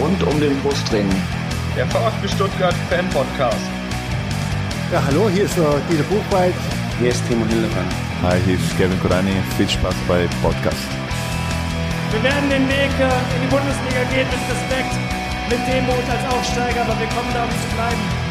[0.00, 1.08] rund um den Brustring.
[1.76, 3.66] Der VfB Stuttgart Fan Podcast.
[4.92, 6.54] Ja, hallo, hier ist uh, Dieter Buchwald.
[6.98, 7.92] Hier ist Timo Hildebrand.
[8.22, 9.32] Hi, hier ist Kevin Kurani.
[9.56, 10.86] Viel Spaß bei Podcast.
[12.12, 14.92] Wir werden den Weg äh, in die Bundesliga gehen mit Respekt,
[15.48, 18.21] mit Demut als Aufsteiger, aber wir kommen da, um zu bleiben.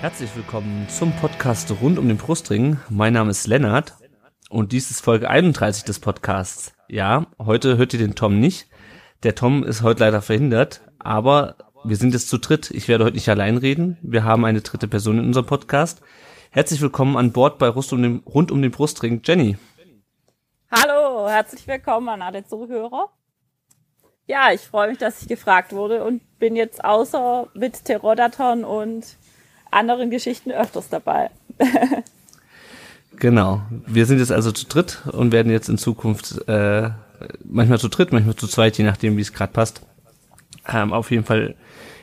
[0.00, 2.78] Herzlich willkommen zum Podcast rund um den Brustring.
[2.88, 3.98] Mein Name ist Lennart
[4.48, 6.72] und dies ist Folge 31 des Podcasts.
[6.88, 8.66] Ja, heute hört ihr den Tom nicht.
[9.24, 12.70] Der Tom ist heute leider verhindert, aber wir sind jetzt zu dritt.
[12.70, 13.98] Ich werde heute nicht allein reden.
[14.00, 16.00] Wir haben eine dritte Person in unserem Podcast.
[16.50, 19.58] Herzlich willkommen an Bord bei Rund um den, rund um den Brustring, Jenny.
[20.70, 23.10] Hallo, herzlich willkommen an alle Zuhörer.
[24.26, 29.04] Ja, ich freue mich, dass ich gefragt wurde und bin jetzt außer mit Terrodaton und
[29.70, 31.30] anderen Geschichten öfters dabei.
[33.16, 33.62] genau.
[33.86, 36.90] Wir sind jetzt also zu dritt und werden jetzt in Zukunft äh,
[37.44, 39.82] manchmal zu dritt, manchmal zu zweit, je nachdem, wie es gerade passt.
[40.68, 41.54] Ähm, auf jeden Fall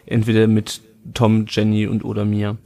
[0.05, 0.81] entweder mit
[1.13, 2.57] Tom, Jenny und oder mir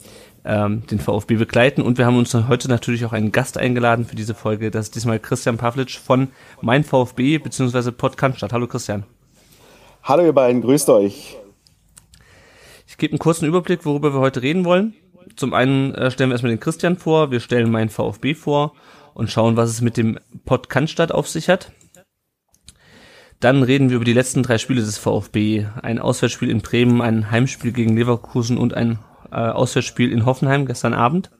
[0.44, 1.81] ähm, den VfB begleiten.
[1.81, 4.72] Und wir haben uns heute natürlich auch einen Gast eingeladen für diese Folge.
[4.72, 6.29] Das ist diesmal Christian Pavlic von
[6.61, 7.91] Mein VfB bzw.
[7.91, 8.41] Podcast.
[8.52, 9.03] Hallo Christian.
[10.03, 11.38] Hallo ihr beiden, grüßt euch.
[13.02, 14.94] Ich gebe einen kurzen Überblick, worüber wir heute reden wollen.
[15.35, 18.75] Zum einen äh, stellen wir erstmal den Christian vor, wir stellen meinen VfB vor
[19.16, 21.72] und schauen, was es mit dem Pott Cannstatt auf sich hat.
[23.39, 25.66] Dann reden wir über die letzten drei Spiele des VfB.
[25.81, 28.99] Ein Auswärtsspiel in Bremen, ein Heimspiel gegen Leverkusen und ein
[29.31, 31.31] äh, Auswärtsspiel in Hoffenheim gestern Abend.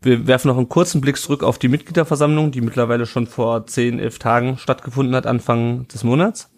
[0.00, 3.98] Wir werfen noch einen kurzen Blick zurück auf die Mitgliederversammlung, die mittlerweile schon vor zehn,
[3.98, 6.49] elf Tagen stattgefunden hat, Anfang des Monats.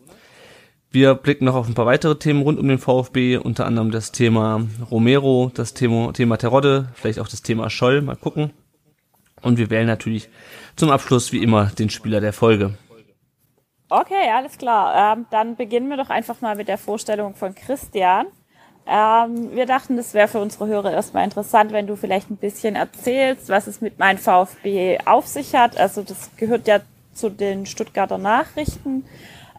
[0.92, 4.12] Wir blicken noch auf ein paar weitere Themen rund um den VfB, unter anderem das
[4.12, 8.52] Thema Romero, das Thema, Thema Terodde, vielleicht auch das Thema Scholl, mal gucken.
[9.40, 10.28] Und wir wählen natürlich
[10.76, 12.74] zum Abschluss wie immer den Spieler der Folge.
[13.88, 15.16] Okay, alles klar.
[15.16, 18.26] Ähm, dann beginnen wir doch einfach mal mit der Vorstellung von Christian.
[18.86, 22.76] Ähm, wir dachten, das wäre für unsere Hörer erstmal interessant, wenn du vielleicht ein bisschen
[22.76, 25.78] erzählst, was es mit meinem VfB auf sich hat.
[25.78, 26.80] Also das gehört ja
[27.14, 29.04] zu den Stuttgarter Nachrichten.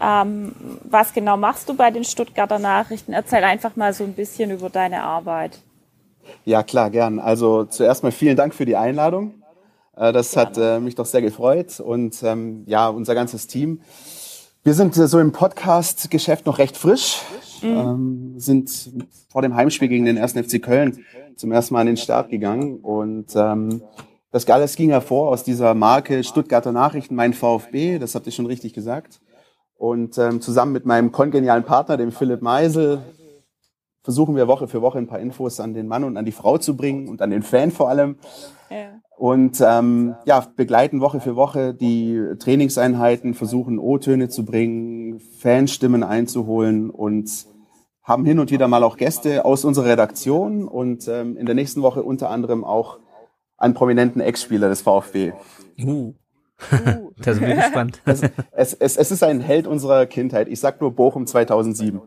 [0.01, 3.13] Ähm, was genau machst du bei den Stuttgarter Nachrichten?
[3.13, 5.59] Erzähl einfach mal so ein bisschen über deine Arbeit.
[6.45, 7.19] Ja, klar, gern.
[7.19, 9.35] Also zuerst mal vielen Dank für die Einladung.
[9.95, 10.49] Äh, das Gerne.
[10.49, 13.81] hat äh, mich doch sehr gefreut und ähm, ja, unser ganzes Team.
[14.63, 17.19] Wir sind äh, so im Podcast-Geschäft noch recht frisch,
[17.61, 17.69] mhm.
[17.69, 18.91] ähm, sind
[19.29, 20.33] vor dem Heimspiel gegen den 1.
[20.33, 21.03] FC Köln
[21.35, 23.81] zum ersten Mal an den Start gegangen und ähm,
[24.31, 28.45] das alles ging hervor aus dieser Marke Stuttgarter Nachrichten, mein VfB, das habt ihr schon
[28.45, 29.19] richtig gesagt.
[29.83, 33.01] Und ähm, zusammen mit meinem kongenialen Partner, dem Philipp Meisel,
[34.01, 36.57] versuchen wir Woche für Woche ein paar Infos an den Mann und an die Frau
[36.57, 38.15] zu bringen und an den Fan vor allem.
[38.69, 39.01] Ja.
[39.17, 46.89] Und ähm, ja, begleiten Woche für Woche die Trainingseinheiten, versuchen O-Töne zu bringen, Fanstimmen einzuholen
[46.89, 47.45] und
[48.03, 51.81] haben hin und wieder mal auch Gäste aus unserer Redaktion und ähm, in der nächsten
[51.81, 52.99] Woche unter anderem auch
[53.57, 55.33] einen prominenten Ex-Spieler des VfB.
[55.77, 56.13] Uh.
[56.71, 57.11] Uh.
[57.17, 58.01] da sind wir gespannt.
[58.05, 58.21] Es,
[58.51, 60.47] es, es, es ist ein Held unserer Kindheit.
[60.47, 62.01] Ich sag nur Bochum 2007.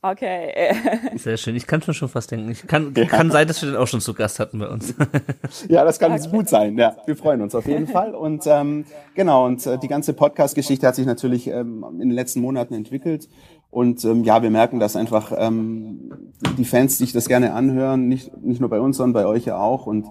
[0.00, 0.74] Okay.
[1.16, 1.56] Sehr schön.
[1.56, 2.50] Ich kann schon schon fast denken.
[2.50, 3.04] Ich kann, ja.
[3.06, 4.94] kann sein, dass wir den auch schon zu Gast hatten bei uns.
[5.68, 6.28] ja, das kann okay.
[6.30, 6.78] gut sein.
[6.78, 8.14] Ja, wir freuen uns auf jeden Fall.
[8.14, 8.84] Und ähm,
[9.14, 13.28] genau, und äh, die ganze Podcast-Geschichte hat sich natürlich ähm, in den letzten Monaten entwickelt.
[13.70, 16.12] Und ähm, ja, wir merken, dass einfach ähm,
[16.56, 19.58] die Fans sich das gerne anhören, nicht, nicht nur bei uns, sondern bei euch ja
[19.58, 19.86] auch.
[19.86, 20.06] Und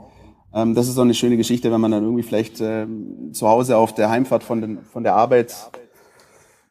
[0.53, 3.77] ähm, das ist so eine schöne Geschichte, wenn man dann irgendwie vielleicht ähm, zu Hause
[3.77, 5.53] auf der Heimfahrt von, den, von der Arbeit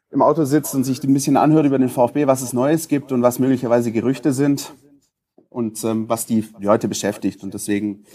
[0.09, 3.11] im Auto sitzt und sich ein bisschen anhört über den VfB, was es Neues gibt
[3.11, 4.73] und was möglicherweise Gerüchte sind
[5.49, 7.43] und ähm, was die Leute beschäftigt.
[7.43, 8.05] Und deswegen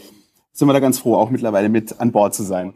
[0.52, 2.74] sind wir da ganz froh, auch mittlerweile mit an Bord zu sein.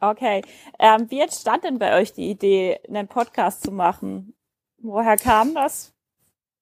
[0.00, 0.42] Okay.
[0.78, 4.34] Ähm, wie entstand denn bei euch die Idee, einen Podcast zu machen?
[4.78, 5.92] Woher kam das?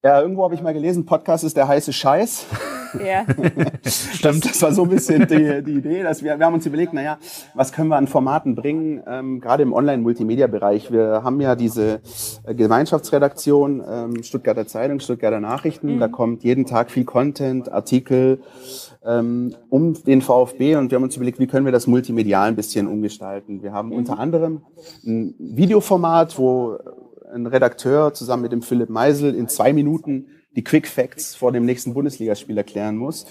[0.03, 2.45] Ja, irgendwo habe ich mal gelesen, Podcast ist der heiße Scheiß.
[2.99, 3.25] Ja.
[3.85, 4.45] Stimmt.
[4.45, 6.93] Das, das, war so ein bisschen die, die Idee, dass wir, wir haben uns überlegt,
[6.93, 7.17] naja,
[7.53, 10.91] was können wir an Formaten bringen, ähm, gerade im Online-Multimedia-Bereich.
[10.91, 12.01] Wir haben ja diese
[12.45, 15.99] äh, Gemeinschaftsredaktion, ähm, Stuttgarter Zeitung, Stuttgarter Nachrichten, mhm.
[15.99, 18.39] da kommt jeden Tag viel Content, Artikel
[19.05, 22.55] ähm, um den VfB und wir haben uns überlegt, wie können wir das multimedial ein
[22.55, 23.61] bisschen umgestalten.
[23.61, 23.97] Wir haben mhm.
[23.97, 24.61] unter anderem
[25.05, 26.77] ein Videoformat, wo
[27.33, 31.65] ein Redakteur zusammen mit dem Philipp Meisel in zwei Minuten die Quick Facts vor dem
[31.65, 33.25] nächsten Bundesligaspiel erklären muss.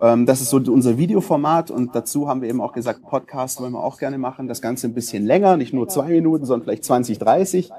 [0.00, 3.72] Ähm, das ist so unser Videoformat und dazu haben wir eben auch gesagt, Podcast wollen
[3.72, 4.48] wir auch gerne machen.
[4.48, 7.70] Das Ganze ein bisschen länger, nicht nur zwei Minuten, sondern vielleicht 20, 30.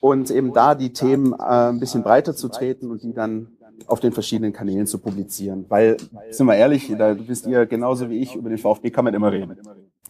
[0.00, 3.56] Und eben da die Themen äh, ein bisschen breiter zu treten und die dann
[3.86, 5.66] auf den verschiedenen Kanälen zu publizieren.
[5.68, 5.96] Weil,
[6.30, 9.32] sind wir ehrlich, da wisst ihr genauso wie ich, über den VfB kann man immer
[9.32, 9.56] reden.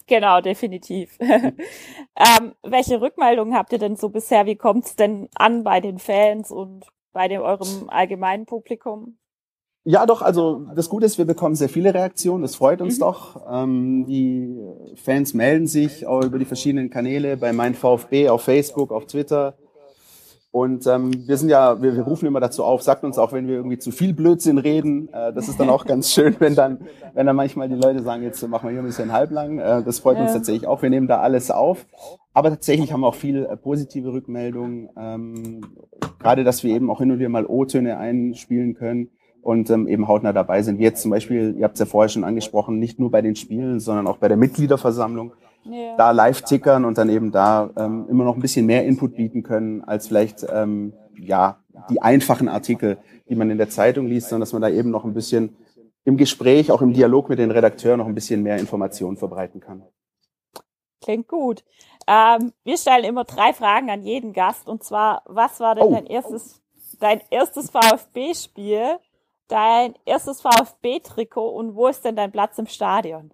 [0.06, 1.16] Genau, definitiv.
[1.20, 4.46] ähm, welche Rückmeldungen habt ihr denn so bisher?
[4.46, 9.18] Wie kommt's denn an bei den Fans und bei dem, eurem allgemeinen Publikum?
[9.84, 13.00] Ja, doch, also das Gute ist, wir bekommen sehr viele Reaktionen, das freut uns mhm.
[13.00, 13.42] doch.
[13.50, 14.56] Ähm, die
[14.94, 19.56] Fans melden sich auch über die verschiedenen Kanäle bei Mein VfB auf Facebook, auf Twitter.
[20.52, 23.48] Und ähm, wir sind ja, wir, wir rufen immer dazu auf, sagt uns auch, wenn
[23.48, 25.08] wir irgendwie zu viel Blödsinn reden.
[25.10, 26.80] Äh, das ist dann auch ganz schön, wenn dann,
[27.14, 29.58] wenn dann manchmal die Leute sagen, jetzt machen wir hier ein bisschen halblang.
[29.58, 30.24] Äh, das freut ja.
[30.24, 30.82] uns tatsächlich auch.
[30.82, 31.86] Wir nehmen da alles auf.
[32.34, 34.90] Aber tatsächlich haben wir auch viel äh, positive Rückmeldungen.
[34.94, 35.62] Ähm,
[36.18, 39.08] gerade, dass wir eben auch hin und wieder mal O-Töne einspielen können
[39.40, 40.78] und ähm, eben hautnah dabei sind.
[40.78, 43.36] Wie jetzt zum Beispiel, ihr habt es ja vorher schon angesprochen, nicht nur bei den
[43.36, 45.32] Spielen, sondern auch bei der Mitgliederversammlung
[45.64, 45.96] ja.
[45.96, 49.42] da live tickern und dann eben da ähm, immer noch ein bisschen mehr Input bieten
[49.42, 51.58] können, als vielleicht ähm, ja
[51.90, 52.98] die einfachen Artikel,
[53.28, 55.56] die man in der Zeitung liest, sondern dass man da eben noch ein bisschen
[56.04, 59.84] im Gespräch, auch im Dialog mit den Redakteuren noch ein bisschen mehr Informationen verbreiten kann.
[61.00, 61.64] Klingt gut.
[62.06, 65.92] Ähm, wir stellen immer drei Fragen an jeden Gast und zwar, was war denn oh.
[65.92, 66.62] dein erstes,
[66.98, 68.98] dein erstes VfB-Spiel,
[69.48, 73.32] dein erstes VfB-Trikot und wo ist denn dein Platz im Stadion?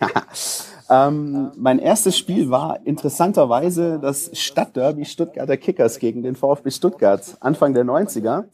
[0.90, 7.74] ähm, mein erstes Spiel war interessanterweise das Stadtderby Stuttgarter Kickers gegen den VfB Stuttgart Anfang
[7.74, 8.44] der 90er.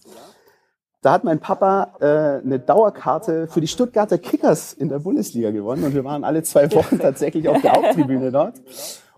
[1.00, 5.84] Da hat mein Papa äh, eine Dauerkarte für die Stuttgarter Kickers in der Bundesliga gewonnen
[5.84, 8.60] und wir waren alle zwei Wochen tatsächlich auf der Haupttribüne dort.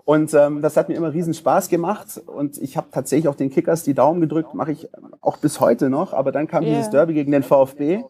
[0.05, 3.51] Und ähm, das hat mir immer riesen Spaß gemacht und ich habe tatsächlich auch den
[3.51, 4.89] Kickers die Daumen gedrückt, mache ich
[5.21, 6.13] auch bis heute noch.
[6.13, 6.75] Aber dann kam yeah.
[6.75, 8.03] dieses Derby gegen den VfB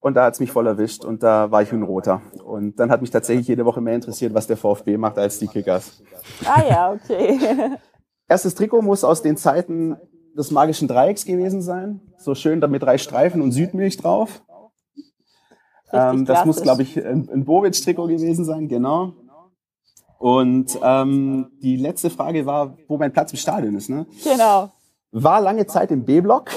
[0.00, 2.22] und da hat's mich voll erwischt und da war ich ein Roter.
[2.44, 5.46] Und dann hat mich tatsächlich jede Woche mehr interessiert, was der VfB macht als die
[5.46, 6.02] Kickers.
[6.44, 7.38] Ah ja, okay.
[8.28, 9.96] Erstes Trikot muss aus den Zeiten
[10.36, 12.00] des magischen Dreiecks gewesen sein.
[12.16, 14.42] So schön da mit drei Streifen und Südmilch drauf.
[15.92, 19.14] Ähm, das muss, glaube ich, ein, ein Bobic-Trikot gewesen sein, genau.
[20.18, 23.90] Und ähm, die letzte Frage war, wo mein Platz im Stadion ist.
[23.90, 24.06] Ne?
[24.22, 24.70] Genau.
[25.12, 26.50] War lange Zeit im B-Block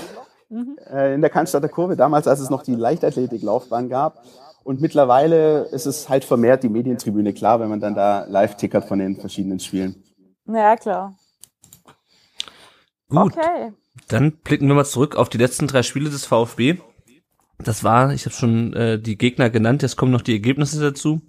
[0.53, 0.77] mhm.
[0.91, 4.23] äh, in der Cannstatter Kurve, damals, als es noch die Leichtathletiklaufbahn gab.
[4.63, 8.85] Und mittlerweile ist es halt vermehrt die Medientribüne, klar, wenn man dann da live tickert
[8.85, 10.01] von den verschiedenen Spielen.
[10.45, 11.15] Ja, klar.
[13.09, 13.33] Gut.
[13.33, 13.73] Okay.
[14.07, 16.77] Dann blicken wir mal zurück auf die letzten drei Spiele des VfB.
[17.59, 21.21] Das war, ich habe schon äh, die Gegner genannt, jetzt kommen noch die Ergebnisse dazu.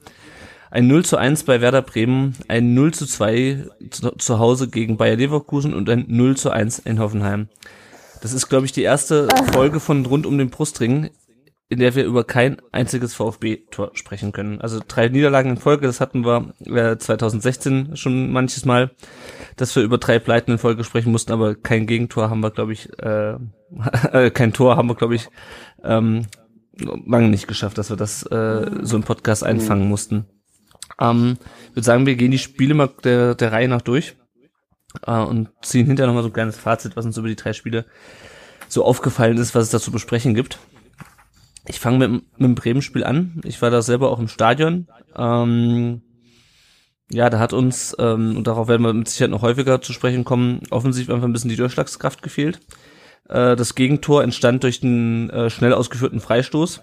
[0.71, 4.97] Ein 0 zu 1 bei Werder Bremen, ein 0 zu 2 zu, zu Hause gegen
[4.97, 7.49] Bayer Leverkusen und ein 0 zu 1 in Hoffenheim.
[8.25, 11.11] Das ist, glaube ich, die erste Folge von rund um den Brustring,
[11.69, 14.63] in der wir über kein einziges VfB-Tor sprechen können.
[14.63, 18.93] Also drei Niederlagen in Folge, das hatten wir äh, 2016 schon manches Mal,
[19.57, 22.73] dass wir über drei Pleiten in Folge sprechen mussten, aber kein Gegentor haben wir, glaube
[22.73, 23.35] ich, äh,
[24.13, 25.29] äh, kein Tor haben wir, glaube ich,
[25.83, 26.25] ähm,
[26.79, 30.25] lange nicht geschafft, dass wir das äh, so im Podcast einfangen mussten.
[30.99, 31.37] Ähm,
[31.69, 34.17] ich würde sagen, wir gehen die Spiele mal der, der Reihe nach durch
[35.07, 37.87] äh, und ziehen hinterher nochmal so ein kleines Fazit, was uns über die drei Spiele
[38.69, 40.59] so aufgefallen ist, was es da zu besprechen gibt.
[41.67, 43.41] Ich fange mit, mit dem Bremen-Spiel an.
[43.45, 44.89] Ich war da selber auch im Stadion.
[45.17, 46.03] Ähm,
[47.11, 50.25] ja, da hat uns, ähm, und darauf werden wir mit Sicherheit noch häufiger zu sprechen
[50.25, 52.61] kommen, offensiv einfach ein bisschen die Durchschlagskraft gefehlt.
[53.29, 56.81] Äh, das Gegentor entstand durch den äh, schnell ausgeführten Freistoß.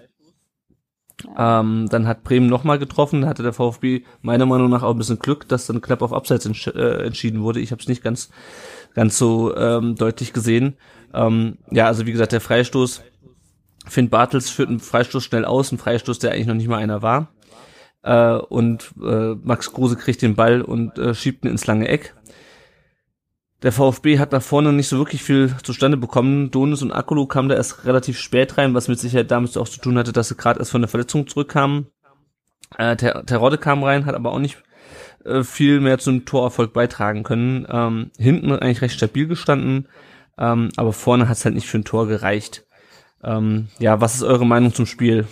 [1.36, 5.18] Ähm, dann hat Bremen nochmal getroffen, hatte der VfB meiner Meinung nach auch ein bisschen
[5.18, 7.60] Glück, dass dann knapp auf Abseits entsch äh, entschieden wurde.
[7.60, 8.30] Ich habe es nicht ganz,
[8.94, 10.76] ganz so ähm, deutlich gesehen.
[11.14, 13.02] Ähm, ja, also wie gesagt, der Freistoß,
[13.86, 17.02] Finn Bartels führt einen Freistoß schnell aus, ein Freistoß, der eigentlich noch nicht mal einer
[17.02, 17.28] war.
[18.02, 22.14] Äh, und äh, Max Kruse kriegt den Ball und äh, schiebt ihn ins lange Eck.
[23.62, 26.50] Der VfB hat nach vorne nicht so wirklich viel zustande bekommen.
[26.50, 29.80] Donis und Akulu kamen da erst relativ spät rein, was mit Sicherheit damit auch zu
[29.80, 31.86] tun hatte, dass sie gerade erst von der Verletzung zurückkamen.
[32.76, 34.58] Äh, Ter Terodde kam rein, hat aber auch nicht
[35.24, 37.66] äh, viel mehr zum Torerfolg beitragen können.
[37.70, 39.88] Ähm, hinten eigentlich recht stabil gestanden,
[40.38, 42.66] ähm, aber vorne hat es halt nicht für ein Tor gereicht.
[43.22, 45.28] Ähm, ja, was ist eure Meinung zum Spiel?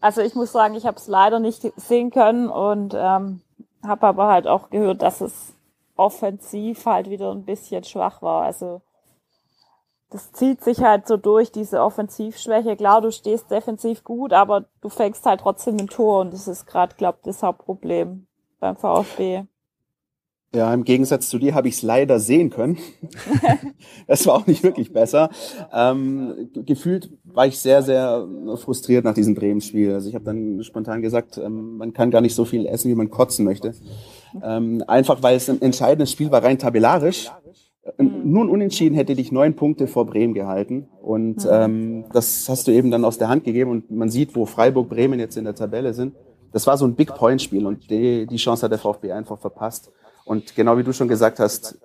[0.00, 3.42] Also ich muss sagen, ich habe es leider nicht sehen können und ähm,
[3.84, 5.54] habe aber halt auch gehört, dass es
[5.98, 8.42] offensiv halt wieder ein bisschen schwach war.
[8.44, 8.80] Also
[10.10, 12.76] das zieht sich halt so durch, diese Offensivschwäche.
[12.76, 16.66] Klar, du stehst defensiv gut, aber du fängst halt trotzdem ein Tor und das ist
[16.66, 18.26] gerade, glaube ich, das Hauptproblem
[18.58, 19.44] beim VfB.
[20.54, 22.78] Ja, im Gegensatz zu dir habe ich es leider sehen können.
[24.06, 25.28] das war auch nicht wirklich besser.
[25.74, 28.26] Ähm, gefühlt war ich sehr, sehr
[28.56, 29.92] frustriert nach diesem Bremen-Spiel.
[29.92, 32.94] Also ich habe dann spontan gesagt, ähm, man kann gar nicht so viel essen, wie
[32.94, 33.74] man kotzen möchte.
[34.42, 37.30] Ähm, einfach weil es ein entscheidendes Spiel war, rein tabellarisch.
[37.98, 38.22] Mhm.
[38.24, 40.88] Nun unentschieden hätte dich neun Punkte vor Bremen gehalten.
[41.02, 41.50] Und mhm.
[41.50, 43.70] ähm, das hast du eben dann aus der Hand gegeben.
[43.70, 46.14] Und man sieht, wo Freiburg, Bremen jetzt in der Tabelle sind.
[46.52, 49.38] Das war so ein Big Point Spiel und die, die Chance hat der VfB einfach
[49.38, 49.92] verpasst.
[50.28, 51.78] Und genau wie du schon gesagt hast,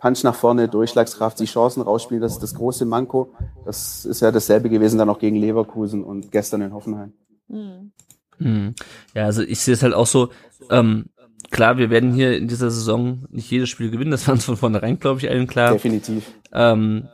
[0.00, 3.32] Punch nach vorne, Durchschlagskraft, die Chancen rausspielen, das ist das große Manko.
[3.64, 7.12] Das ist ja dasselbe gewesen dann auch gegen Leverkusen und gestern in Hoffenheim.
[7.46, 7.92] Mhm.
[8.38, 8.74] Mhm.
[9.14, 10.30] Ja, also ich sehe es halt auch so,
[10.70, 11.06] ähm,
[11.52, 14.56] klar, wir werden hier in dieser Saison nicht jedes Spiel gewinnen, das war uns von
[14.56, 15.72] vornherein, glaube ich, allen klar.
[15.72, 16.32] Definitiv.
[16.52, 17.08] Ähm,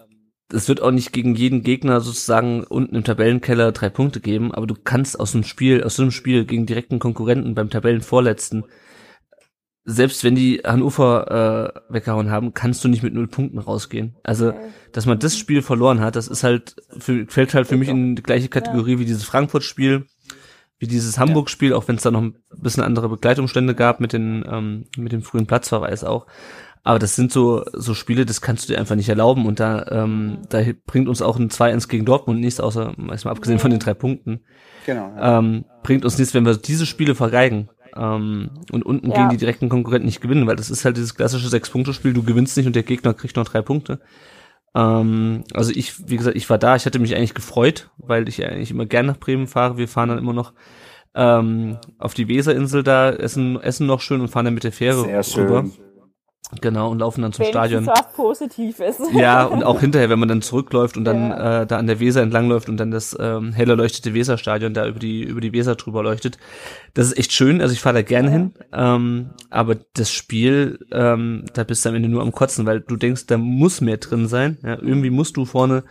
[0.50, 4.66] es wird auch nicht gegen jeden Gegner sozusagen unten im Tabellenkeller drei Punkte geben, aber
[4.66, 8.64] du kannst aus einem Spiel, aus so einem Spiel gegen direkten Konkurrenten beim Tabellenvorletzten,
[9.84, 14.16] selbst wenn die Hannover äh, weggehauen haben, kannst du nicht mit null Punkten rausgehen.
[14.22, 14.52] Also,
[14.92, 18.14] dass man das Spiel verloren hat, das ist halt, für, fällt halt für mich in
[18.14, 20.06] die gleiche Kategorie wie dieses Frankfurt-Spiel,
[20.78, 24.44] wie dieses Hamburg-Spiel, auch wenn es da noch ein bisschen andere Begleitumstände gab mit den
[24.50, 26.26] ähm, mit dem frühen Platzverweis auch.
[26.82, 29.86] Aber das sind so so Spiele, das kannst du dir einfach nicht erlauben und da
[29.90, 33.80] ähm, da bringt uns auch ein 2-1 gegen Dortmund nichts, außer erstmal abgesehen von den
[33.80, 34.40] drei Punkten.
[34.86, 35.12] Genau.
[35.16, 35.38] Ja.
[35.38, 39.16] Ähm, bringt uns nichts, wenn wir diese Spiele vergeigen ähm, und unten ja.
[39.16, 42.56] gegen die direkten Konkurrenten nicht gewinnen, weil das ist halt dieses klassische Sechs-Punkte-Spiel, du gewinnst
[42.56, 44.00] nicht und der Gegner kriegt noch drei Punkte.
[44.74, 48.44] Ähm, also ich, wie gesagt, ich war da, ich hatte mich eigentlich gefreut, weil ich
[48.44, 49.78] eigentlich immer gern nach Bremen fahre.
[49.78, 50.52] Wir fahren dann immer noch
[51.14, 55.02] ähm, auf die Weserinsel da, essen, essen noch schön und fahren dann mit der Fähre
[55.02, 55.62] Sehr rüber.
[55.62, 55.89] Schön.
[56.60, 57.86] Genau, und laufen dann zum Wenigstens Stadion.
[57.86, 58.98] was Positives.
[59.12, 61.62] Ja, und auch hinterher, wenn man dann zurückläuft und dann ja.
[61.62, 64.98] äh, da an der Weser entlangläuft und dann das ähm, hell erleuchtete Weserstadion da über
[64.98, 66.38] die, über die Weser drüber leuchtet.
[66.94, 68.32] Das ist echt schön, also ich fahre da gerne ja.
[68.32, 68.54] hin.
[68.72, 72.96] Ähm, aber das Spiel, ähm, da bist du am Ende nur am Kotzen, weil du
[72.96, 74.58] denkst, da muss mehr drin sein.
[74.62, 75.84] Ja, irgendwie musst du vorne,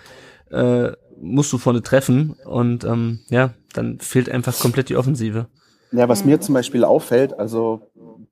[0.51, 5.48] äh, musst du vorne treffen und ähm, ja, dann fehlt einfach komplett die Offensive.
[5.92, 7.88] Ja, was mir zum Beispiel auffällt, also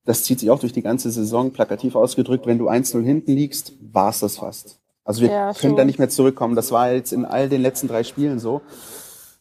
[0.08, 3.74] das zieht sich auch durch die ganze Saison, plakativ ausgedrückt, wenn du 1-0 hinten liegst,
[3.92, 4.80] war's das fast.
[5.04, 6.56] Also wir ja, können da nicht mehr zurückkommen.
[6.56, 8.62] Das war jetzt in all den letzten drei Spielen so.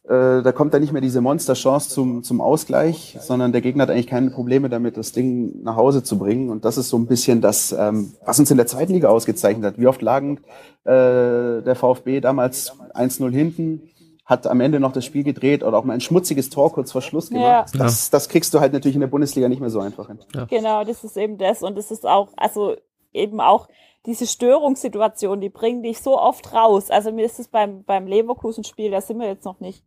[0.04, 3.90] Äh, da kommt da nicht mehr diese Monsterchance zum, zum Ausgleich, sondern der Gegner hat
[3.90, 6.50] eigentlich keine Probleme damit, das Ding nach Hause zu bringen.
[6.50, 9.64] Und das ist so ein bisschen das, ähm, was uns in der zweiten Liga ausgezeichnet
[9.64, 9.78] hat.
[9.78, 10.38] Wie oft lagen
[10.84, 13.82] äh, der VfB damals 1-0 hinten,
[14.26, 17.00] hat am Ende noch das Spiel gedreht oder auch mal ein schmutziges Tor kurz vor
[17.00, 17.72] Schluss gemacht.
[17.74, 17.78] Ja.
[17.78, 20.18] Das, das kriegst du halt natürlich in der Bundesliga nicht mehr so einfach hin.
[20.34, 20.46] Ja.
[20.46, 21.62] Genau, das ist eben das.
[21.62, 22.76] Und es ist auch, also
[23.12, 23.68] eben auch
[24.04, 26.90] diese Störungssituation, die bringen dich so oft raus.
[26.90, 29.84] Also mir ist es beim, beim Leverkusen-Spiel, da sind wir jetzt noch nicht,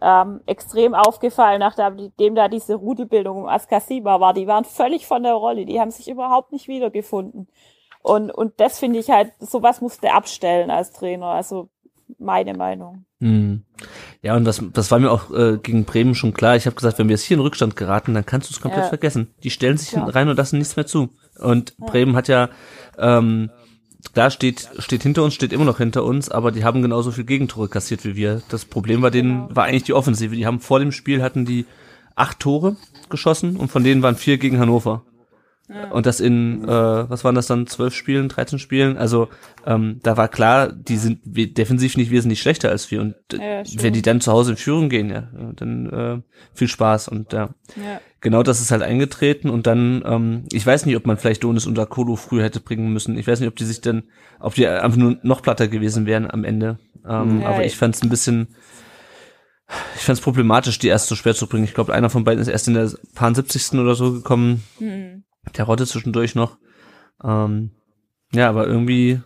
[0.00, 4.32] ähm, extrem aufgefallen, nachdem da diese Rudelbildung um Askasiba war.
[4.32, 5.66] Die waren völlig von der Rolle.
[5.66, 7.48] Die haben sich überhaupt nicht wiedergefunden.
[8.02, 11.26] Und, und das finde ich halt, sowas musste abstellen als Trainer.
[11.26, 11.68] Also
[12.22, 13.04] meine Meinung.
[13.20, 13.62] Mhm.
[14.22, 16.56] Ja, und das, das war mir auch äh, gegen Bremen schon klar.
[16.56, 18.84] Ich habe gesagt, wenn wir jetzt hier in Rückstand geraten, dann kannst du es komplett
[18.84, 18.88] ja.
[18.88, 19.28] vergessen.
[19.42, 20.04] Die stellen sich ja.
[20.04, 21.10] rein und lassen nichts mehr zu.
[21.38, 21.86] Und ja.
[21.86, 22.48] Bremen hat ja,
[22.98, 23.50] ähm,
[24.12, 27.24] klar steht, steht hinter uns, steht immer noch hinter uns, aber die haben genauso viel
[27.24, 28.42] Gegentore kassiert wie wir.
[28.48, 29.56] Das Problem war denen, genau.
[29.56, 30.34] war eigentlich die Offensive.
[30.34, 31.66] Die haben vor dem Spiel hatten die
[32.14, 32.76] acht Tore
[33.08, 35.04] geschossen und von denen waren vier gegen Hannover.
[35.90, 38.96] Und das in, äh, was waren das dann, zwölf Spielen, 13 Spielen?
[38.96, 39.28] Also
[39.66, 43.00] ähm, da war klar, die sind defensiv nicht wesentlich schlechter als wir.
[43.00, 46.20] Und ja, wenn die dann zu Hause in Führung gehen, ja, dann äh,
[46.54, 47.08] viel Spaß.
[47.08, 48.00] Und ja, ja.
[48.20, 49.50] genau das ist halt eingetreten.
[49.50, 52.92] Und dann, ähm, ich weiß nicht, ob man vielleicht Donis und Akolo früher hätte bringen
[52.92, 53.16] müssen.
[53.16, 54.04] Ich weiß nicht, ob die sich dann,
[54.40, 56.78] ob die einfach nur noch platter gewesen wären am Ende.
[57.08, 58.54] Ähm, aber ich fand es ein bisschen,
[59.96, 61.64] ich fand es problematisch, die erst so schwer zu bringen.
[61.64, 63.78] Ich glaube, einer von beiden ist erst in der paar 70.
[63.78, 64.62] oder so gekommen.
[64.78, 65.24] Mhm
[65.56, 66.58] der Rotte zwischendurch noch.
[67.22, 67.70] Ähm,
[68.32, 69.20] ja, aber irgendwie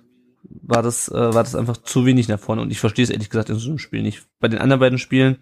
[0.63, 3.31] war das, äh, war das einfach zu wenig nach vorne und ich verstehe es ehrlich
[3.31, 4.27] gesagt in so einem Spiel nicht.
[4.41, 5.39] Bei den anderen beiden Spielen,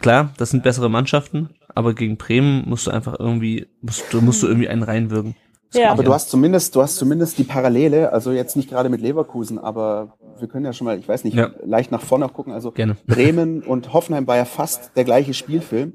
[0.00, 4.42] klar, das sind bessere Mannschaften, aber gegen Bremen musst du einfach irgendwie, musst du, musst
[4.42, 5.36] du irgendwie einen reinwirken.
[5.72, 5.90] ja.
[5.90, 9.58] Aber du hast zumindest, du hast zumindest die Parallele, also jetzt nicht gerade mit Leverkusen,
[9.58, 11.50] aber wir können ja schon mal, ich weiß nicht, ja.
[11.64, 12.52] leicht nach vorne gucken.
[12.52, 12.96] Also Gerne.
[13.06, 15.94] Bremen und Hoffenheim war ja fast der gleiche Spielfilm.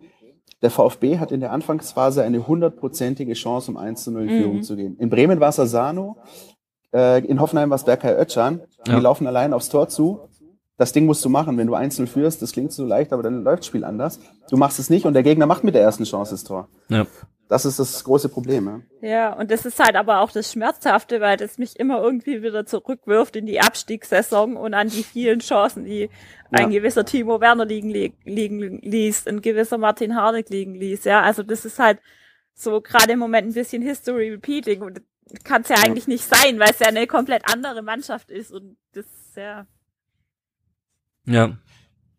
[0.64, 4.56] Der VfB hat in der Anfangsphase eine hundertprozentige Chance, um 1 zu 0 in Führung
[4.56, 4.64] mhm.
[4.64, 4.98] zu gehen.
[4.98, 6.18] In Bremen war es Asano,
[6.94, 8.62] äh, in Hoffenheim war es Berkay Ötchan.
[8.88, 8.96] Ja.
[8.96, 10.22] Die laufen allein aufs Tor zu.
[10.78, 11.58] Das Ding musst du machen.
[11.58, 14.20] Wenn du 1-0 führst, das klingt so leicht, aber dann läuft das Spiel anders.
[14.50, 16.70] Du machst es nicht und der Gegner macht mit der ersten Chance das Tor.
[16.88, 17.06] Ja.
[17.50, 18.84] Das ist das große Problem.
[19.02, 19.08] Ja.
[19.08, 22.66] ja, und das ist halt aber auch das Schmerzhafte, weil das mich immer irgendwie wieder
[22.66, 26.10] zurückwirft in die Abstiegssaison und an die vielen Chancen, die ja.
[26.52, 31.04] ein gewisser Timo Werner liegen, liegen ließ, ein gewisser Martin Harnik liegen ließ.
[31.04, 32.00] Ja, also das ist halt
[32.54, 35.02] so gerade im Moment ein bisschen History Repeating und
[35.44, 38.52] kann es ja, ja eigentlich nicht sein, weil es ja eine komplett andere Mannschaft ist
[38.52, 39.66] und das ja.
[41.26, 41.58] Ja.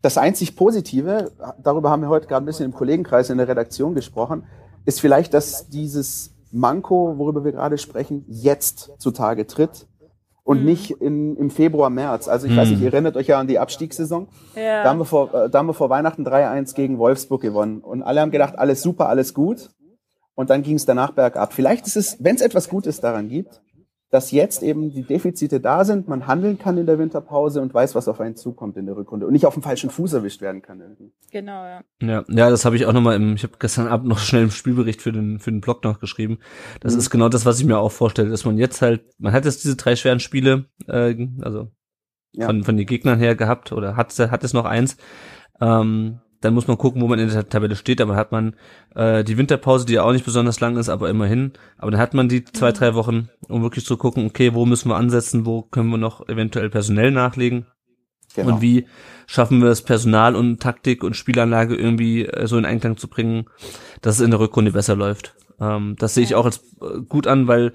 [0.02, 3.94] Das einzig Positive, darüber haben wir heute gerade ein bisschen im Kollegenkreis in der Redaktion
[3.94, 4.46] gesprochen,
[4.84, 9.86] ist vielleicht, dass dieses Manko, worüber wir gerade sprechen, jetzt zutage tritt.
[10.44, 10.66] und mhm.
[10.66, 12.28] nicht in, im Februar, März.
[12.28, 12.58] Also ich mhm.
[12.58, 14.28] weiß nicht, ihr erinnert euch ja an die Abstiegssaison.
[14.54, 14.82] Ja.
[14.82, 17.80] Da, haben wir vor, äh, da haben wir vor Weihnachten 3-1 gegen Wolfsburg gewonnen.
[17.80, 19.70] Und alle haben gedacht, alles super, alles gut.
[20.34, 21.54] Und dann ging es danach bergab.
[21.54, 23.62] Vielleicht ist es, wenn es etwas Gutes daran gibt,
[24.14, 27.96] dass jetzt eben die Defizite da sind, man handeln kann in der Winterpause und weiß,
[27.96, 30.62] was auf einen zukommt in der Rückrunde und nicht auf dem falschen Fuß erwischt werden
[30.62, 30.80] kann.
[30.80, 31.12] Irgendwie.
[31.32, 31.80] Genau, ja.
[32.00, 34.52] Ja, ja das habe ich auch nochmal im, ich habe gestern Abend noch schnell im
[34.52, 36.38] Spielbericht für den, für den Blog noch geschrieben.
[36.78, 37.00] Das mhm.
[37.00, 39.64] ist genau das, was ich mir auch vorstelle, dass man jetzt halt, man hat jetzt
[39.64, 41.72] diese drei schweren Spiele, äh, also
[42.30, 42.46] ja.
[42.46, 44.96] von, von den Gegnern her gehabt oder hat, hat es noch eins.
[45.60, 48.00] Ähm, dann muss man gucken, wo man in der Tabelle steht.
[48.00, 48.54] Aber hat man
[48.94, 51.52] äh, die Winterpause, die ja auch nicht besonders lang ist, aber immerhin.
[51.78, 54.88] Aber dann hat man die zwei, drei Wochen, um wirklich zu gucken, okay, wo müssen
[54.88, 57.66] wir ansetzen, wo können wir noch eventuell personell nachlegen.
[58.34, 58.54] Genau.
[58.54, 58.86] Und wie
[59.26, 63.46] schaffen wir es, Personal und Taktik und Spielanlage irgendwie äh, so in Einklang zu bringen,
[64.02, 65.34] dass es in der Rückrunde besser läuft.
[65.60, 67.72] Ähm, das sehe ich auch als äh, gut an, weil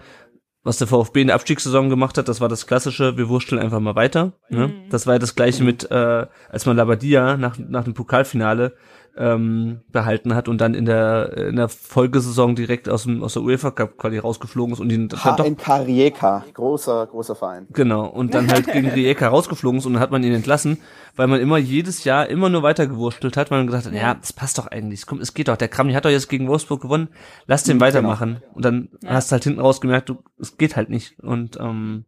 [0.69, 3.79] was der VfB in der Abstiegssaison gemacht hat, das war das klassische, wir wursteln einfach
[3.79, 4.33] mal weiter.
[4.49, 4.67] Ne?
[4.67, 4.89] Mhm.
[4.91, 8.75] Das war ja das gleiche mit, äh, als man Labadia nach, nach dem Pokalfinale
[9.17, 13.43] ähm, behalten hat und dann in der in der Folgesaison direkt aus dem aus der
[13.43, 17.67] UEFA Cup Quali rausgeflogen ist und ihn dann doch Rijeka, großer großer Verein.
[17.73, 20.77] Genau und dann halt gegen Rijeka rausgeflogen ist und dann hat man ihn entlassen,
[21.15, 24.13] weil man immer jedes Jahr immer nur weiter gewurstelt hat, weil man gesagt hat, ja,
[24.13, 26.81] das passt doch eigentlich, komm, es geht doch, der Kramni hat doch jetzt gegen Wolfsburg
[26.81, 27.09] gewonnen,
[27.45, 28.53] lass den mhm, weitermachen genau.
[28.55, 29.11] und dann ja.
[29.11, 32.05] hast du halt hinten raus gemerkt, du es geht halt nicht und ähm,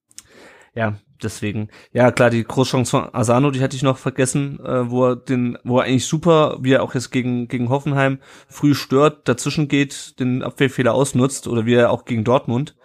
[0.73, 1.69] ja, deswegen.
[1.91, 5.57] Ja, klar, die Großchance von Asano, die hatte ich noch vergessen, äh, wo er den,
[5.63, 10.19] wo er eigentlich super, wie er auch jetzt gegen, gegen Hoffenheim früh stört, dazwischen geht,
[10.19, 12.75] den Abwehrfehler ausnutzt, oder wie er auch gegen Dortmund,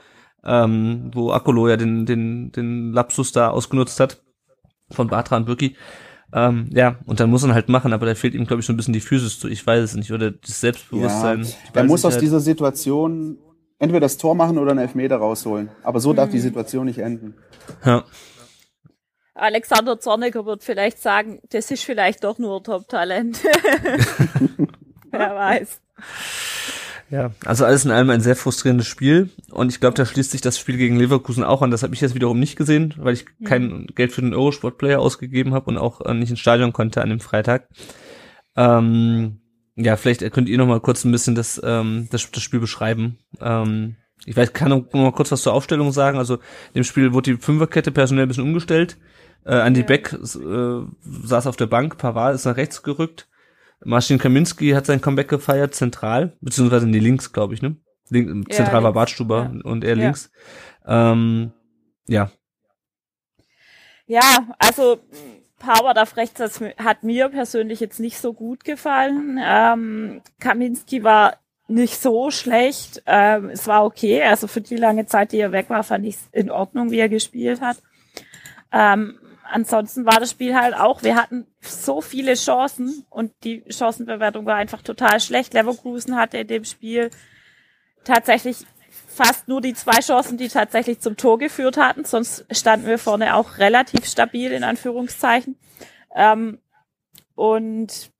[0.45, 4.23] ähm, wo Akolo ja den, den, den Lapsus da ausgenutzt hat,
[4.91, 5.77] von Batra und Birki.
[6.33, 8.73] Ähm, ja, und dann muss man halt machen, aber da fehlt ihm, glaube ich, so
[8.73, 9.49] ein bisschen die Physis zu.
[9.49, 11.45] Ich weiß es nicht, oder das Selbstbewusstsein.
[11.45, 13.39] Ja, er muss aus dieser Situation
[13.79, 15.71] entweder das Tor machen oder einen Elfmeter rausholen.
[15.83, 16.43] Aber so darf die mhm.
[16.43, 17.35] Situation nicht enden.
[17.85, 18.05] Ja.
[19.35, 23.43] Alexander Zorniger wird vielleicht sagen, das ist vielleicht doch nur Top-Talent.
[25.11, 25.81] Wer weiß.
[27.11, 30.41] Ja, also alles in allem ein sehr frustrierendes Spiel und ich glaube, da schließt sich
[30.41, 31.71] das Spiel gegen Leverkusen auch an.
[31.71, 33.45] Das habe ich jetzt wiederum nicht gesehen, weil ich mhm.
[33.45, 37.11] kein Geld für den Eurosport-Player ausgegeben habe und auch äh, nicht ins Stadion konnte an
[37.11, 37.69] dem Freitag.
[38.57, 39.41] Ähm,
[39.77, 43.19] ja, vielleicht könnt ihr noch mal kurz ein bisschen das, ähm, das, das Spiel beschreiben.
[43.41, 46.19] Ähm, ich weiß, kann noch mal kurz was zur Aufstellung sagen.
[46.19, 46.39] Also
[46.73, 48.97] im Spiel wurde die Fünferkette personell ein bisschen umgestellt.
[49.45, 49.87] Äh, Andy ja.
[49.87, 53.29] Beck äh, saß auf der Bank, Pavard ist nach rechts gerückt.
[53.85, 57.77] Marcin Kaminski hat sein Comeback gefeiert, zentral, beziehungsweise in die links, glaube ich, ne?
[58.09, 59.61] Link, ja, zentral war Bartstuber ja.
[59.71, 60.31] und er links.
[60.87, 61.53] Ähm,
[62.09, 62.31] ja.
[64.07, 65.01] Ja, also
[65.59, 69.41] Power auf rechts das hat mir persönlich jetzt nicht so gut gefallen.
[69.43, 71.39] Ähm, Kaminski war
[71.69, 73.03] nicht so schlecht.
[73.07, 74.23] Ähm, es war okay.
[74.23, 76.99] Also für die lange Zeit, die er weg war, fand ich es in Ordnung, wie
[76.99, 77.79] er gespielt hat.
[78.73, 79.19] Ähm,
[79.51, 84.57] ansonsten war das Spiel halt auch, wir hatten so viele Chancen und die Chancenbewertung war
[84.57, 85.55] einfach total schlecht.
[85.55, 87.11] Leverkusen hatte in dem Spiel
[88.05, 88.67] tatsächlich
[89.17, 92.05] fast nur die zwei Chancen, die tatsächlich zum Tor geführt hatten.
[92.05, 95.57] Sonst standen wir vorne auch relativ stabil, in Anführungszeichen.
[96.15, 96.59] Ähm,
[97.35, 98.11] und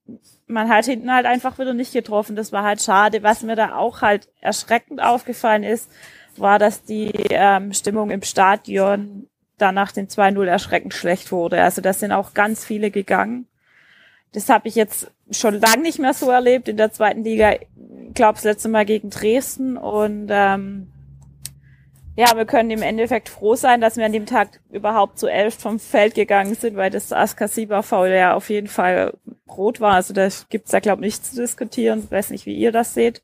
[0.47, 2.35] man hat hinten halt einfach wieder nicht getroffen.
[2.35, 3.23] Das war halt schade.
[3.23, 5.89] Was mir da auch halt erschreckend aufgefallen ist,
[6.35, 11.61] war, dass die ähm, Stimmung im Stadion danach den 2-0 erschreckend schlecht wurde.
[11.61, 13.47] Also da sind auch ganz viele gegangen.
[14.33, 17.55] Das habe ich jetzt schon lange nicht mehr so erlebt in der zweiten Liga.
[18.07, 19.77] Ich glaube, das letzte Mal gegen Dresden.
[19.77, 20.87] Und ähm,
[22.15, 25.55] ja, wir können im Endeffekt froh sein, dass wir an dem Tag überhaupt zu elf
[25.55, 29.13] vom Feld gegangen sind, weil das Askasiba-Foul ja auf jeden Fall
[29.47, 29.93] rot war.
[29.93, 31.99] Also da gibt's ja, glaube ich, nichts zu diskutieren.
[32.05, 33.21] Ich weiß nicht, wie ihr das seht.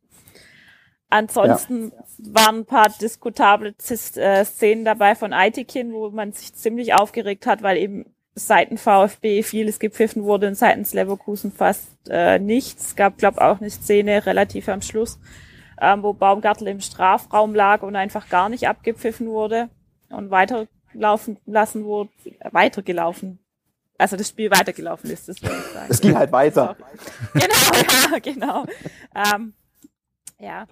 [1.09, 2.03] Ansonsten ja.
[2.17, 7.61] waren ein paar diskutable äh, Szenen dabei von Aitikin, wo man sich ziemlich aufgeregt hat,
[7.61, 12.87] weil eben seiten VfB vieles gepfiffen wurde und seitens Leverkusen fast äh, nichts.
[12.87, 15.19] Es gab, glaube auch eine Szene relativ am Schluss,
[15.79, 19.69] ähm, wo Baumgartel im Strafraum lag und einfach gar nicht abgepfiffen wurde
[20.09, 22.09] und weiterlaufen lassen wurde,
[22.51, 23.39] weitergelaufen.
[23.97, 25.87] Also das Spiel weitergelaufen ist, das würde ich sagen.
[25.89, 26.75] Es ging halt weiter.
[27.33, 27.45] genau,
[28.11, 28.65] ja, genau.
[29.15, 29.53] Ähm,
[30.39, 30.65] ja,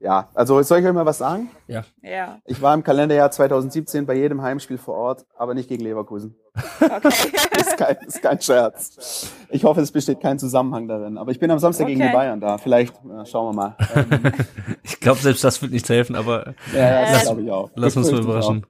[0.00, 1.50] ja, also soll ich euch mal was sagen?
[1.66, 1.84] Ja.
[2.02, 2.38] ja.
[2.46, 6.36] Ich war im Kalenderjahr 2017 bei jedem Heimspiel vor Ort, aber nicht gegen Leverkusen.
[6.80, 7.08] Okay.
[7.58, 9.32] ist, kein, ist kein Scherz.
[9.50, 11.18] Ich hoffe, es besteht kein Zusammenhang darin.
[11.18, 11.94] Aber ich bin am Samstag okay.
[11.94, 12.58] gegen die Bayern da.
[12.58, 13.76] Vielleicht ja, schauen wir mal.
[13.94, 14.32] Ähm,
[14.82, 17.70] ich glaube, selbst das wird nicht helfen, aber ja, das glaube ich auch.
[17.74, 18.66] Lass uns mal überraschen.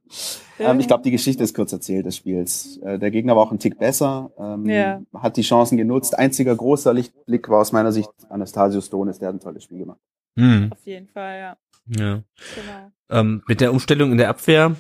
[0.59, 2.79] Ähm, ich glaube, die Geschichte ist kurz erzählt des Spiels.
[2.79, 5.01] Äh, der Gegner war auch ein Tick besser, ähm, ja.
[5.15, 6.19] hat die Chancen genutzt.
[6.19, 10.01] Einziger großer Lichtblick war aus meiner Sicht Anastasius Donis, der hat ein tolles Spiel gemacht.
[10.39, 10.73] Hm.
[10.73, 11.57] Auf jeden Fall, ja.
[11.89, 12.23] Ja.
[12.55, 12.93] Genau.
[13.11, 14.77] Ähm, mit der Umstellung in der Abwehr,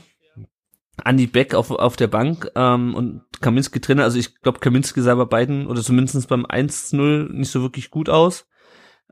[1.02, 4.04] Andi Beck auf, auf der Bank ähm, und Kaminski Trainer.
[4.04, 8.08] Also ich glaube, Kaminski sah bei beiden oder zumindest beim 1-0 nicht so wirklich gut
[8.08, 8.46] aus.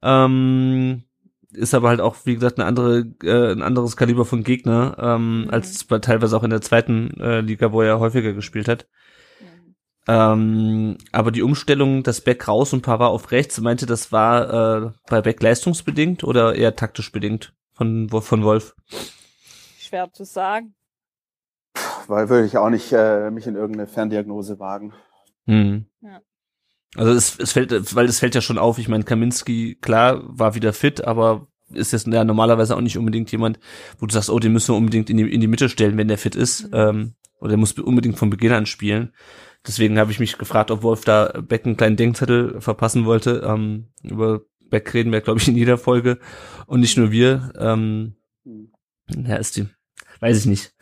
[0.03, 1.05] Ähm,
[1.53, 5.45] ist aber halt auch, wie gesagt, eine andere, äh, ein anderes Kaliber von Gegner, ähm,
[5.45, 5.51] mhm.
[5.51, 8.87] als teilweise auch in der zweiten äh, Liga, wo er häufiger gespielt hat.
[10.07, 10.15] Mhm.
[10.15, 14.91] Ähm, aber die Umstellung, das Beck raus und Pavard auf rechts, meinte, das war äh,
[15.09, 18.75] bei Beck leistungsbedingt oder eher taktisch bedingt von, von Wolf?
[19.79, 20.75] Schwer zu sagen.
[22.07, 24.95] Weil würde ich auch nicht äh, mich in irgendeine Ferndiagnose wagen.
[25.47, 25.87] Hm.
[26.01, 26.21] Ja.
[26.95, 30.55] Also es, es fällt, weil es fällt ja schon auf, ich meine, Kaminski, klar, war
[30.55, 33.59] wieder fit, aber ist jetzt ja normalerweise auch nicht unbedingt jemand,
[33.99, 36.09] wo du sagst, oh, den müssen wir unbedingt in die, in die Mitte stellen, wenn
[36.09, 36.69] der fit ist.
[36.69, 36.75] Mhm.
[36.75, 39.13] Ähm, oder der muss unbedingt von Beginn an spielen.
[39.67, 43.43] Deswegen habe ich mich gefragt, ob Wolf da Beck einen kleinen Denkzettel verpassen wollte.
[43.45, 46.19] Ähm, über Beck reden wir, glaube ich, in jeder Folge.
[46.67, 47.53] Und nicht nur wir.
[47.59, 48.73] Ähm, mhm.
[49.09, 49.69] ja, ist die,
[50.21, 50.75] weiß ich nicht.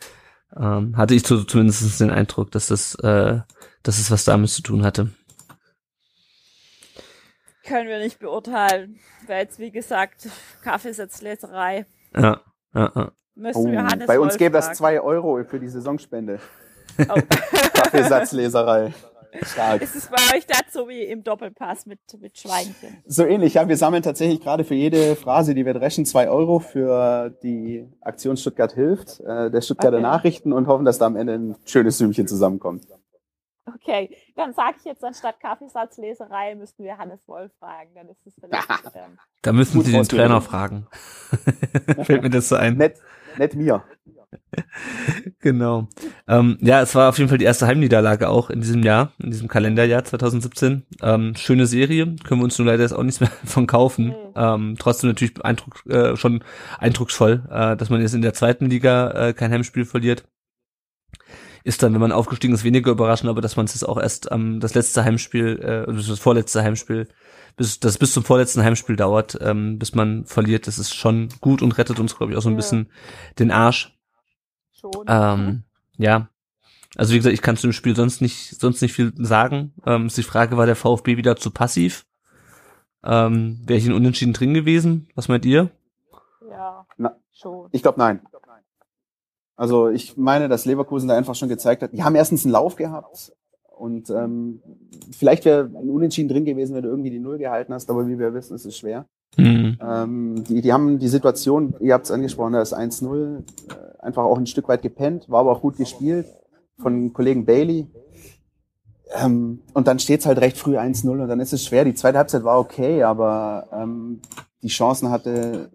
[0.55, 3.39] Ähm, hatte ich zu, zumindest den Eindruck, dass das, äh,
[3.83, 5.09] dass es was damit zu tun hatte.
[7.65, 8.99] Können wir nicht beurteilen.
[9.25, 10.29] Wäre jetzt, wie gesagt,
[10.61, 11.87] Kaffeesatzleserei.
[12.15, 12.41] Ja,
[12.75, 13.11] ja, ja.
[13.33, 16.39] Müssen oh, wir Hannes bei uns gäbe das zwei Euro für die Saisonspende.
[16.99, 17.19] Oh.
[17.73, 18.93] Kaffeesatzleserei.
[19.43, 19.81] Stark.
[19.81, 23.03] Ist es bei euch das so wie im Doppelpass mit, mit Schweinchen?
[23.05, 23.67] So ähnlich, ja.
[23.67, 28.37] Wir sammeln tatsächlich gerade für jede Phrase, die wir dreschen, zwei Euro für die Aktion
[28.37, 30.03] Stuttgart hilft, äh, der Stuttgarter okay.
[30.03, 32.85] Nachrichten und hoffen, dass da am Ende ein schönes Sümmchen zusammenkommt.
[33.67, 38.33] Okay, dann sage ich jetzt anstatt Kaffeesatzleserei müssten wir Hannes Wolf fragen, dann ist es
[38.39, 38.65] vielleicht.
[38.95, 40.87] Ähm, da müssen Sie den Trainer fragen.
[42.03, 42.77] Fällt mir das so ein.
[42.77, 43.01] Nicht,
[43.37, 43.83] nicht mir.
[45.39, 45.87] genau.
[46.27, 49.31] Ähm, ja, es war auf jeden Fall die erste Heimniederlage auch in diesem Jahr, in
[49.31, 50.83] diesem Kalenderjahr 2017.
[51.01, 54.07] Ähm, schöne Serie, können wir uns nur leider jetzt auch nichts mehr von kaufen.
[54.07, 54.13] Mhm.
[54.35, 56.43] Ähm, trotzdem natürlich Eindruck, äh, schon
[56.79, 60.25] eindrucksvoll, äh, dass man jetzt in der zweiten Liga äh, kein Heimspiel verliert.
[61.63, 64.27] Ist dann, wenn man aufgestiegen ist, weniger überraschend, aber dass man es jetzt auch erst
[64.31, 67.07] ähm, das letzte Heimspiel, äh, das vorletzte Heimspiel,
[67.57, 71.61] bis das bis zum vorletzten Heimspiel dauert, ähm, bis man verliert, das ist schon gut
[71.61, 72.57] und rettet uns, glaube ich, auch so ein ja.
[72.57, 72.89] bisschen
[73.39, 73.94] den Arsch
[74.93, 75.05] schon.
[75.07, 75.63] Ähm,
[75.97, 76.29] ja.
[76.95, 79.73] Also wie gesagt, ich kann zu dem Spiel sonst nicht, sonst nicht viel sagen.
[79.85, 82.05] Ähm, ist die Frage, war der VfB wieder zu passiv?
[83.03, 85.09] Ähm, Wäre ich in Unentschieden drin gewesen?
[85.15, 85.69] Was meint ihr?
[86.49, 87.69] Ja, Na, schon.
[87.71, 88.21] Ich glaube nein.
[89.57, 92.75] Also ich meine, dass Leverkusen da einfach schon gezeigt hat, die haben erstens einen Lauf
[92.75, 93.31] gehabt
[93.77, 94.61] und ähm,
[95.11, 98.19] vielleicht wäre ein Unentschieden drin gewesen, wenn du irgendwie die Null gehalten hast, aber wie
[98.19, 99.05] wir wissen, ist es schwer.
[99.37, 99.77] Mhm.
[99.81, 104.23] Ähm, die, die haben die Situation, ihr habt es angesprochen, da ist 1-0, äh, einfach
[104.23, 106.27] auch ein Stück weit gepennt, war aber auch gut gespielt
[106.77, 107.87] von Kollegen Bailey.
[109.21, 111.85] Ähm, und dann steht es halt recht früh 1-0 und dann ist es schwer.
[111.85, 114.21] Die zweite Halbzeit war okay, aber ähm,
[114.61, 115.69] die Chancen hatte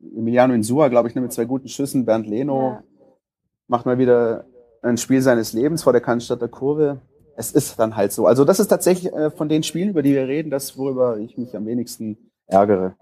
[0.00, 2.04] Emiliano Insua, glaube ich, ne, mit zwei guten Schüssen.
[2.04, 2.82] Bernd Leno ja.
[3.68, 4.44] macht mal wieder
[4.82, 7.00] ein Spiel seines Lebens vor der Cannstatter Kurve.
[7.36, 8.26] Es ist dann halt so.
[8.26, 11.38] Also das ist tatsächlich äh, von den Spielen, über die wir reden, das, worüber ich
[11.38, 12.96] mich am wenigsten ärgere.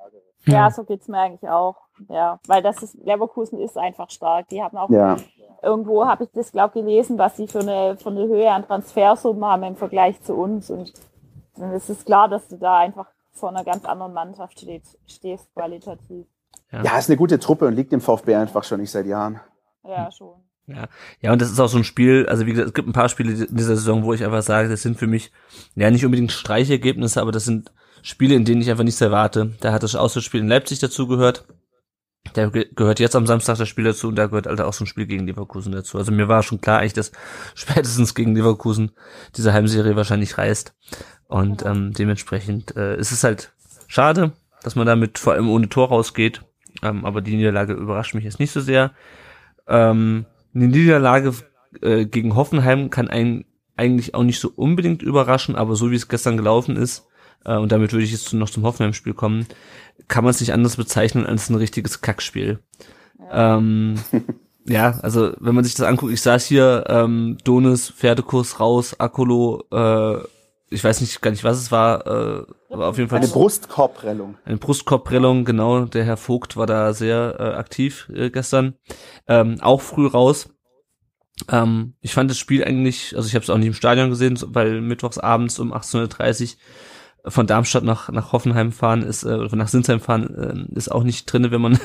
[0.45, 1.88] Ja, so geht's mir eigentlich auch.
[2.09, 4.49] Ja, weil das ist, Leverkusen ist einfach stark.
[4.49, 5.17] Die haben auch, ja.
[5.63, 9.45] irgendwo habe ich das, glaube gelesen, was sie für eine, für eine Höhe an Transfersummen
[9.45, 10.71] haben im Vergleich zu uns.
[10.71, 10.93] Und
[11.57, 15.53] dann ist es klar, dass du da einfach vor einer ganz anderen Mannschaft steht, stehst,
[15.55, 16.27] qualitativ.
[16.73, 16.83] Ja.
[16.83, 19.41] ja, ist eine gute Truppe und liegt im VfB einfach schon nicht seit Jahren.
[19.85, 20.35] Ja, schon.
[20.67, 20.87] Ja,
[21.23, 23.09] ja, und das ist auch so ein Spiel, also wie gesagt, es gibt ein paar
[23.09, 25.33] Spiele in dieser Saison, wo ich einfach sage, das sind für mich,
[25.75, 29.55] ja, nicht unbedingt Streichergebnisse, aber das sind Spiele, in denen ich einfach nichts erwarte.
[29.61, 31.47] Da hat das Auswärtsspiel in Leipzig dazugehört.
[32.35, 34.87] Da gehört jetzt am Samstag das Spiel dazu und da gehört halt auch so ein
[34.87, 35.99] Spiel gegen Leverkusen dazu.
[35.99, 37.13] Also mir war schon klar eigentlich, dass
[37.55, 38.93] spätestens gegen Leverkusen
[39.37, 40.75] diese Heimserie wahrscheinlich reißt.
[41.27, 43.53] Und ähm, dementsprechend äh, ist es halt
[43.87, 46.43] schade, dass man damit vor allem ohne Tor rausgeht.
[46.83, 48.93] Ähm, aber die Niederlage überrascht mich jetzt nicht so sehr.
[49.67, 51.35] Ähm, eine Niederlage
[51.83, 53.45] äh, gegen Hoffenheim kann einen
[53.77, 57.07] eigentlich auch nicht so unbedingt überraschen, aber so wie es gestern gelaufen ist,
[57.45, 59.47] äh, und damit würde ich jetzt noch zum Hoffenheim-Spiel kommen,
[60.07, 62.61] kann man es nicht anders bezeichnen als ein richtiges Kackspiel.
[63.19, 63.57] Ja.
[63.57, 63.97] Ähm,
[64.67, 69.65] ja, also wenn man sich das anguckt, ich saß hier, ähm, Donis, Pferdekurs raus, Akolo,
[69.73, 70.19] äh,
[70.71, 73.19] ich weiß nicht gar nicht, was es war, äh, aber auf jeden Fall.
[73.19, 74.37] Eine Brustkorbprellung.
[74.45, 75.87] Eine Brustkorbprellung, genau.
[75.87, 78.75] Der Herr Vogt war da sehr äh, aktiv äh, gestern.
[79.27, 80.51] Ähm, auch früh raus.
[81.51, 84.39] Ähm, ich fand das Spiel eigentlich, also ich habe es auch nicht im Stadion gesehen,
[84.47, 86.59] weil mittwochs abends um 18.30 Uhr
[87.27, 91.03] von Darmstadt nach, nach Hoffenheim fahren ist, äh, oder nach Sinsheim fahren, äh, ist auch
[91.03, 91.79] nicht drinne, wenn man,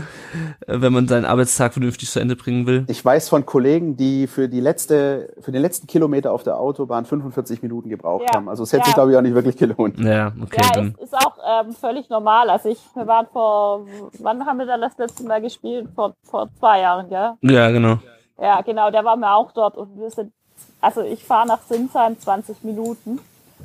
[0.66, 2.84] wenn man seinen Arbeitstag vernünftig zu Ende bringen will.
[2.88, 7.04] Ich weiß von Kollegen, die für die letzte, für den letzten Kilometer auf der Autobahn
[7.04, 8.36] 45 Minuten gebraucht ja.
[8.36, 8.48] haben.
[8.48, 8.86] Also es hätte ja.
[8.86, 9.98] sich, glaube ich, auch nicht wirklich gelohnt.
[10.00, 10.60] Ja, okay.
[10.62, 10.88] Ja, dann.
[10.88, 12.50] Ist, ist auch ähm, völlig normal.
[12.50, 13.86] Also ich, wir waren vor,
[14.18, 15.88] wann haben wir da das letzte Mal gespielt?
[15.94, 17.32] Vor, vor zwei Jahren, gell?
[17.42, 17.98] Ja, genau.
[18.40, 20.32] Ja, genau, der war mir auch dort und wir sind,
[20.80, 23.20] also ich fahre nach Sinsheim 20 Minuten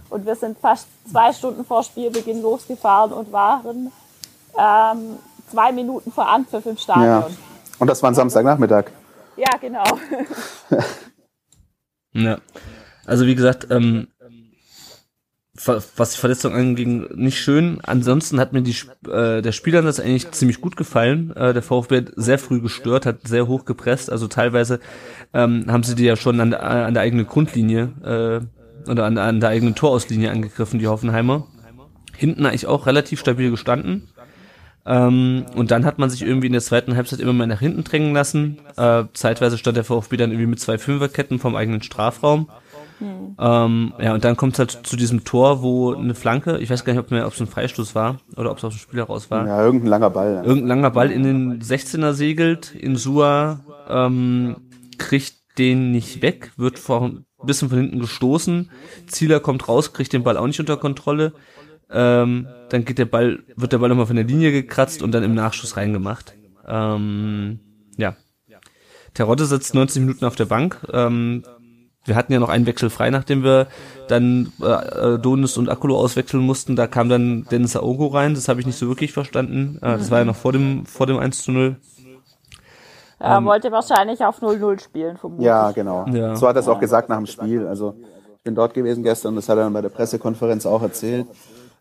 [0.10, 3.92] und wir sind fast zwei Stunden vor Spielbeginn losgefahren und waren
[4.58, 5.18] ähm,
[5.50, 7.06] zwei Minuten vor Anpfiff im Stadion.
[7.06, 7.30] Ja.
[7.80, 8.86] Und das war ein Samstagnachmittag.
[9.38, 9.86] Ja, genau.
[12.14, 12.40] Ja.
[13.06, 14.08] Also wie gesagt, ähm,
[15.66, 17.80] was die Verletzung anging, nicht schön.
[17.84, 18.76] Ansonsten hat mir die,
[19.10, 21.36] äh, der Spielansatz eigentlich ziemlich gut gefallen.
[21.36, 24.10] Äh, der VfB hat sehr früh gestört, hat sehr hoch gepresst.
[24.10, 24.80] Also teilweise
[25.34, 29.16] ähm, haben sie die ja schon an der, an der eigenen Grundlinie äh, oder an,
[29.16, 31.46] der- an der eigenen Torauslinie angegriffen, die Hoffenheimer.
[32.16, 34.10] Hinten eigentlich auch relativ stabil gestanden.
[34.86, 37.84] Ähm, und dann hat man sich irgendwie in der zweiten Halbzeit immer mehr nach hinten
[37.84, 38.60] drängen lassen.
[38.78, 42.50] Äh, zeitweise stand der VfB dann irgendwie mit zwei Fünferketten vom eigenen Strafraum.
[43.02, 46.84] Ähm, ja, und dann kommt es halt zu diesem Tor, wo eine Flanke, ich weiß
[46.84, 49.48] gar nicht, ob es ein Freistoß war oder ob es aus dem Spiel heraus war.
[49.48, 50.42] Ja, irgendein langer Ball.
[50.44, 54.58] Irgendein langer Ball in den 16er segelt, Insua ähm,
[54.98, 57.12] kriegt den nicht weg, wird vor,
[57.46, 58.70] bisschen von hinten gestoßen,
[59.08, 61.34] Zieler kommt raus, kriegt den Ball auch nicht unter Kontrolle,
[61.92, 65.24] ähm, dann geht der Ball, wird der Ball nochmal von der Linie gekratzt und dann
[65.24, 66.36] im Nachschuss reingemacht.
[66.68, 67.60] Ähm,
[67.98, 68.16] ja.
[69.14, 70.80] Terodde sitzt 90 Minuten auf der Bank.
[70.94, 71.44] Ähm,
[72.06, 73.68] wir hatten ja noch einen Wechsel frei, nachdem wir
[74.08, 74.66] dann äh,
[75.16, 76.76] äh, Donis und Akulo auswechseln mussten.
[76.76, 78.34] Da kam dann Dennis Aogo rein.
[78.34, 79.78] Das habe ich nicht so wirklich verstanden.
[79.78, 81.76] Äh, das war ja noch vor dem vor dem 1 zu 0.
[83.20, 85.46] Er wollte wahrscheinlich auf 0-0 spielen, vermutlich.
[85.46, 86.06] Ja, genau.
[86.08, 86.36] Ja.
[86.36, 87.68] So hat er es auch gesagt nach dem Spiel.
[87.68, 87.96] Also
[88.38, 91.28] ich bin dort gewesen gestern, das hat er dann bei der Pressekonferenz auch erzählt.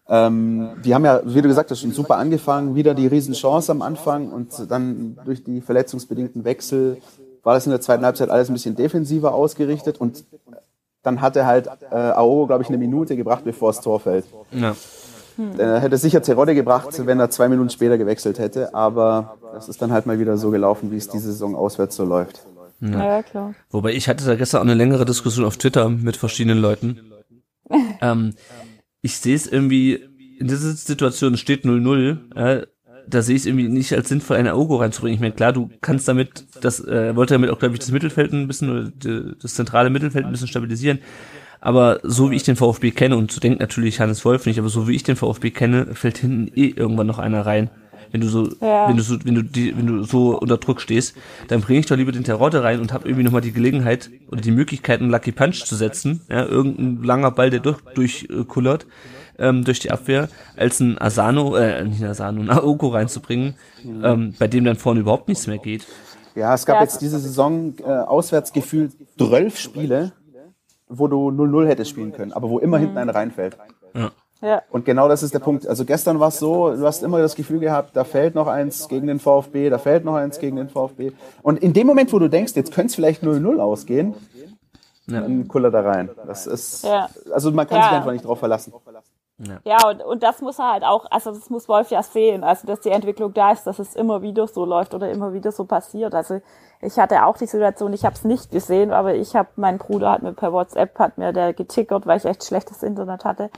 [0.08, 3.82] Ähm, die haben ja, wie du gesagt hast, schon super angefangen, wieder die Riesenchance am
[3.82, 6.96] Anfang und dann durch die verletzungsbedingten Wechsel
[7.44, 10.24] war das in der zweiten Halbzeit alles ein bisschen defensiver ausgerichtet und
[11.02, 14.26] dann hatte halt äh, Aogo, glaube ich, eine Minute gebracht, bevor das Tor fällt.
[14.50, 14.74] Ja.
[15.56, 19.80] Er hätte sicher Terodde gebracht, wenn er zwei Minuten später gewechselt hätte, aber das ist
[19.80, 22.42] dann halt mal wieder so gelaufen, wie es diese Saison auswärts so läuft.
[22.80, 23.54] Ja, klar.
[23.70, 27.00] Wobei ich hatte da gestern auch eine längere Diskussion auf Twitter mit verschiedenen Leuten.
[28.00, 28.34] ähm,
[29.00, 29.94] ich sehe es irgendwie,
[30.38, 32.66] in dieser Situation steht 0-0, äh,
[33.08, 35.14] da sehe ich es irgendwie nicht als sinnvoll, eine Augo reinzubringen.
[35.14, 38.32] Ich meine, klar, du kannst damit, das äh, wollte damit auch, glaube ich, das Mittelfeld
[38.32, 40.98] ein bisschen, oder die, das zentrale Mittelfeld ein bisschen stabilisieren.
[41.60, 44.68] Aber so wie ich den VfB kenne, und so denkt natürlich Hannes Wolf nicht, aber
[44.68, 47.70] so wie ich den VfB kenne, fällt hinten eh irgendwann noch einer rein.
[48.10, 48.88] Wenn du so, Ja.
[48.88, 51.14] wenn du so, wenn du die, wenn du so unter Druck stehst,
[51.48, 54.40] dann bringe ich doch lieber den Terodde rein und habe irgendwie nochmal die Gelegenheit oder
[54.40, 56.22] die Möglichkeit, einen Lucky Punch zu setzen.
[56.30, 58.86] Ja, irgendein langer Ball, der durch, durchkullert,
[59.38, 64.34] ähm, durch die Abwehr, als ein Asano, äh, nicht ein Asano, ein Aoko reinzubringen, ähm,
[64.38, 65.86] bei dem dann vorne überhaupt nichts mehr geht.
[66.34, 70.12] Ja, es gab Ja, jetzt diese Saison äh, auswärts gefühlt 12 Spiele,
[70.88, 73.56] wo du 0-0 hättest spielen können, aber wo immer hinten einer reinfällt.
[74.40, 74.62] Ja.
[74.70, 75.66] Und genau das ist der Punkt.
[75.66, 78.86] Also gestern war es so, du hast immer das Gefühl gehabt, da fällt noch eins
[78.88, 81.10] gegen den VfB, da fällt noch eins gegen den VfB.
[81.42, 84.14] Und in dem Moment, wo du denkst, jetzt könnte es vielleicht 0-0 ausgehen,
[85.06, 85.22] Ja.
[85.22, 86.10] dann kullert er rein.
[86.26, 87.08] Das ist, Ja.
[87.32, 87.84] also man kann Ja.
[87.84, 88.72] sich einfach nicht drauf verlassen.
[89.64, 92.66] Ja, und, und das muss er halt auch, also das muss Wolf ja sehen, also
[92.66, 95.64] dass die Entwicklung da ist, dass es immer wieder so läuft oder immer wieder so
[95.64, 96.14] passiert.
[96.14, 96.40] Also
[96.80, 100.10] ich hatte auch die Situation, ich habe es nicht gesehen, aber ich habe, mein Bruder
[100.10, 103.50] hat mir per WhatsApp, hat mir der getickert, weil ich echt schlechtes Internet hatte.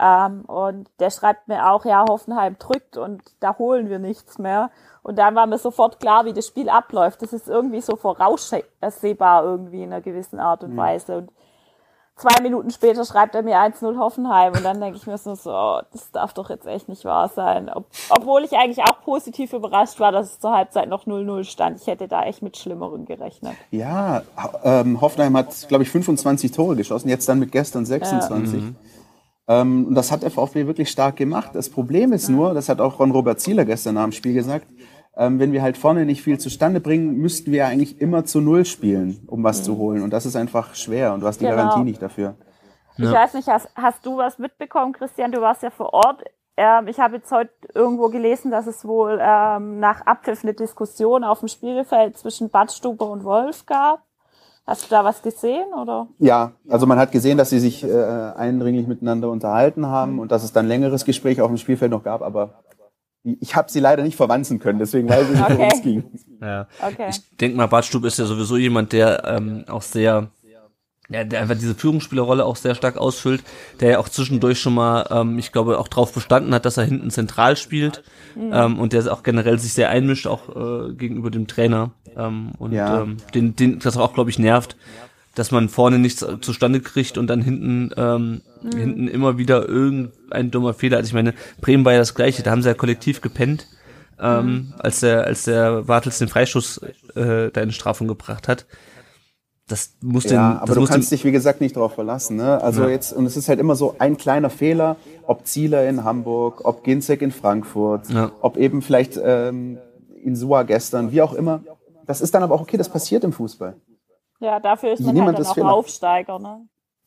[0.00, 4.70] Ähm, und der schreibt mir auch, ja, Hoffenheim drückt und da holen wir nichts mehr.
[5.04, 7.22] Und dann war mir sofort klar, wie das Spiel abläuft.
[7.22, 11.18] Das ist irgendwie so voraussehbar irgendwie in einer gewissen Art und Weise.
[11.18, 11.32] Und
[12.16, 15.50] zwei Minuten später schreibt er mir 1-0 Hoffenheim und dann denke ich mir so, so,
[15.50, 17.68] oh, das darf doch jetzt echt nicht wahr sein.
[17.68, 21.80] Ob, obwohl ich eigentlich auch positiv überrascht war, dass es zur Halbzeit noch 0-0 stand.
[21.80, 23.54] Ich hätte da echt mit Schlimmeren gerechnet.
[23.70, 24.22] Ja,
[24.62, 28.62] ähm, Hoffenheim hat, glaube ich, 25 Tore geschossen, jetzt dann mit gestern 26.
[29.48, 31.50] Ähm, und das hat der VfB wirklich stark gemacht.
[31.54, 34.66] Das Problem ist nur, das hat auch Ron-Robert Zieler gestern nach dem Spiel gesagt,
[35.16, 38.40] ähm, wenn wir halt vorne nicht viel zustande bringen, müssten wir ja eigentlich immer zu
[38.40, 40.02] Null spielen, um was zu holen.
[40.02, 41.56] Und das ist einfach schwer und du hast die Genau.
[41.56, 42.34] Garantie nicht dafür.
[42.98, 45.32] Ich weiß nicht, hast, hast du was mitbekommen, Christian?
[45.32, 46.22] Du warst ja vor Ort.
[46.56, 51.24] Ähm, ich habe jetzt heute irgendwo gelesen, dass es wohl ähm, nach Abpfiff eine Diskussion
[51.24, 54.02] auf dem Spielfeld zwischen Badstuber und Wolf gab.
[54.66, 56.06] Hast du da was gesehen oder?
[56.18, 57.90] Ja, also man hat gesehen, dass sie sich äh,
[58.36, 62.22] eindringlich miteinander unterhalten haben und dass es dann längeres Gespräch auf dem Spielfeld noch gab,
[62.22, 62.62] aber
[63.24, 66.04] ich habe sie leider nicht verwanzen können, deswegen weiß ich nicht, worum es ging.
[66.40, 66.66] Ja.
[66.80, 67.06] Okay.
[67.10, 70.28] Ich denke mal, Bartstube ist ja sowieso jemand, der ähm, auch sehr,
[71.08, 73.44] ja, der einfach diese Führungsspielerrolle auch sehr stark ausfüllt,
[73.80, 76.84] der ja auch zwischendurch schon mal, ähm, ich glaube, auch drauf bestanden hat, dass er
[76.84, 78.02] hinten zentral spielt
[78.36, 80.48] ähm, und der auch generell sich sehr einmischt, auch
[80.88, 83.02] äh, gegenüber dem Trainer ähm, und Ja.
[83.02, 84.76] ähm, den, den das auch, glaube ich, nervt,
[85.34, 88.42] dass man vorne nichts zustande kriegt und dann hinten ähm,
[88.74, 90.98] hinten immer wieder irgendein dummer Fehler.
[90.98, 93.66] Also ich meine, Bremen war ja das Gleiche, da haben sie ja kollektiv gepennt.
[94.22, 94.74] ähm, mhm.
[94.78, 96.78] als der, als der Bartels den Freischuss
[97.14, 98.66] äh, da in Strafung gebracht hat.
[99.68, 102.36] Das muss den, ja, aber das du muss kannst dich, wie gesagt, nicht darauf verlassen.
[102.36, 102.60] Ne?
[102.60, 102.90] Also ja.
[102.90, 106.84] jetzt, und es ist halt immer so ein kleiner Fehler, ob Zieler in Hamburg, ob
[106.84, 108.32] Ginzek in Frankfurt, ja.
[108.40, 109.78] ob eben vielleicht ähm,
[110.22, 111.62] Insua gestern, wie auch immer.
[112.06, 113.76] Das ist dann aber auch okay, das passiert im Fußball.
[114.42, 115.72] Ja, dafür ist man halt dann auch Fehler.
[115.72, 116.38] Aufsteiger.
[116.40, 116.66] Ne?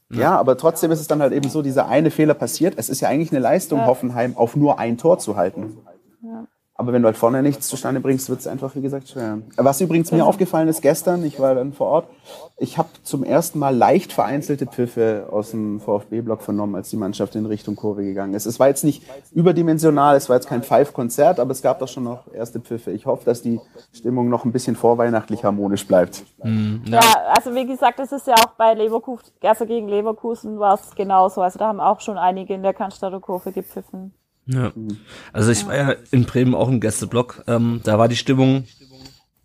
[0.10, 2.76] Ja, aber trotzdem ist es dann halt eben so, dieser eine Fehler passiert.
[2.78, 3.88] Es ist ja eigentlich eine Leistung, ja.
[3.88, 5.78] Hoffenheim auf nur ein Tor zu halten.
[6.22, 6.46] Ja.
[6.78, 9.40] Aber wenn du halt vorne nichts zustande bringst, wird es einfach, wie gesagt, schwer.
[9.56, 12.08] Was übrigens mir aufgefallen ist gestern, ich war dann vor Ort,
[12.58, 17.36] ich habe zum ersten Mal leicht vereinzelte Pfiffe aus dem VfB-Block vernommen, als die Mannschaft
[17.36, 18.46] in Richtung Kurve gegangen ist.
[18.46, 22.04] Es war jetzt nicht überdimensional, es war jetzt kein Five-Konzert, aber es gab doch schon
[22.04, 22.92] noch erste Pfiffe.
[22.92, 23.62] Ich hoffe, dass die
[23.94, 26.26] Stimmung noch ein bisschen vorweihnachtlich harmonisch bleibt.
[26.44, 27.00] Mhm, ja.
[27.00, 27.14] ja.
[27.34, 31.42] also wie gesagt, das ist ja auch bei Leverkusen, also gegen Leverkusen war es genauso.
[31.42, 34.14] Also da haben auch schon einige in der Cannstatter Kurve gepfiffen.
[34.48, 34.72] Ja.
[35.34, 37.44] Also ich war ja in Bremen auch im Gästeblock.
[37.48, 38.66] Ähm, da war die Stimmung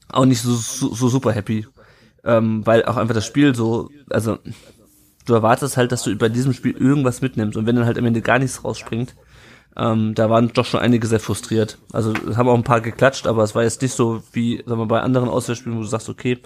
[0.08, 1.66] auch nicht so, so, so super happy.
[2.24, 4.38] Ähm, weil auch einfach das Spiel so, also
[5.24, 8.04] du erwartest halt, dass du bei diesem Spiel irgendwas mitnimmst und wenn dann halt am
[8.04, 9.14] Ende gar nichts rausspringt,
[9.76, 11.78] ähm, da waren doch schon einige sehr frustriert.
[11.92, 14.80] Also es haben auch ein paar geklatscht, aber es war jetzt nicht so wie, sagen
[14.80, 16.38] wir, bei anderen Auswärtsspielen, wo du sagst, okay,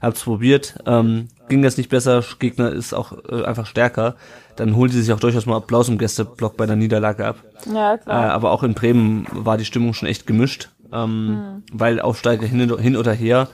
[0.00, 4.16] hab's probiert, ähm, ging das nicht besser, Gegner ist auch äh, einfach stärker,
[4.56, 7.36] dann holen die sich auch durchaus mal Applaus im Gästeblock bei der Niederlage ab.
[7.72, 8.26] Ja, klar.
[8.26, 11.62] Äh, aber auch in Bremen war die Stimmung schon echt gemischt, ähm, mhm.
[11.72, 13.48] weil Aufsteiger hin, hin oder her.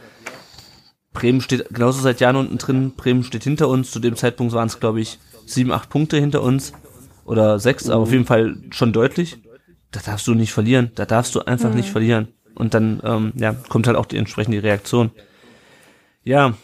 [1.12, 4.68] Bremen steht genauso seit Jahren unten drin, Bremen steht hinter uns, zu dem Zeitpunkt waren
[4.68, 6.72] es, glaube ich, sieben, acht Punkte hinter uns
[7.24, 7.92] oder sechs, mhm.
[7.92, 9.38] aber auf jeden Fall schon deutlich.
[9.90, 11.76] Da darfst du nicht verlieren, da darfst du einfach mhm.
[11.76, 12.28] nicht verlieren.
[12.54, 15.10] Und dann ähm, ja, kommt halt auch die entsprechende Reaktion.
[16.22, 16.54] Ja,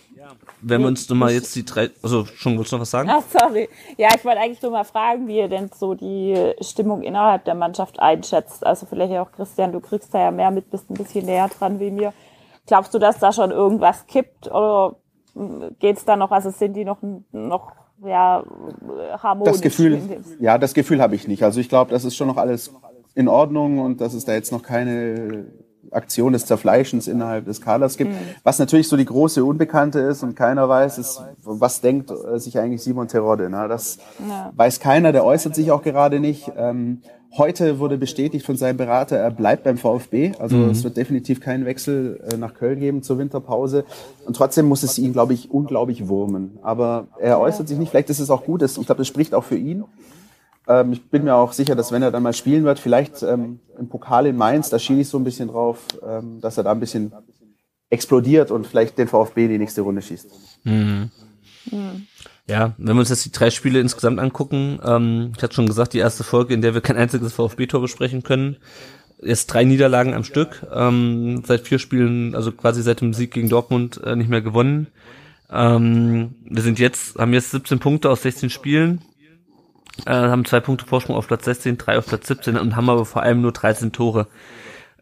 [0.60, 3.08] wenn wir uns nochmal jetzt die drei, also schon, wolltest du noch was sagen?
[3.10, 3.68] Ach, sorry.
[3.96, 7.54] Ja, ich wollte eigentlich nur mal fragen, wie ihr denn so die Stimmung innerhalb der
[7.54, 8.66] Mannschaft einschätzt.
[8.66, 11.80] Also vielleicht auch Christian, du kriegst da ja mehr mit, bist ein bisschen näher dran
[11.80, 12.12] wie mir.
[12.66, 14.96] Glaubst du, dass da schon irgendwas kippt oder
[15.78, 16.98] geht's da noch, also sind die noch,
[17.32, 17.72] noch
[18.04, 18.44] ja,
[19.22, 19.52] harmonisch?
[19.52, 20.00] Das Gefühl,
[20.40, 21.42] ja, das Gefühl habe ich nicht.
[21.42, 22.72] Also ich glaube, das ist schon noch alles
[23.14, 25.46] in Ordnung und dass es da jetzt noch keine
[25.90, 28.12] Aktion des Zerfleischens innerhalb des Kaders gibt.
[28.12, 28.16] Mhm.
[28.42, 32.58] Was natürlich so die große Unbekannte ist und keiner weiß, ist, was denkt äh, sich
[32.58, 33.50] eigentlich Simon Terodde.
[33.50, 33.66] Ne?
[33.68, 33.98] Das
[34.28, 34.52] ja.
[34.56, 36.50] weiß keiner, der äußert sich auch gerade nicht.
[36.56, 37.02] Ähm,
[37.36, 40.32] heute wurde bestätigt von seinem Berater, er bleibt beim VfB.
[40.38, 40.70] Also mhm.
[40.70, 43.84] es wird definitiv keinen Wechsel äh, nach Köln geben zur Winterpause.
[44.26, 46.58] Und trotzdem muss es ihn, glaube ich, unglaublich wurmen.
[46.62, 47.90] Aber er äußert sich nicht.
[47.90, 48.62] Vielleicht ist es auch gut.
[48.62, 49.84] Ich glaube, das spricht auch für ihn.
[50.68, 53.60] Ähm, ich bin mir auch sicher, dass wenn er dann mal spielen wird, vielleicht ähm,
[53.78, 56.72] im Pokal in Mainz, da schiele ich so ein bisschen drauf, ähm, dass er da
[56.72, 57.12] ein bisschen
[57.90, 60.30] explodiert und vielleicht den VfB in die nächste Runde schießt.
[60.64, 61.10] Mhm.
[61.70, 62.06] Mhm.
[62.46, 65.94] Ja, wenn wir uns jetzt die drei Spiele insgesamt angucken, ähm, ich hatte schon gesagt,
[65.94, 68.56] die erste Folge, in der wir kein einziges VfB-Tor besprechen können,
[69.18, 73.48] ist drei Niederlagen am Stück, ähm, seit vier Spielen, also quasi seit dem Sieg gegen
[73.48, 74.88] Dortmund äh, nicht mehr gewonnen.
[75.50, 79.02] Ähm, wir sind jetzt, haben jetzt 17 Punkte aus 16 Spielen,
[80.06, 83.04] äh, haben zwei Punkte Vorsprung auf Platz 16, drei auf Platz 17 und haben aber
[83.04, 84.26] vor allem nur 13 Tore.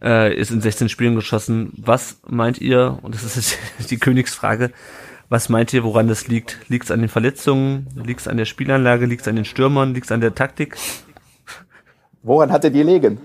[0.03, 1.73] Äh, ist in 16 Spielen geschossen.
[1.77, 3.59] Was meint ihr, und das ist
[3.91, 4.71] die Königsfrage,
[5.29, 6.59] was meint ihr, woran das liegt?
[6.69, 7.89] Liegt es an den Verletzungen?
[7.97, 9.07] Liegt es an der Spielanlage?
[9.07, 9.95] Liegt es an den Stürmern?
[9.95, 10.77] Liegt es an der Taktik?
[12.23, 13.19] Woran hat er die legen?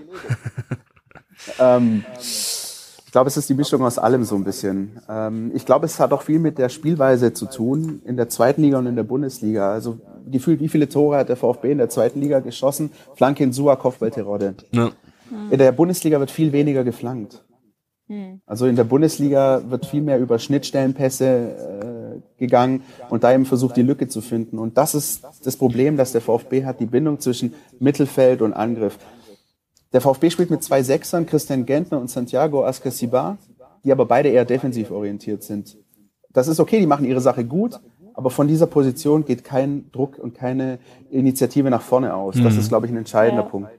[1.60, 5.00] ähm, ich glaube, es ist die Mischung aus allem so ein bisschen.
[5.08, 8.62] Ähm, ich glaube, es hat auch viel mit der Spielweise zu tun in der zweiten
[8.62, 9.70] Liga und in der Bundesliga.
[9.72, 12.90] Also gefühlt, wie viele Tore hat der VfB in der zweiten Liga geschossen?
[13.14, 14.54] Flanke in Sua, Kopfball Terodde.
[14.72, 14.92] Ja.
[15.50, 17.42] In der Bundesliga wird viel weniger geflankt.
[18.08, 18.40] Hm.
[18.44, 23.76] Also in der Bundesliga wird viel mehr über Schnittstellenpässe äh, gegangen und da eben versucht,
[23.76, 24.58] die Lücke zu finden.
[24.58, 28.98] Und das ist das Problem, dass der VfB hat, die Bindung zwischen Mittelfeld und Angriff.
[29.92, 33.38] Der VfB spielt mit zwei Sechsern, Christian Gentner und Santiago Ascasibar,
[33.84, 35.76] die aber beide eher defensiv orientiert sind.
[36.32, 37.78] Das ist okay, die machen ihre Sache gut,
[38.14, 40.78] aber von dieser Position geht kein Druck und keine
[41.10, 42.36] Initiative nach vorne aus.
[42.42, 42.60] Das mhm.
[42.60, 43.48] ist, glaube ich, ein entscheidender ja.
[43.48, 43.70] Punkt.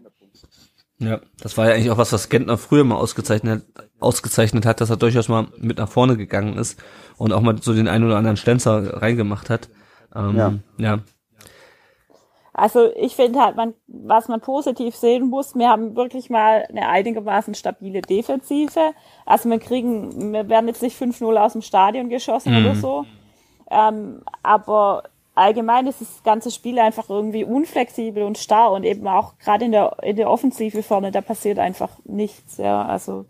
[1.00, 3.66] Ja, das war ja eigentlich auch was, was Gentner früher mal ausgezeichnet,
[4.00, 6.82] ausgezeichnet hat, dass er durchaus mal mit nach vorne gegangen ist
[7.18, 9.70] und auch mal so den einen oder anderen Stenzer reingemacht hat.
[10.16, 10.54] Ähm, ja.
[10.78, 11.00] ja.
[12.54, 16.88] Also ich finde halt, man, was man positiv sehen muss, wir haben wirklich mal eine
[16.88, 18.94] einigermaßen stabile Defensive.
[19.26, 22.66] Also wir kriegen, wir werden jetzt nicht 5-0 aus dem Stadion geschossen mhm.
[22.66, 23.06] oder so.
[23.70, 25.04] Ähm, aber
[25.36, 29.72] allgemein ist das ganze Spiel einfach irgendwie unflexibel und starr und eben auch gerade in
[29.72, 33.26] der, in der Offensive vorne, da passiert einfach nichts, ja, also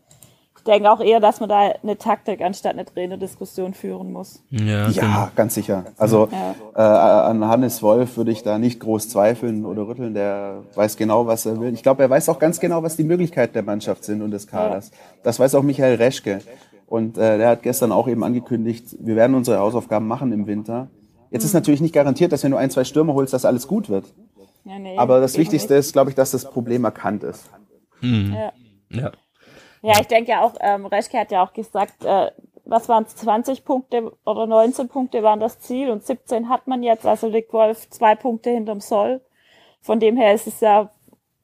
[0.65, 4.41] denke auch eher, dass man da eine Taktik anstatt eine Trainerdiskussion führen muss.
[4.49, 5.27] Ja, Ja, genau.
[5.35, 5.85] ganz sicher.
[5.97, 6.29] Also
[6.75, 7.25] Ja.
[7.25, 10.13] äh, an Hannes Wolf würde ich da nicht groß zweifeln oder rütteln.
[10.13, 11.73] Der weiß genau, was er will.
[11.73, 14.47] Ich glaube, er weiß auch ganz genau, was die Möglichkeiten der Mannschaft sind und des
[14.47, 14.91] Kaders.
[15.23, 16.39] Das weiß auch Michael Reschke.
[16.93, 20.91] Und äh, der hat gestern auch eben angekündigt, wir werden unsere Hausaufgaben machen im Winter.
[21.31, 23.89] Jetzt ist natürlich nicht garantiert, dass wenn du ein, zwei Stürmer holst, dass alles gut
[23.89, 24.13] wird.
[24.63, 27.49] Ja, nee, Aber das Wichtigste ist, glaube ich, dass das Problem erkannt ist.
[27.99, 28.35] nicht.
[28.35, 28.53] Ja.
[28.91, 29.11] Ja.
[29.81, 32.29] Ja, ich denke ja auch, ähm, Reschke hat ja auch gesagt, äh,
[32.63, 36.83] was waren es, 20 Punkte oder 19 Punkte waren das Ziel und 17 hat man
[36.83, 39.21] jetzt, also liegt Wolf zwei Punkte hinterm Soll.
[39.81, 40.91] Von dem her ist es ja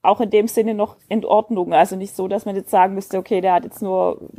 [0.00, 1.74] auch in dem Sinne noch in Ordnung.
[1.74, 4.30] Also nicht so, dass man jetzt sagen müsste, okay, der hat jetzt nur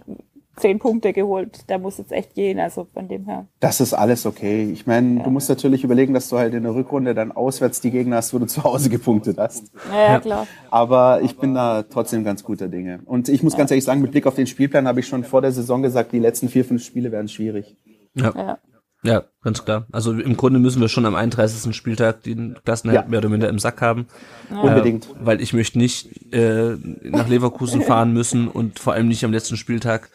[0.58, 2.60] 10 Punkte geholt, der muss jetzt echt gehen.
[2.60, 3.48] Also von dem her.
[3.60, 4.70] Das ist alles okay.
[4.72, 7.92] Ich meine, du musst natürlich überlegen, dass du halt in der Rückrunde dann auswärts die
[7.92, 9.72] Gegner hast, wo du zu Hause gepunktet hast.
[9.92, 10.20] Ja, ja.
[10.20, 10.48] klar.
[10.70, 13.00] Aber ich bin da trotzdem ganz guter Dinge.
[13.06, 15.42] Und ich muss ganz ehrlich sagen, mit Blick auf den Spielplan habe ich schon vor
[15.42, 17.78] der Saison gesagt, die letzten vier, fünf Spiele werden schwierig.
[18.14, 18.34] Ja.
[18.36, 18.58] Ja.
[19.04, 19.88] ja, ganz klar.
[19.94, 21.74] Also im Grunde müssen wir schon am 31.
[21.74, 23.10] Spieltag den Klassenerhalt Ja.
[23.10, 24.08] mehr oder minder im Sack haben.
[24.50, 25.06] Unbedingt.
[25.06, 29.32] Äh, weil ich möchte nicht äh, nach Leverkusen fahren müssen und vor allem nicht am
[29.32, 30.10] letzten Spieltag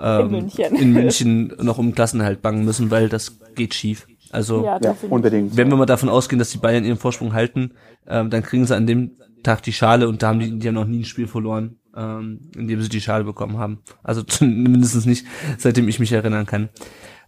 [0.00, 0.74] ähm, In München.
[0.76, 4.06] in München noch um Klassenerhalt bangen müssen, weil das geht schief.
[4.30, 4.78] Also Ja,
[5.08, 5.56] unbedingt.
[5.56, 7.72] wenn wir mal davon ausgehen, dass die Bayern ihren Vorsprung halten,
[8.06, 10.74] ähm, dann kriegen sie an dem Tag die Schale und da haben die, die haben
[10.74, 13.78] noch nie ein Spiel verloren, ähm, indem sie die Schale bekommen haben.
[14.02, 15.24] Also zumindest nicht,
[15.58, 16.68] seitdem ich mich erinnern kann.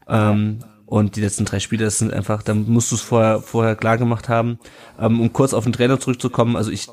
[0.09, 0.59] Ähm,
[0.89, 3.99] und die letzten drei Spiele, das sind einfach, da musst du es vorher, vorher klar
[3.99, 4.59] gemacht haben.
[4.99, 6.89] Ähm, um kurz auf den Trainer zurückzukommen, also ich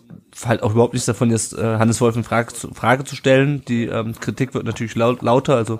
[0.46, 3.64] halt auch überhaupt nichts davon, jetzt äh, Hannes Wolf in Frage zu, Frage zu stellen.
[3.70, 5.80] Die ähm, Kritik wird natürlich laut, lauter, also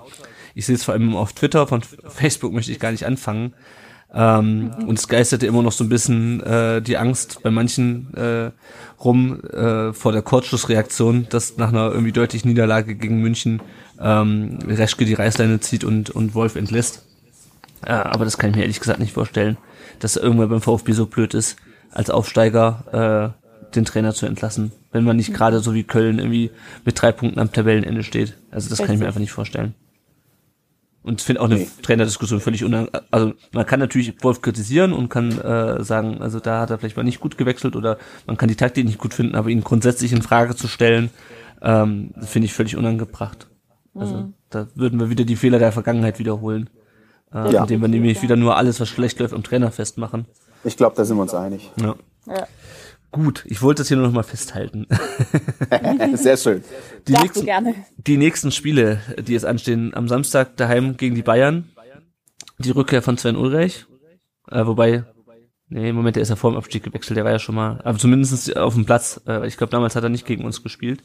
[0.54, 3.52] ich sehe es vor allem auf Twitter, von Facebook möchte ich gar nicht anfangen.
[4.14, 8.50] Ähm, und es geisterte immer noch so ein bisschen äh, die Angst bei manchen äh,
[8.98, 13.60] rum äh, vor der Kurzschlussreaktion, dass nach einer irgendwie deutlichen Niederlage gegen München
[14.00, 17.02] ähm, Reschke die Reißleine zieht und, und Wolf entlässt.
[17.84, 19.56] Äh, aber das kann ich mir ehrlich gesagt nicht vorstellen,
[19.98, 21.56] dass er irgendwann beim VfB so blöd ist,
[21.90, 26.50] als Aufsteiger äh, den Trainer zu entlassen, wenn man nicht gerade so wie Köln irgendwie
[26.84, 28.36] mit drei Punkten am Tabellenende steht.
[28.50, 29.74] Also das kann ich mir einfach nicht vorstellen.
[31.02, 32.88] Und ich finde auch eine Trainerdiskussion völlig unang...
[33.12, 36.96] Also man kann natürlich Wolf kritisieren und kann äh, sagen, also da hat er vielleicht
[36.96, 40.12] mal nicht gut gewechselt oder man kann die Taktik nicht gut finden, aber ihn grundsätzlich
[40.12, 41.10] in Frage zu stellen,
[41.62, 43.46] ähm, finde ich völlig unangebracht.
[43.94, 46.68] Also da würden wir wieder die Fehler der Vergangenheit wiederholen.
[47.32, 47.62] Äh, Ja.
[47.62, 50.26] Indem wir nämlich wieder nur alles, was schlecht läuft, am Trainer festmachen.
[50.64, 51.70] Ich glaube, da sind wir uns einig.
[51.80, 51.94] Ja.
[52.26, 52.46] Ja.
[53.12, 54.86] Gut, ich wollte das hier nur noch mal festhalten.
[56.14, 56.62] Sehr schön.
[57.08, 57.74] Die nächsten, gerne.
[57.96, 61.70] die nächsten Spiele, die jetzt anstehen, am Samstag daheim gegen die Bayern,
[62.58, 63.86] die Rückkehr von Sven Ulreich,
[64.50, 65.04] äh, wobei,
[65.68, 67.80] nee, im Moment, der ist ja vor dem Abstieg gewechselt, der war ja schon mal,
[67.84, 71.02] aber zumindest auf dem Platz, äh, ich glaube, damals hat er nicht gegen uns gespielt.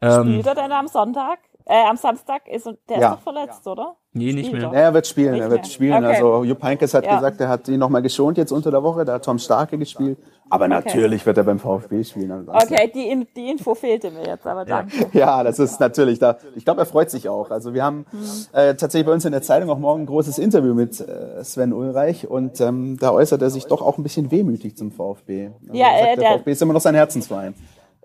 [0.00, 1.40] Ähm, Spielt er denn am Sonntag?
[1.70, 3.08] Äh, am Samstag ist der Ja.
[3.10, 3.96] ist doch verletzt, oder?
[4.12, 4.72] nee, nicht Spielt mehr.
[4.72, 4.74] er.
[4.74, 5.70] Ja, er wird spielen, Nicht er wird mehr.
[5.70, 6.04] spielen.
[6.04, 6.06] Okay.
[6.16, 7.14] Also Jupp Heynckes hat Ja.
[7.14, 10.18] gesagt, er hat ihn nochmal geschont jetzt unter der Woche, da hat Tom Starke gespielt.
[10.48, 12.44] Aber natürlich wird er beim VfB spielen.
[12.44, 12.72] Samstag.
[12.72, 14.90] Okay, die, In- die Info fehlte mir jetzt, aber danke.
[15.12, 16.38] Ja, das ist natürlich da.
[16.56, 17.50] Ich glaube, er freut sich auch.
[17.52, 18.04] Also wir haben
[18.52, 21.72] äh, tatsächlich bei uns in der Zeitung auch morgen ein großes Interview mit äh, Sven
[21.72, 25.50] Ulreich und ähm, da äußert er sich doch auch ein bisschen wehmütig zum VfB.
[25.68, 27.54] Also Ja, er sagt, äh, der der- VfB ist immer noch sein Herzensverein.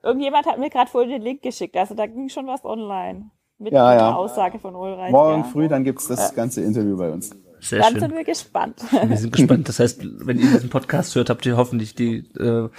[0.03, 3.31] Irgendjemand hat mir gerade vorhin den Link geschickt, also da ging schon was online.
[3.57, 4.15] Mit Ja, einer ja.
[4.15, 5.11] Aussage von Ulreich.
[5.11, 5.47] Morgen ja.
[5.47, 7.31] früh, dann gibt's das ganze Interview bei uns.
[7.61, 8.01] Sehr Dann schön.
[8.01, 8.81] sind wir gespannt.
[8.91, 9.67] Wir sind gespannt.
[9.69, 12.69] Das heißt, wenn ihr diesen Podcast hört, habt ihr hoffentlich die äh,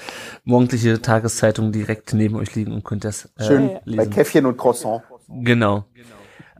[0.44, 4.10] morgendliche Tageszeitung direkt neben euch liegen und könnt das äh, Schön bei lesen.
[4.10, 5.02] Käffchen und Croissant.
[5.28, 5.84] Genau.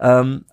[0.00, 0.44] Ähm,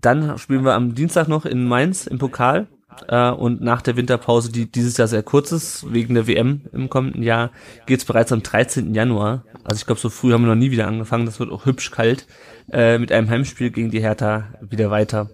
[0.00, 2.66] dann spielen wir am Dienstag noch in Mainz im Pokal.
[3.08, 6.88] Äh, und nach der Winterpause, die dieses Jahr sehr kurz ist, wegen der WM im
[6.88, 7.50] kommenden Jahr,
[7.86, 8.94] geht's bereits am 13.
[8.94, 9.44] Januar.
[9.64, 11.26] Also ich glaube, so früh haben wir noch nie wieder angefangen.
[11.26, 12.26] Das wird auch hübsch kalt.
[12.70, 15.30] Äh, mit einem Heimspiel gegen die Hertha wieder weiter.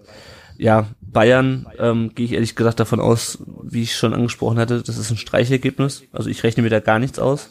[0.57, 4.97] Ja, Bayern ähm, gehe ich ehrlich gesagt davon aus, wie ich schon angesprochen hatte, das
[4.97, 6.03] ist ein Streichergebnis.
[6.11, 7.49] Also ich rechne mir da gar nichts aus.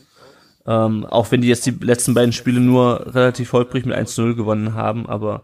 [0.67, 4.75] Ähm, auch wenn die jetzt die letzten beiden Spiele nur relativ holprig mit 1-0 gewonnen
[4.75, 5.43] haben, aber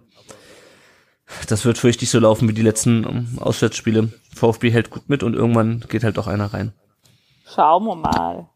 [1.49, 4.11] das wird fürchte ich so laufen wie die letzten ähm, Auswärtsspiele.
[4.35, 6.73] VfB hält gut mit und irgendwann geht halt doch einer rein.
[7.53, 8.47] Schauen wir mal.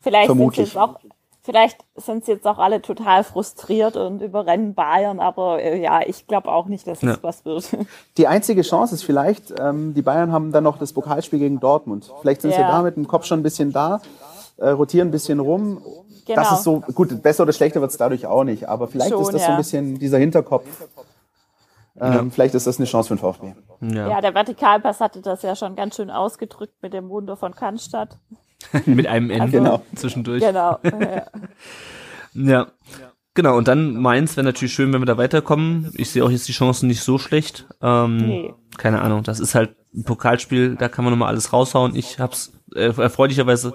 [0.00, 0.66] Vielleicht sind sie Vermutlich.
[0.68, 0.96] jetzt auch,
[1.42, 6.26] vielleicht sind sie jetzt auch alle total frustriert und überrennen Bayern, aber äh, ja, ich
[6.26, 7.18] glaube auch nicht, dass es Ja.
[7.22, 7.68] was wird.
[8.16, 12.10] Die einzige Chance ist vielleicht, ähm, die Bayern haben dann noch das Pokalspiel gegen Dortmund.
[12.20, 12.68] Vielleicht sind sie Ja.
[12.68, 14.00] da mit dem Kopf schon ein bisschen da,
[14.58, 15.82] äh, rotieren ein bisschen rum.
[16.26, 16.54] Das Genau.
[16.54, 19.42] ist so, gut, besser oder schlechter wird's dadurch auch nicht, aber vielleicht Schon, ist das
[19.42, 19.56] so ein ja.
[19.56, 20.66] bisschen dieser Hinterkopf.
[22.00, 23.54] Ähm, Vielleicht ist das eine Chance für den VfB.
[23.80, 24.08] Ja.
[24.08, 28.18] Ja, der Vertikalpass hatte das ja schon ganz schön ausgedrückt mit dem Wunder von Cannstatt.
[28.86, 29.82] Mit einem Ende Genau.
[29.94, 30.42] zwischendurch.
[30.42, 30.78] Genau.
[30.84, 31.26] ja.
[32.34, 32.66] Ja.
[33.34, 35.92] Genau, und dann Mainz wäre natürlich schön, wenn wir da weiterkommen.
[35.96, 37.66] Ich sehe auch jetzt die Chancen nicht so schlecht.
[37.80, 38.54] Ähm, Nee.
[38.76, 41.94] Keine Ahnung, das ist halt ein Pokalspiel, da kann man nochmal alles raushauen.
[41.96, 43.72] Ich hab's äh, erfreulicherweise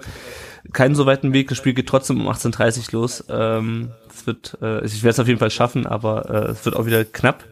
[0.72, 1.48] keinen so weiten Weg.
[1.48, 3.24] Das Spiel geht trotzdem um 18.30 los.
[3.28, 6.76] Ähm, es wird, äh, ich werde es auf jeden Fall schaffen, aber äh, es wird
[6.76, 7.44] auch wieder knapp.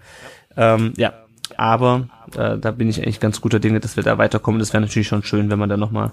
[0.56, 1.12] Ähm, ja,
[1.56, 4.58] aber äh, da bin ich eigentlich ganz guter Dinge, dass wir da weiterkommen.
[4.58, 6.12] Das wäre natürlich schon schön, wenn man da nochmal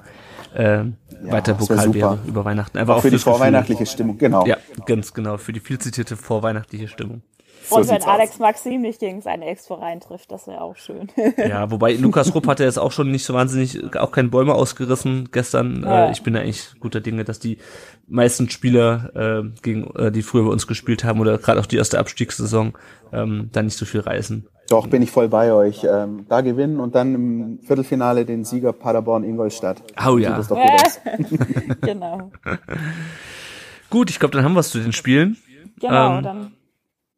[0.54, 0.84] äh,
[1.24, 1.94] weiter wär Pokal super.
[1.94, 2.78] wäre über Weihnachten.
[2.78, 3.38] Einfach Auch für die fürs Gefühl.
[3.38, 4.46] vorweihnachtliche Stimmung, genau.
[4.46, 7.22] Ja, ganz genau, für die viel zitierte vorweihnachtliche Stimmung.
[7.70, 8.12] So Und wenn sieht's aus.
[8.12, 11.08] Alex Maxim nicht gegen seinen Ex-Verein trifft, das wäre auch schön.
[11.38, 15.30] Ja, wobei Lukas Rupp hatte jetzt auch schon nicht so wahnsinnig, auch keine Bäume ausgerissen
[15.32, 15.84] gestern.
[15.84, 16.08] Ja.
[16.08, 17.60] Äh, ich bin da eigentlich guter Dinge, dass die
[18.08, 21.78] meisten Spieler, äh, gegen, äh, die früher bei uns gespielt haben oder gerade auch die
[21.78, 22.74] erste Abstiegssaison,
[23.12, 24.48] ähm, da nicht so viel reißen.
[24.70, 25.84] Doch, bin ich voll bei euch.
[25.84, 29.84] Ähm, da gewinnen und dann im Viertelfinale den Sieger Paderborn-Ingolstadt.
[30.08, 30.38] Oh ja.
[30.38, 32.32] das doch gut genau.
[33.90, 35.36] Gut, ich glaube, dann haben wir es zu den Spielen.
[35.82, 36.24] Genau, Ähm.
[36.24, 36.52] dann,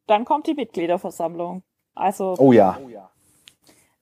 [0.08, 1.62] dann kommt die Mitgliederversammlung.
[1.94, 2.76] Also Oh ja.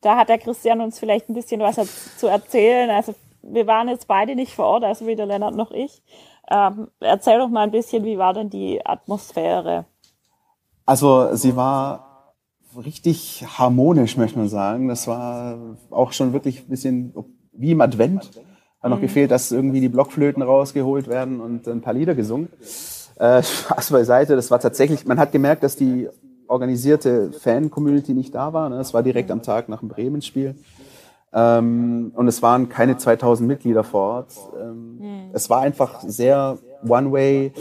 [0.01, 2.89] da hat der Christian uns vielleicht ein bisschen was zu erzählen.
[2.89, 6.03] Also wir waren jetzt beide nicht vor Ort, also weder Lennart noch ich.
[6.51, 9.85] Ähm, erzähl doch mal ein bisschen, wie war denn die Atmosphäre?
[10.93, 12.35] Also sie war
[12.77, 14.89] richtig harmonisch, möchte man sagen.
[14.89, 15.57] Das war
[15.89, 17.15] auch schon wirklich ein bisschen
[17.55, 18.31] wie im Advent.
[18.83, 22.51] Hat noch gefehlt, dass irgendwie die Blockflöten rausgeholt werden und ein paar Lieder gesungen.
[23.17, 26.11] Äh, Spaß beiseite, das war tatsächlich, man hat gemerkt, dass die
[26.47, 28.69] organisierte Fan-Community nicht da war.
[28.69, 28.77] Ne?
[28.77, 30.57] Es war direkt am Tag nach dem Bremen-Spiel.
[31.33, 34.35] Ähm, und es waren keine 2000 Mitglieder vor Ort.
[34.61, 37.53] Ähm, Es war einfach sehr One-Way,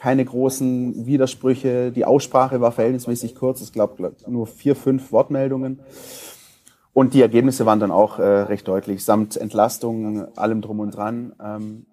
[0.00, 1.92] keine großen Widersprüche.
[1.92, 3.60] Die Aussprache war verhältnismäßig kurz.
[3.60, 5.80] Ich glaube nur vier, fünf Wortmeldungen.
[6.94, 11.34] Und die Ergebnisse waren dann auch äh, recht deutlich, samt Entlastung, allem drum und dran.
[11.44, 11.86] Ähm,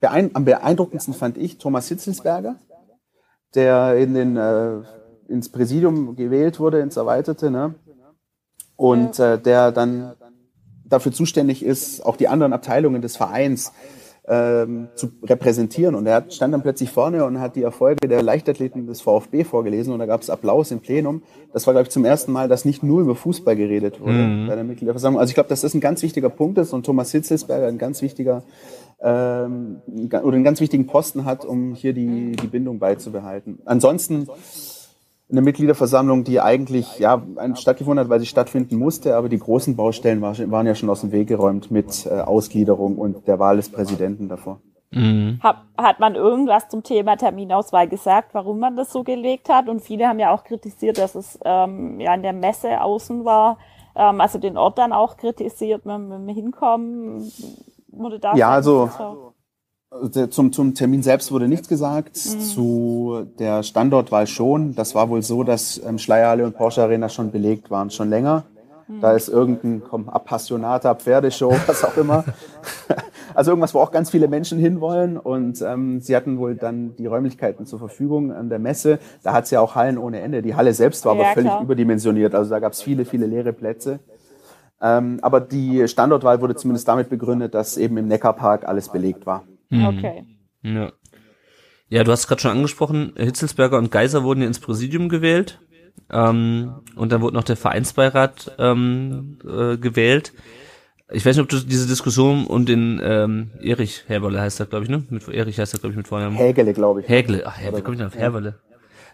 [0.00, 2.56] beein am beeindruckendsten fand ich Thomas Hitzelsberger,
[3.54, 4.82] der in den, äh,
[5.28, 7.76] ins Präsidium gewählt wurde, ins Erweiterte, ne?
[8.74, 10.14] und äh, der dann
[10.84, 13.72] dafür zuständig ist, auch die anderen Abteilungen des Vereins
[14.28, 15.94] ähm, zu repräsentieren.
[15.94, 19.92] Und er stand dann plötzlich vorne und hat die Erfolge der Leichtathleten des VfB vorgelesen
[19.92, 21.22] und da gab es Applaus im Plenum.
[21.52, 24.54] Das war, glaube ich, zum ersten Mal, dass nicht nur über Fußball geredet wurde bei
[24.54, 25.20] der Mitgliederversammlung.
[25.20, 28.00] Also ich glaube, dass das ein ganz wichtiger Punkt ist und Thomas Hitzelsberger ein ganz
[28.00, 28.44] wichtiger
[29.00, 33.58] ähm, oder einen ganz wichtigen Posten hat, um hier die, die Bindung beizubehalten.
[33.64, 34.28] Ansonsten
[35.32, 37.20] eine Mitgliederversammlung, die eigentlich ja
[37.54, 41.00] stattgefunden hat, weil sie stattfinden musste, aber die großen Baustellen war, waren ja schon aus
[41.00, 44.60] dem Weg geräumt mit äh, Ausgliederung und der Wahl des Präsidenten davor.
[44.94, 49.70] Hat, hat man irgendwas zum Thema Terminauswahl gesagt, warum man das so gelegt hat?
[49.70, 53.56] Und viele haben ja auch kritisiert, dass es ähm, ja in der Messe außen war,
[53.96, 57.22] ähm, also den Ort dann auch kritisiert, wenn wir hinkommen.
[57.88, 59.31] Wurde da Ja, also- so- Also
[60.30, 64.74] Zum, zum Termin selbst wurde nichts gesagt, zu der Standortwahl schon.
[64.74, 68.44] Das war wohl so, dass ähm, Schleierhalle und Porsche Arena schon belegt waren, schon länger.
[69.00, 72.24] Da ist irgendein komm, Appassionata, Pferdeshow, was auch immer.
[73.34, 75.16] Also irgendwas, wo auch ganz viele Menschen hinwollen.
[75.16, 78.98] Und ähm, sie hatten wohl dann die Räumlichkeiten zur Verfügung an der Messe.
[79.22, 80.42] Da hat es ja auch Hallen ohne Ende.
[80.42, 81.62] Die Halle selbst war Ja, aber völlig klar.
[81.62, 82.34] überdimensioniert.
[82.34, 84.00] Also da gab es viele, viele leere Plätze.
[84.82, 89.44] Ähm, aber die Standortwahl wurde zumindest damit begründet, dass eben im Neckarpark alles belegt war.
[89.72, 90.24] Okay.
[90.62, 90.92] Ja.
[91.88, 95.60] Ja, du hast gerade schon angesprochen, Hitzelsberger und Geiser wurden ja ins Präsidium gewählt.
[96.10, 100.32] Ähm, und dann wurde noch der Vereinsbeirat ähm, äh, gewählt.
[101.10, 104.84] Ich weiß nicht, ob du diese Diskussion und den ähm, Erich Herberle heißt er, glaube
[104.84, 105.04] ich, ne?
[105.10, 106.36] Mit Erich heißt er, glaube ich, mit Vornamen.
[106.36, 107.08] Hägele, glaube ich.
[107.08, 107.42] Hägle.
[107.44, 108.58] Ach ja, wie komme ich denn auf Herberle?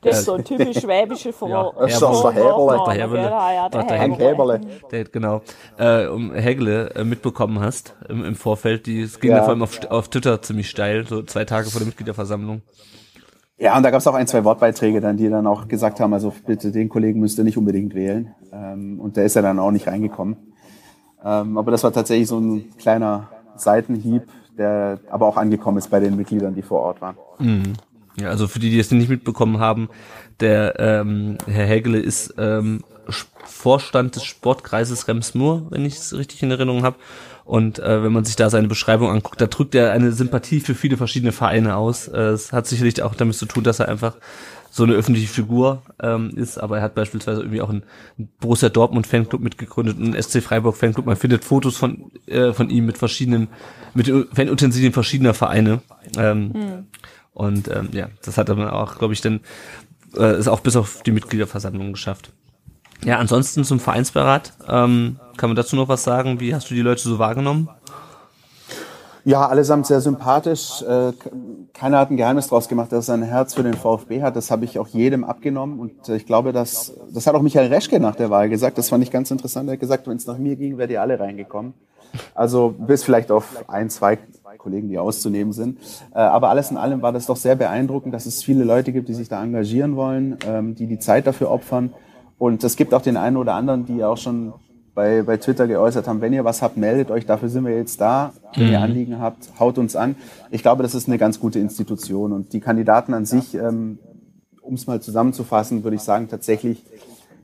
[0.03, 2.81] Das ist so ein typisch schwäbische Vor Ja, das ist doch der Häberle.
[2.87, 3.23] Der Häberle.
[3.23, 4.61] Ja, ja, der der Häberle.
[4.91, 5.43] Der, genau,
[5.79, 8.87] äh, um Hägle äh, mitbekommen hast im, im Vorfeld.
[8.87, 9.39] Die, es ging Ja.
[9.39, 9.43] ja.
[9.43, 12.63] vor allem auf, auf Twitter ziemlich steil, so zwei Tage vor der Mitgliederversammlung.
[13.61, 16.13] Ja, und da gab es auch ein, zwei Wortbeiträge dann, die dann auch gesagt haben,
[16.13, 18.33] also bitte den Kollegen müsst ihr nicht unbedingt wählen.
[18.53, 20.37] Ähm, und der ist ja dann auch nicht reingekommen.
[21.25, 24.23] Ähm, aber das war tatsächlich so ein kleiner Seitenhieb,
[24.57, 27.17] der aber auch angekommen ist bei den Mitgliedern, die vor Ort waren.
[28.21, 29.89] Ja, also für die, die es nicht mitbekommen haben,
[30.41, 32.83] der ähm, Herr Hägele ist ähm,
[33.45, 36.97] Vorstand des Sportkreises Rems-Murr, wenn ich es richtig in Erinnerung habe.
[37.45, 40.75] Und äh, wenn man sich da seine Beschreibung anguckt, da drückt er eine Sympathie für
[40.75, 42.07] viele verschiedene Vereine aus.
[42.07, 44.17] Äh, Es hat sicherlich auch damit zu tun, dass er einfach
[44.71, 47.85] so eine öffentliche Figur ähm, ist, aber er hat beispielsweise irgendwie auch einen
[48.39, 51.07] Borussia Dortmund Fanclub mitgegründet, einen SC Freiburg Fanclub.
[51.07, 53.49] Man findet Fotos von äh, von ihm mit verschiedenen
[53.95, 55.81] mit Fanutensilien verschiedener Vereine.
[56.19, 56.85] Ähm,
[57.39, 59.41] Und ähm, ja, das hat dann auch, glaube ich, dann
[60.17, 62.33] äh, ist auch bis auf die Mitgliederversammlung geschafft.
[63.05, 64.55] Ja, ansonsten zum Vereinsberat.
[64.69, 66.41] Ähm, kann man dazu noch was sagen?
[66.41, 67.69] Wie hast du die Leute so wahrgenommen?
[69.25, 70.83] Ja, allesamt sehr sympathisch.
[70.83, 71.13] Äh,
[71.75, 74.35] keiner hat ein Geheimnis draus gemacht, dass er ein Herz für den VfB hat.
[74.35, 75.79] Das habe ich auch jedem abgenommen.
[75.79, 78.79] Und äh, ich glaube, dass, das hat auch Michael Reschke nach der Wahl gesagt.
[78.79, 79.69] Das fand ich ganz interessant.
[79.69, 81.75] Er hat gesagt, wenn es nach mir ging, wärt ihr alle reingekommen.
[82.35, 84.19] Also bis vielleicht auf ein, zwei
[84.59, 85.79] Kollegen, die auszunehmen sind.
[86.15, 89.09] Äh, aber alles in allem war das doch sehr beeindruckend, dass es viele Leute gibt,
[89.09, 91.95] die sich da engagieren wollen, ähm, die die Zeit dafür opfern.
[92.39, 94.53] Und es gibt auch den einen oder anderen, die auch schon
[94.95, 98.01] bei, bei Twitter geäußert haben, wenn ihr was habt, meldet euch, dafür sind wir jetzt
[98.01, 98.33] da.
[98.57, 98.73] Wenn mhm.
[98.73, 100.17] ihr Anliegen habt, haut uns an.
[100.51, 102.33] Ich glaube, das ist eine ganz gute Institution.
[102.33, 104.01] Und die Kandidaten an sich, ähm,
[104.61, 106.83] um es mal zusammenzufassen, würde ich sagen, tatsächlich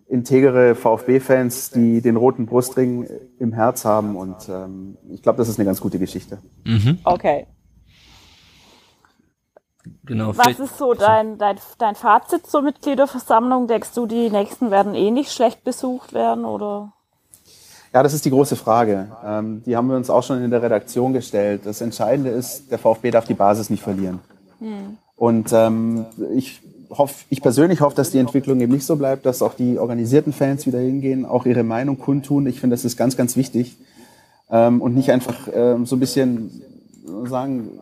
[0.08, 4.16] integere VfB-Fans, die den roten Brustring im Herz haben.
[4.16, 6.38] Und ähm, ich glaube, das ist eine ganz gute Geschichte.
[6.64, 6.98] Mhm.
[7.04, 7.46] Okay.
[10.06, 13.66] Genau, Was ist so dein, dein, dein Fazit zur Mitgliederversammlung?
[13.66, 16.92] Denkst du, die nächsten werden eh nicht schlecht besucht werden oder?
[17.92, 19.12] Ja, das ist die große Frage.
[19.24, 21.62] Ähm, die haben wir uns auch schon in der Redaktion gestellt.
[21.64, 24.20] Das Entscheidende ist, der VfB darf die Basis nicht verlieren.
[24.58, 24.98] Hm.
[25.16, 26.60] Und ähm, ich
[26.98, 30.32] hoffe, ich persönlich hoffe, dass die Entwicklung eben nicht so bleibt, dass auch die organisierten
[30.32, 32.46] Fans wieder hingehen, auch ihre Meinung kundtun.
[32.46, 33.76] Ich finde, das ist ganz, ganz wichtig.
[34.50, 36.62] Ähm, und nicht einfach ähm, so ein bisschen
[37.26, 37.80] sagen,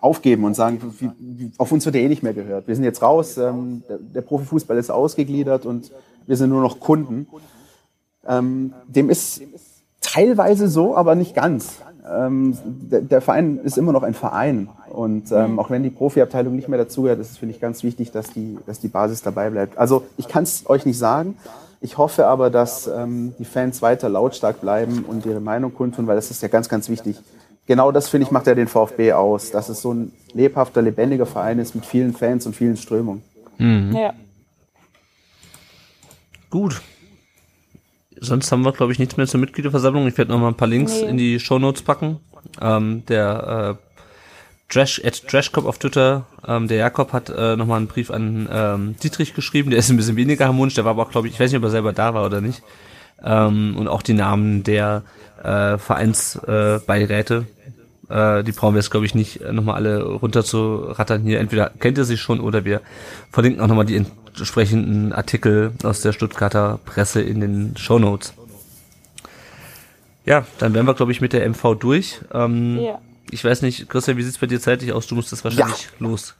[0.00, 2.68] aufgeben und sagen, auf uns wird er eh nicht mehr gehört.
[2.68, 5.90] Wir sind jetzt raus, ähm, der, der Profifußball ist ausgegliedert und
[6.26, 7.26] wir sind nur noch Kunden.
[8.26, 9.42] Ähm, dem ist
[10.00, 11.78] teilweise so, aber nicht ganz.
[12.06, 14.68] Ähm, der, der, Verein ist immer noch ein Verein.
[14.90, 15.58] Und ähm, mhm.
[15.58, 18.58] auch wenn die Profiabteilung nicht mehr dazugehört, ist es, finde ich, ganz wichtig, dass die,
[18.66, 19.78] dass die Basis dabei bleibt.
[19.78, 21.36] Also ich kann es euch nicht sagen.
[21.80, 26.16] Ich hoffe aber, dass ähm, die Fans weiter lautstark bleiben und ihre Meinung kundtun, weil
[26.16, 27.16] das ist ja ganz, ganz wichtig.
[27.66, 31.26] Genau das, finde ich, macht ja den VfB aus, dass es so ein lebhafter, lebendiger
[31.26, 33.22] Verein ist mit vielen Fans und vielen Strömungen.
[33.58, 33.96] Mhm.
[33.96, 34.12] Ja.
[36.50, 36.82] Gut,
[38.24, 40.06] sonst haben wir, glaube ich, nichts mehr zur Mitgliederversammlung.
[40.06, 41.08] Ich werde noch mal ein paar Links nee.
[41.08, 42.18] in die Show Notes packen.
[42.60, 43.84] Ähm, der äh,
[44.68, 48.96] Trash, at Trashcop auf Twitter, ähm, der Jakob hat äh, nochmal einen Brief an ähm,
[49.02, 51.40] Dietrich geschrieben, der ist ein bisschen weniger harmonisch, der war aber auch, glaube ich, ich
[51.40, 52.62] weiß nicht, ob er selber da war oder nicht.
[53.22, 55.02] Ähm, und auch die Namen der
[55.42, 57.46] äh, Vereinsbeiräte,
[58.08, 61.40] äh, die brauchen wir jetzt, glaube ich, nicht nochmal alle runter zu rattern hier.
[61.40, 62.80] Entweder kennt ihr sie schon oder wir
[63.30, 63.96] verlinken auch nochmal die
[64.38, 68.34] entsprechenden Artikel aus der Stuttgarter Presse in den Show Notes.
[70.24, 72.20] Ja, dann wären wir, glaube ich, mit der MV durch.
[72.32, 72.98] Ähm, ja.
[73.30, 75.06] Ich weiß nicht, Christian, wie sieht's bei dir zeitlich aus?
[75.06, 75.90] Du musst das wahrscheinlich ja.
[75.98, 76.34] los.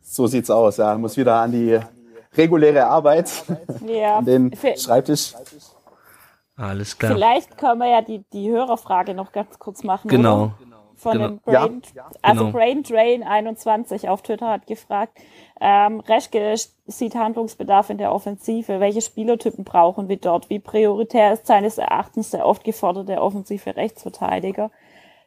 [0.00, 0.96] So sieht's aus, ja.
[0.96, 1.78] Muss wieder an die
[2.36, 3.30] reguläre Arbeit,
[3.86, 4.18] ja.
[4.18, 5.34] an den Schreibtisch.
[6.56, 7.12] Alles klar.
[7.12, 10.08] Vielleicht können wir ja die, die Hörerfrage noch ganz kurz machen.
[10.08, 10.44] Genau.
[10.44, 10.54] Oder?
[10.96, 11.28] Von genau.
[11.28, 12.10] dem Brain, ja.
[12.20, 12.58] also genau.
[12.58, 15.18] Brain Drain 21 auf Twitter hat gefragt,
[15.60, 16.54] ähm, Reschke
[16.86, 18.80] sieht Handlungsbedarf in der Offensive.
[18.80, 20.48] Welche Spielertypen brauchen wir dort?
[20.48, 24.70] Wie prioritär ist seines Erachtens der oft geforderte offensive Rechtsverteidiger?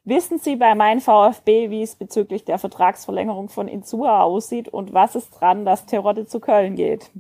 [0.06, 5.16] Wissen Sie bei meinem VfB, wie es bezüglich der Vertragsverlängerung von Insua aussieht und was
[5.16, 7.12] ist dran, dass Terodde zu Köln geht?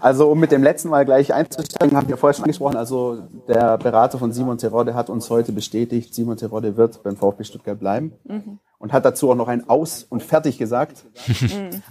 [0.00, 3.78] Also um mit dem letzten Mal gleich einzusteigen, haben wir vorher schon angesprochen, also der
[3.78, 8.14] Berater von Simon Terodde hat uns heute bestätigt, Simon Terodde wird beim VfB Stuttgart bleiben.
[8.24, 11.06] Mhm und hat dazu auch noch ein Aus und fertig gesagt.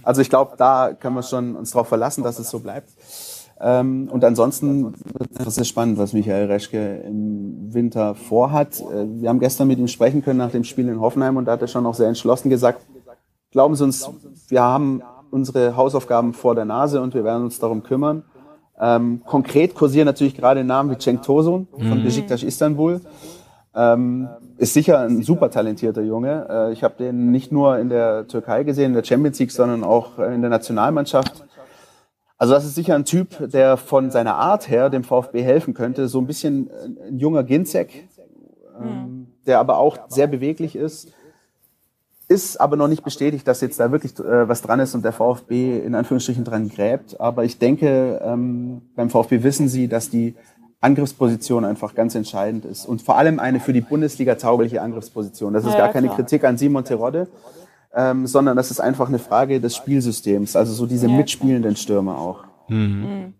[0.02, 2.88] also ich glaube, da können wir schon uns darauf verlassen, dass es so bleibt.
[3.60, 4.94] Ähm, und ansonsten
[5.30, 8.80] das ist spannend, was Michael Reschke im Winter vorhat.
[8.80, 11.52] Äh, wir haben gestern mit ihm sprechen können nach dem Spiel in Hoffenheim und da
[11.52, 12.80] hat er schon noch sehr entschlossen gesagt,
[13.50, 14.10] glauben Sie uns,
[14.48, 18.24] wir haben unsere Hausaufgaben vor der Nase und wir werden uns darum kümmern.
[18.80, 22.04] Ähm, konkret kursieren natürlich gerade Namen wie Cenk Tosun von mhm.
[22.04, 23.02] Besiktas Istanbul.
[23.76, 26.46] Ähm, ist sicher ein super talentierter Junge.
[26.48, 29.84] Äh, ich habe den nicht nur in der Türkei gesehen, in der Champions League, sondern
[29.84, 31.44] auch in der Nationalmannschaft.
[32.38, 36.08] Also das ist sicher ein Typ, der von seiner Art her dem VfB helfen könnte.
[36.08, 36.70] So ein bisschen
[37.06, 38.08] ein junger Ginzek,
[38.80, 41.12] ähm, der aber auch sehr beweglich ist.
[42.28, 45.12] Ist aber noch nicht bestätigt, dass jetzt da wirklich äh, was dran ist und der
[45.12, 47.20] VfB in Anführungsstrichen dran gräbt.
[47.20, 50.34] Aber ich denke, ähm, beim VfB wissen sie, dass die
[50.80, 52.86] Angriffsposition einfach ganz entscheidend ist.
[52.86, 55.52] Und vor allem eine für die Bundesliga taugliche Angriffsposition.
[55.52, 56.18] Das ist ja, gar keine klar.
[56.18, 57.28] Kritik an Simon Terodde,
[57.94, 60.54] ähm, sondern das ist einfach eine Frage des Spielsystems.
[60.54, 62.44] Also so diese ja, mitspielenden Stürmer auch.
[62.68, 62.76] Mhm.
[62.76, 63.34] Mhm.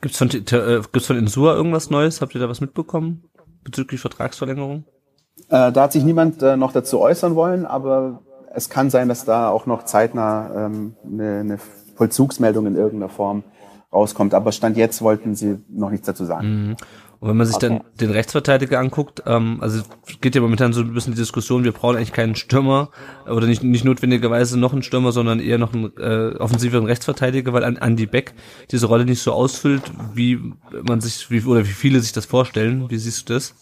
[0.00, 2.20] Gibt's von, äh, gibt's von Insua irgendwas Neues?
[2.20, 3.24] Habt ihr da was mitbekommen
[3.64, 4.84] bezüglich Vertragsverlängerung?
[5.48, 8.22] Äh, da hat sich niemand äh, noch dazu äußern wollen, aber
[8.54, 11.58] es kann sein, dass da auch noch zeitnah ähm, eine, eine
[11.96, 13.44] Vollzugsmeldung in irgendeiner Form
[13.92, 14.34] rauskommt.
[14.34, 16.68] Aber Stand jetzt wollten sie noch nichts dazu sagen.
[16.68, 16.76] Mhm.
[17.20, 17.68] Und wenn man sich okay.
[17.68, 19.82] dann den Rechtsverteidiger anguckt, ähm, also
[20.22, 22.88] geht ja momentan so ein bisschen die Diskussion, wir brauchen eigentlich keinen Stürmer
[23.26, 27.62] oder nicht, nicht notwendigerweise noch einen Stürmer, sondern eher noch einen äh, offensiveren Rechtsverteidiger, weil
[27.62, 28.32] Andy Beck
[28.70, 29.82] diese Rolle nicht so ausfüllt,
[30.14, 30.40] wie
[30.82, 32.88] man sich, wie, oder wie viele sich das vorstellen.
[32.88, 33.54] Wie siehst du das?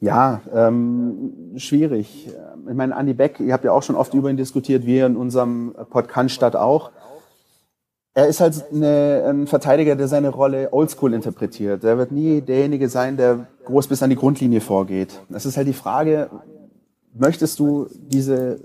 [0.00, 2.28] Ja, ähm, schwierig.
[2.68, 5.16] Ich meine, Andy Beck, ihr habt ja auch schon oft über ihn diskutiert, wir in
[5.16, 6.90] unserem Podcast statt auch.
[8.12, 11.84] Er ist halt eine, ein Verteidiger, der seine Rolle oldschool interpretiert.
[11.84, 15.20] Er wird nie derjenige sein, der groß bis an die Grundlinie vorgeht.
[15.28, 16.28] Das ist halt die Frage,
[17.14, 18.60] möchtest du diese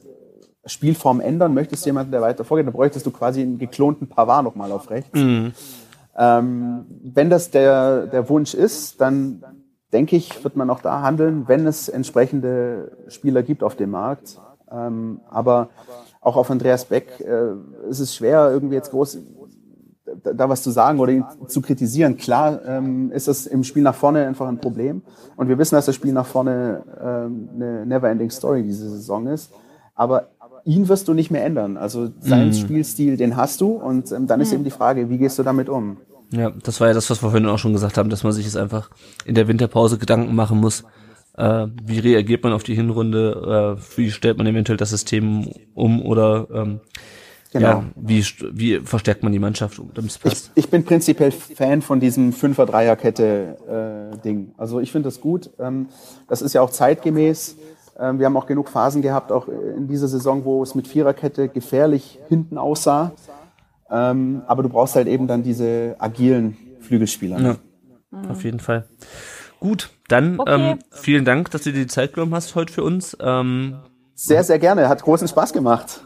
[0.65, 1.53] Spielform ändern?
[1.53, 2.65] Möchtest du jemanden, der weiter vorgeht?
[2.65, 5.13] Dann bräuchtest du quasi einen geklonten Pavard nochmal auf rechts.
[5.13, 5.53] Mhm.
[6.17, 9.43] Ähm, wenn das der, der Wunsch ist, dann
[9.93, 14.39] denke ich, wird man auch da handeln, wenn es entsprechende Spieler gibt auf dem Markt.
[14.71, 15.69] Ähm, aber
[16.25, 19.19] auch auf Andreas Beck äh, ist es schwer, irgendwie jetzt groß
[20.23, 22.17] da, da was zu sagen oder ihn zu kritisieren.
[22.17, 25.03] Klar ähm, ist das im Spiel nach vorne einfach ein Problem.
[25.35, 29.51] Und wir wissen, dass das Spiel nach vorne ähm, eine Never-Ending Story diese Saison ist.
[29.93, 30.29] Aber
[30.63, 31.77] ihn wirst du nicht mehr ändern.
[31.77, 32.53] Also seinen mhm.
[32.53, 33.73] Spielstil, den hast du.
[33.73, 34.55] Und ähm, dann ist mhm.
[34.55, 35.97] eben die Frage, wie gehst du damit um?
[36.31, 38.45] Ja, das war ja das, was wir vorhin auch schon gesagt haben, dass man sich
[38.45, 38.89] jetzt einfach
[39.25, 40.83] in der Winterpause Gedanken machen muss,
[41.37, 46.01] äh, wie reagiert man auf die Hinrunde, äh, wie stellt man eventuell das System um
[46.01, 46.79] oder ähm,
[47.51, 47.67] genau.
[47.67, 50.51] ja, wie, wie verstärkt man die Mannschaft, damit es passt.
[50.55, 54.47] Ich, ich bin prinzipiell Fan von diesem Fünfer-Dreier-Kette-Ding.
[54.47, 55.49] Äh, also ich finde das gut.
[55.59, 55.87] Ähm,
[56.27, 57.57] das ist ja auch zeitgemäß.
[57.99, 61.49] Ähm, wir haben auch genug Phasen gehabt, auch in dieser Saison, wo es mit Viererkette
[61.49, 63.11] gefährlich hinten aussah.
[63.89, 67.39] Ähm, aber du brauchst halt eben dann diese agilen Flügelspieler.
[67.39, 67.57] Ja,
[68.29, 68.87] auf jeden Fall.
[69.65, 70.73] Gut, dann okay.
[70.73, 73.17] ähm, vielen Dank, dass du dir die Zeit genommen hast heute für uns.
[73.19, 73.79] Ähm,
[74.13, 74.87] sehr, sehr gerne.
[74.87, 76.05] Hat großen Spaß gemacht.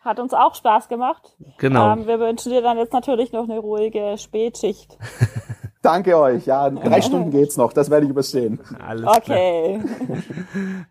[0.00, 1.36] Hat uns auch Spaß gemacht.
[1.58, 1.92] Genau.
[1.92, 4.96] Ähm, wir wünschen dir dann jetzt natürlich noch eine ruhige Spätschicht.
[5.82, 6.46] Danke euch.
[6.46, 7.74] Ja, drei Stunden geht's noch.
[7.74, 8.58] Das werde ich überstehen.
[8.82, 9.82] Alles okay.
[10.06, 10.18] Klar.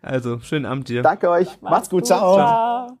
[0.00, 1.02] Also, schönen Abend dir.
[1.02, 1.48] Danke euch.
[1.48, 2.02] Macht's, Macht's gut.
[2.02, 2.06] gut.
[2.06, 2.34] Ciao.
[2.34, 2.98] Ciao.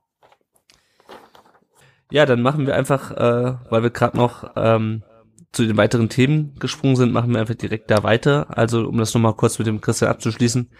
[2.10, 5.04] Ja, dann machen wir einfach, äh, weil wir gerade noch ähm,
[5.52, 8.46] zu den weiteren Themen gesprungen sind, machen wir einfach direkt da weiter.
[8.56, 10.70] Also um das nochmal kurz mit dem Christian abzuschließen,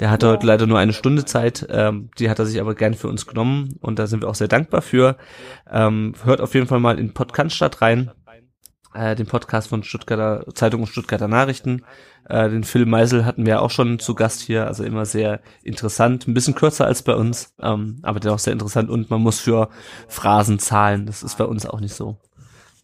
[0.00, 0.32] der hatte ja.
[0.32, 3.26] heute leider nur eine Stunde Zeit, ähm, die hat er sich aber gern für uns
[3.26, 5.16] genommen und da sind wir auch sehr dankbar für.
[5.70, 8.10] Ähm, hört auf jeden Fall mal in Podcast rein,
[8.94, 11.84] äh, den Podcast von Stuttgarter Zeitung und Stuttgarter Nachrichten.
[12.28, 16.28] Äh, den Phil Meisel hatten wir auch schon zu Gast hier, also immer sehr interessant,
[16.28, 19.70] ein bisschen kürzer als bei uns, ähm, aber dennoch sehr interessant und man muss für
[20.08, 21.06] Phrasen zahlen.
[21.06, 22.18] Das ist bei uns auch nicht so.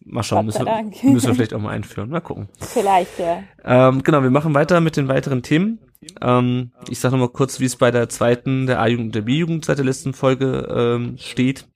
[0.07, 2.09] Mal schauen, müssen wir, müssen wir vielleicht auch mal einführen.
[2.09, 2.47] Mal gucken.
[2.59, 3.43] Vielleicht, ja.
[3.63, 5.79] Ähm, genau, wir machen weiter mit den weiteren Themen.
[6.21, 9.65] Ähm, ich sage nochmal kurz, wie es bei der zweiten, der A-Jugend und der B-Jugend
[9.65, 11.67] seit der letzten Folge ähm, steht.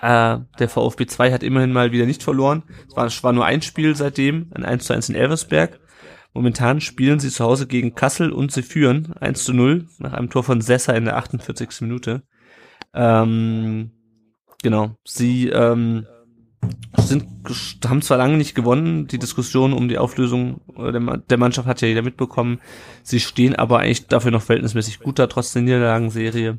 [0.00, 2.64] Äh, der VfB 2 hat immerhin mal wieder nicht verloren.
[2.88, 5.78] Es war, es war nur ein Spiel seitdem, ein 1 zu 1 in Elversberg.
[6.32, 10.30] Momentan spielen sie zu Hause gegen Kassel und sie führen 1 zu 0 nach einem
[10.30, 11.82] Tor von Sessa in der 48.
[11.82, 12.24] Minute.
[12.92, 13.92] Ähm,
[14.60, 14.96] genau.
[15.04, 16.06] Sie ähm,
[16.96, 17.26] sind,
[17.86, 22.02] haben zwar lange nicht gewonnen, die Diskussion um die Auflösung der Mannschaft hat ja jeder
[22.02, 22.60] mitbekommen.
[23.02, 26.58] Sie stehen aber eigentlich dafür noch verhältnismäßig gut da, trotz der Niederlagenserie.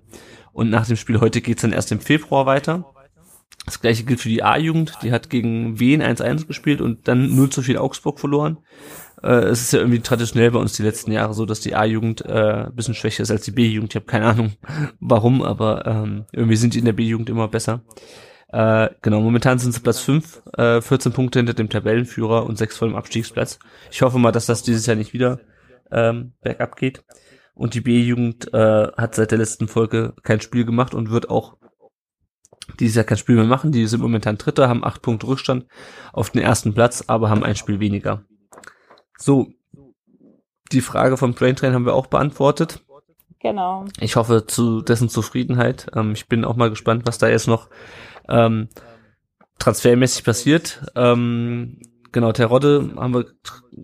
[0.53, 2.86] Und nach dem Spiel heute geht's dann erst im Februar weiter.
[3.66, 7.49] Das gleiche gilt für die A-Jugend, die hat gegen Wien 1-1 gespielt und dann 0
[7.49, 8.60] zu viel Augsburg verloren.
[9.24, 12.24] Äh, es ist ja irgendwie traditionell bei uns die letzten Jahre so, dass die A-Jugend
[12.26, 13.93] äh, ein bisschen schwächer ist als die B-Jugend.
[13.93, 14.53] Ich habe keine Ahnung
[14.99, 17.82] warum, aber ähm, irgendwie sind die in der B-Jugend immer besser.
[18.49, 22.77] Äh, genau, momentan sind sie Platz 5, äh, 14 Punkte hinter dem Tabellenführer und 6
[22.77, 23.59] vor dem Abstiegsplatz.
[23.91, 25.39] Ich hoffe mal, dass das dieses Jahr nicht wieder
[25.91, 27.03] ähm, bergab geht.
[27.53, 31.57] Und die B-Jugend äh, hat seit der letzten Folge kein Spiel gemacht und wird auch
[32.79, 33.71] dieses Jahr kein Spiel mehr machen.
[33.71, 35.65] Die sind momentan Dritter, haben acht Punkte Rückstand
[36.11, 38.25] auf den ersten Platz, aber haben ein Spiel weniger.
[39.17, 39.47] So,
[40.71, 42.83] die Frage vom Brain Train haben wir auch beantwortet.
[43.39, 43.85] Genau.
[43.99, 45.87] Ich hoffe zu dessen Zufriedenheit.
[45.95, 47.69] Ähm, ich bin auch mal gespannt, was da jetzt noch
[48.30, 48.69] ähm,
[49.59, 50.82] transfermäßig passiert.
[50.95, 51.80] Ähm,
[52.11, 53.26] genau, Terodde haben wir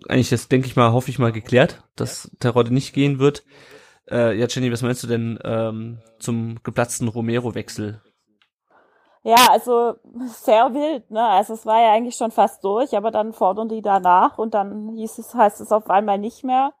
[0.08, 3.44] eigentlich jetzt, denke ich mal, hoffe ich mal geklärt, dass Terodde nicht gehen wird.
[4.10, 8.00] Äh, ja, Jenny, was meinst du denn ähm, zum geplatzten Romero-Wechsel?
[9.24, 9.94] Ja, also
[10.26, 11.24] sehr wild, ne?
[11.24, 14.88] Also es war ja eigentlich schon fast durch, aber dann fordern die danach und dann
[14.96, 16.72] hieß es, heißt es auf einmal nicht mehr.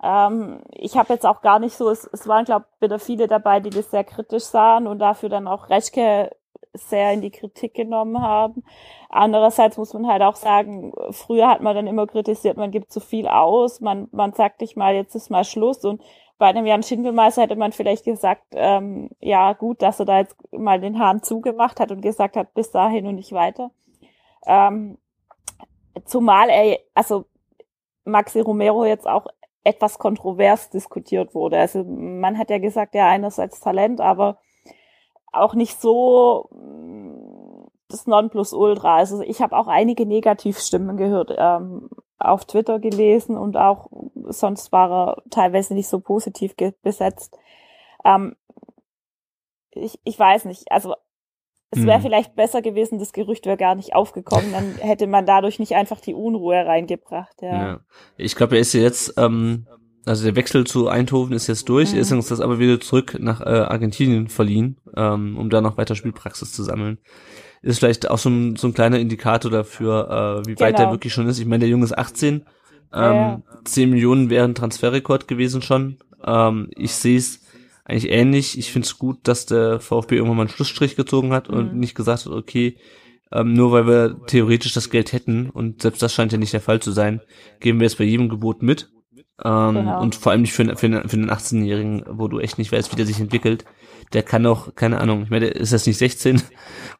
[0.00, 3.26] Ähm, ich habe jetzt auch gar nicht so, es, es waren, glaube ich, wieder viele
[3.26, 6.30] dabei, die das sehr kritisch sahen und dafür dann auch Reschke
[6.78, 8.64] sehr in die Kritik genommen haben.
[9.08, 13.00] Andererseits muss man halt auch sagen, früher hat man dann immer kritisiert, man gibt zu
[13.00, 16.02] viel aus, man, man sagt nicht mal, jetzt ist mal Schluss und
[16.38, 20.36] bei einem Jan Schindelmeister hätte man vielleicht gesagt, ähm, ja gut, dass er da jetzt
[20.52, 23.72] mal den Hahn zugemacht hat und gesagt hat, bis dahin und nicht weiter.
[24.46, 24.98] Ähm,
[26.04, 27.24] zumal er, also
[28.04, 29.26] Maxi Romero jetzt auch
[29.64, 31.58] etwas kontrovers diskutiert wurde.
[31.58, 34.38] Also man hat ja gesagt, ja einerseits Talent, aber
[35.32, 36.48] auch nicht so
[37.88, 38.96] das Nonplusultra.
[38.96, 43.88] Also ich habe auch einige Negativstimmen gehört, ähm, auf Twitter gelesen und auch
[44.26, 47.38] sonst war er teilweise nicht so positiv besetzt.
[48.04, 48.36] Ähm,
[49.70, 50.94] ich, ich weiß nicht, also
[51.70, 52.02] es wäre hm.
[52.02, 56.00] vielleicht besser gewesen, das Gerücht wäre gar nicht aufgekommen, dann hätte man dadurch nicht einfach
[56.00, 57.42] die Unruhe reingebracht.
[57.42, 57.52] Ja.
[57.52, 57.80] ja.
[58.16, 59.66] Ich glaube, er ist jetzt, ähm,
[60.04, 61.98] also der Wechsel zu Eindhoven ist jetzt durch, mhm.
[61.98, 65.94] ist uns das aber wieder zurück nach äh, Argentinien verliehen, ähm, um da noch weiter
[65.94, 66.98] Spielpraxis zu sammeln.
[67.60, 70.88] Ist vielleicht auch so ein, so ein kleiner Indikator dafür, äh, wie weit genau.
[70.88, 71.38] er wirklich schon ist.
[71.38, 72.44] Ich meine, der Junge ist 18,
[72.92, 73.42] ähm, ja.
[73.64, 75.98] 10 Millionen wären Transferrekord gewesen schon.
[76.24, 77.40] Ähm, ich sehe es
[77.84, 78.58] eigentlich ähnlich.
[78.58, 81.80] Ich finde es gut, dass der VfB irgendwann mal einen Schlussstrich gezogen hat und mhm.
[81.80, 82.76] nicht gesagt hat, okay,
[83.32, 86.60] ähm, nur weil wir theoretisch das Geld hätten und selbst das scheint ja nicht der
[86.60, 87.20] Fall zu sein,
[87.60, 88.90] geben wir es bei jedem Gebot mit.
[89.44, 90.00] Ähm, genau.
[90.00, 92.96] Und vor allem nicht für, für, für einen 18-Jährigen, wo du echt nicht weißt, wie
[92.96, 93.64] der sich entwickelt.
[94.12, 96.42] Der kann auch, keine Ahnung, ich meine, der ist jetzt nicht 16,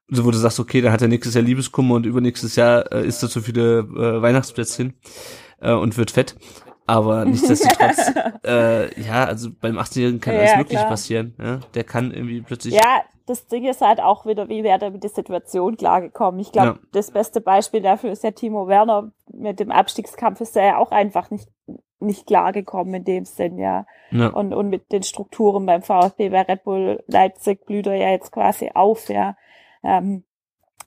[0.09, 3.07] so wo du sagst, okay, dann hat er nächstes Jahr Liebeskummer und übernächstes Jahr äh,
[3.07, 4.95] isst er zu viele äh, Weihnachtsplätzchen
[5.61, 6.37] äh, und wird fett.
[6.87, 8.13] Aber nichtsdestotrotz,
[8.47, 11.35] äh, ja, also beim 18-Jährigen kann ja, alles möglich passieren.
[11.39, 11.61] Ja?
[11.75, 12.75] Der kann irgendwie plötzlich.
[12.75, 16.41] Ja, das Ding ist halt auch wieder, wie wäre der mit der Situation klargekommen.
[16.41, 16.89] Ich glaube, ja.
[16.93, 19.13] das beste Beispiel dafür ist ja Timo Werner.
[19.33, 21.49] Mit dem Abstiegskampf ist er ja auch einfach nicht,
[22.01, 23.87] nicht klargekommen in dem Sinn, ja.
[24.11, 24.29] ja.
[24.29, 28.33] Und, und mit den Strukturen beim VfB bei Red Bull Leipzig blüht er ja jetzt
[28.33, 29.37] quasi auf, ja.
[29.83, 30.25] Ähm,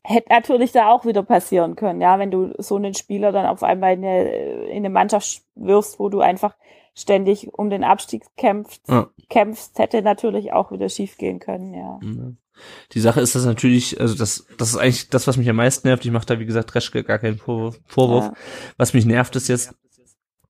[0.03, 3.63] hätte natürlich da auch wieder passieren können, ja, wenn du so einen Spieler dann auf
[3.63, 4.29] einmal in eine,
[4.65, 6.55] in eine Mannschaft wirfst, wo du einfach
[6.95, 9.09] ständig um den Abstieg kämpfst, ja.
[9.29, 11.99] kämpfst, hätte natürlich auch wieder schief gehen können, ja.
[12.91, 15.87] Die Sache ist das natürlich, also das, das ist eigentlich das, was mich am meisten
[15.87, 16.05] nervt.
[16.05, 17.79] Ich mache da, wie gesagt, Reschke gar keinen Vorwurf.
[17.85, 18.25] Vorwurf.
[18.25, 18.33] Ja.
[18.77, 19.73] Was mich nervt, ist jetzt,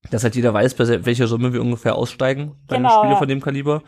[0.09, 3.19] dass halt jeder weiß, bei welcher Summe wir ungefähr aussteigen bei genau, einem Spieler ja.
[3.19, 3.83] von dem Kaliber.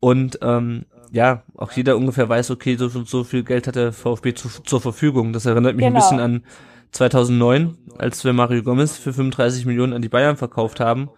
[0.00, 4.34] Und ähm, ja, auch jeder ungefähr weiß, okay, so, so viel Geld hat der VfB
[4.34, 5.32] zu, zur Verfügung.
[5.32, 5.96] Das erinnert mich genau.
[5.96, 6.44] ein bisschen an
[6.92, 11.10] 2009, als wir Mario Gomez für 35 Millionen an die Bayern verkauft haben.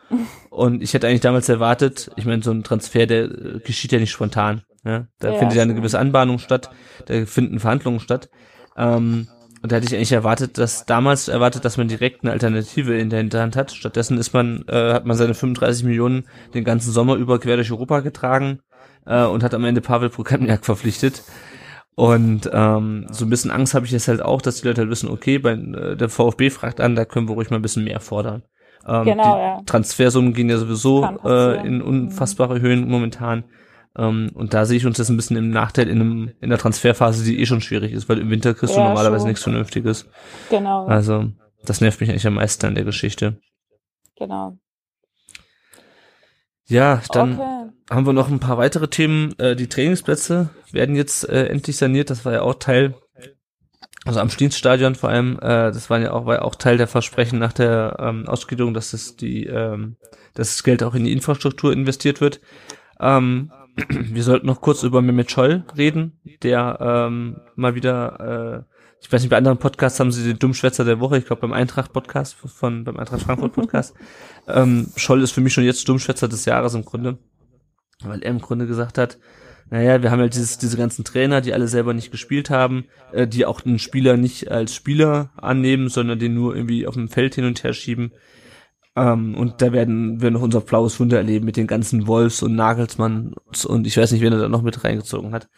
[0.51, 3.99] Und ich hätte eigentlich damals erwartet, ich meine, so ein Transfer, der äh, geschieht ja
[3.99, 4.63] nicht spontan.
[4.85, 5.07] Ja?
[5.19, 6.71] Da ja, findet ja eine gewisse Anbahnung statt,
[7.07, 8.29] da finden Verhandlungen statt.
[8.77, 9.29] Ähm,
[9.63, 13.11] und da hätte ich eigentlich erwartet, dass damals erwartet, dass man direkt eine Alternative in
[13.11, 13.73] der Hinterhand hat.
[13.73, 17.73] Stattdessen ist man, äh, hat man seine 35 Millionen den ganzen Sommer über quer durch
[17.73, 18.61] Europa getragen
[19.07, 21.23] äh, und hat am Ende Pavel Prokopniak verpflichtet.
[21.95, 24.91] Und ähm, so ein bisschen Angst habe ich jetzt halt auch, dass die Leute halt
[24.91, 27.83] wissen, okay, bei, äh, der VfB fragt an, da können wir ruhig mal ein bisschen
[27.83, 28.45] mehr fordern.
[28.87, 29.61] Ähm, genau, die ja.
[29.67, 33.45] Transfersummen gehen ja sowieso äh, in unfassbare Höhen momentan.
[33.99, 36.59] Ähm, und da sehe ich uns jetzt ein bisschen im Nachteil in, einem, in der
[36.59, 39.29] Transferphase, die eh schon schwierig ist, weil im Winter kriegst ja, du normalerweise schon.
[39.29, 40.07] nichts Vernünftiges.
[40.51, 40.87] Genau.
[40.87, 41.33] Also,
[41.65, 43.41] das nervt mich eigentlich am meisten an der Geschichte.
[44.17, 44.57] Genau.
[46.67, 47.73] Ja, dann okay.
[47.91, 49.37] haben wir noch ein paar weitere Themen.
[49.39, 52.11] Äh, die Trainingsplätze werden jetzt äh, endlich saniert.
[52.11, 52.95] Das war ja auch Teil,
[54.05, 56.87] also am Stienstadion vor allem, äh, das war ja auch, war ja auch Teil der
[56.87, 59.97] Versprechen nach der ähm, Ausgliederung, dass das die, ähm,
[60.35, 62.41] dass das Geld auch in die Infrastruktur investiert wird.
[63.01, 63.51] Ähm,
[63.89, 69.23] wir sollten noch kurz über Mehmet Scholl reden, der ähm, mal wieder äh, ich weiß
[69.23, 72.85] nicht, bei anderen Podcasts haben sie den Dummschwätzer der Woche, ich glaube beim Eintracht-Podcast von,
[72.85, 73.95] beim Eintracht Frankfurt-Podcast.
[74.49, 77.19] ähm, Scholl ist für mich schon jetzt Dummschwätzer des Jahres im Grunde,
[78.03, 79.19] weil er im Grunde gesagt hat,
[79.71, 83.27] naja, wir haben halt dieses, diese ganzen Trainer, die alle selber nicht gespielt haben, äh,
[83.27, 87.35] die auch einen Spieler nicht als Spieler annehmen, sondern den nur irgendwie auf dem Feld
[87.35, 88.13] hin und her schieben.
[88.99, 92.57] Ähm, und da werden wir noch unser blaues Wunder erleben mit den ganzen Wolfs und
[92.57, 93.35] Nagelsmann
[93.67, 95.49] und ich weiß nicht, wen er da noch mit reingezogen hat.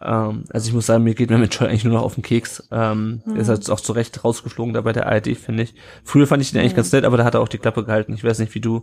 [0.00, 2.22] Ähm, also ich muss sagen, mir geht mir mit Joy eigentlich nur noch auf den
[2.22, 2.68] Keks.
[2.70, 3.36] Ähm, mhm.
[3.36, 5.74] Ist jetzt auch zu Recht rausgeflogen da bei der ARD, finde ich.
[6.04, 6.76] Früher fand ich den eigentlich mhm.
[6.76, 8.14] ganz nett, aber da hat er auch die Klappe gehalten.
[8.14, 8.82] Ich weiß nicht, wie du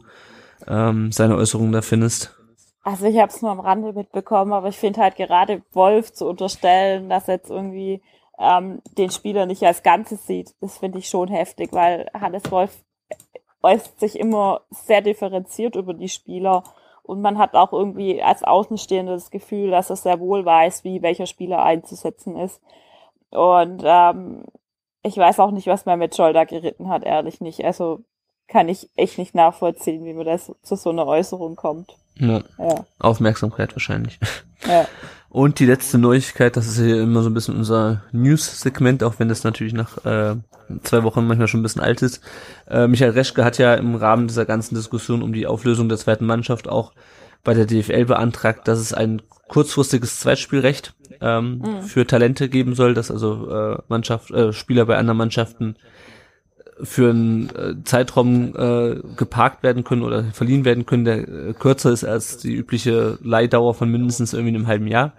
[0.68, 2.38] ähm, seine Äußerungen da findest.
[2.84, 6.28] Also ich habe es nur am Rande mitbekommen, aber ich finde halt gerade Wolf zu
[6.28, 8.02] unterstellen, dass jetzt irgendwie
[8.38, 12.84] ähm, den Spieler nicht als Ganzes sieht, das finde ich schon heftig, weil Hannes Wolf
[13.64, 16.64] äußert sich immer sehr differenziert über die Spieler
[17.04, 21.02] und man hat auch irgendwie als Außenstehender das Gefühl, dass er sehr wohl weiß, wie
[21.02, 22.62] welcher Spieler einzusetzen ist.
[23.30, 24.46] Und ähm,
[25.04, 27.66] ich weiß auch nicht, was man mit Scholder geritten hat, ehrlich nicht.
[27.66, 28.04] Also
[28.48, 31.98] kann ich echt nicht nachvollziehen, wie man das zu so einer Äußerung kommt.
[32.16, 32.42] Ja.
[32.58, 32.86] ja.
[33.00, 34.20] Aufmerksamkeit wahrscheinlich.
[34.66, 34.86] Ja.
[35.34, 39.30] Und die letzte Neuigkeit, das ist hier immer so ein bisschen unser News-Segment, auch wenn
[39.30, 40.36] das natürlich nach äh,
[40.84, 42.22] zwei Wochen manchmal schon ein bisschen alt ist.
[42.70, 46.28] Äh, Michael Reschke hat ja im Rahmen dieser ganzen Diskussion um die Auflösung der zweiten
[46.28, 46.94] Mannschaft auch
[47.44, 51.82] bei der DFL beantragt, dass es ein kurzfristiges Zweitspielrecht ähm, mhm.
[51.82, 55.78] für Talente geben soll, dass also äh, Mannschaft, äh, Spieler bei anderen Mannschaften
[56.82, 61.92] für einen äh, Zeitraum äh, geparkt werden können oder verliehen werden können, der äh, kürzer
[61.92, 65.14] ist als die übliche Leihdauer von mindestens irgendwie einem halben Jahr.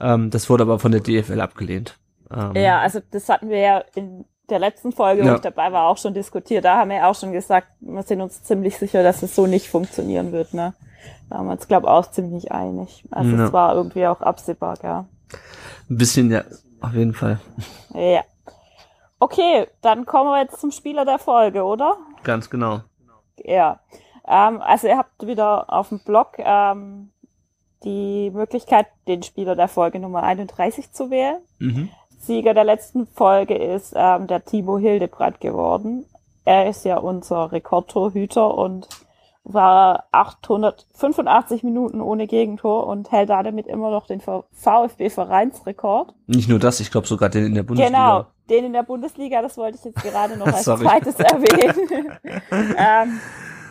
[0.00, 1.98] Ähm, das wurde aber von der DFL abgelehnt.
[2.30, 5.34] Ähm, Ja, also das hatten wir ja in der letzten Folge, wo Ja.
[5.36, 6.64] ich dabei war, auch schon diskutiert.
[6.64, 9.46] Da haben wir ja auch schon gesagt, wir sind uns ziemlich sicher, dass es so
[9.46, 10.52] nicht funktionieren wird.
[10.52, 10.74] Ne?
[11.30, 13.04] Da haben wir uns, glaube ich, auch ziemlich einig.
[13.10, 13.46] Also Ja.
[13.46, 15.06] es war irgendwie auch absehbar, ja.
[15.88, 16.42] Ein bisschen, ja,
[16.80, 17.38] auf jeden Fall.
[17.94, 18.22] Ja.
[19.22, 21.96] Okay, dann kommen wir jetzt zum Spieler der Folge, oder?
[22.24, 22.80] Ganz genau.
[23.36, 23.78] Ja.
[24.26, 27.12] Ähm, also ihr habt wieder auf dem Blog ähm,
[27.84, 31.40] die Möglichkeit, den Spieler der Folge Nummer 31 zu wählen.
[31.60, 31.88] Mhm.
[32.18, 36.04] Sieger der letzten Folge ist ähm, der Timo Hildebrand geworden.
[36.44, 38.88] Er ist ja unser Rekordtorhüter und
[39.44, 46.12] war 885 Minuten ohne Gegentor und hält damit immer noch den VfB-Vereinsrekord.
[46.26, 48.18] Nicht nur das, ich glaube sogar den in der Bundesliga.
[48.20, 50.84] Genau, den in der Bundesliga, das wollte ich jetzt gerade noch als Sorry.
[50.84, 52.18] zweites erwähnen.
[52.76, 53.20] ähm,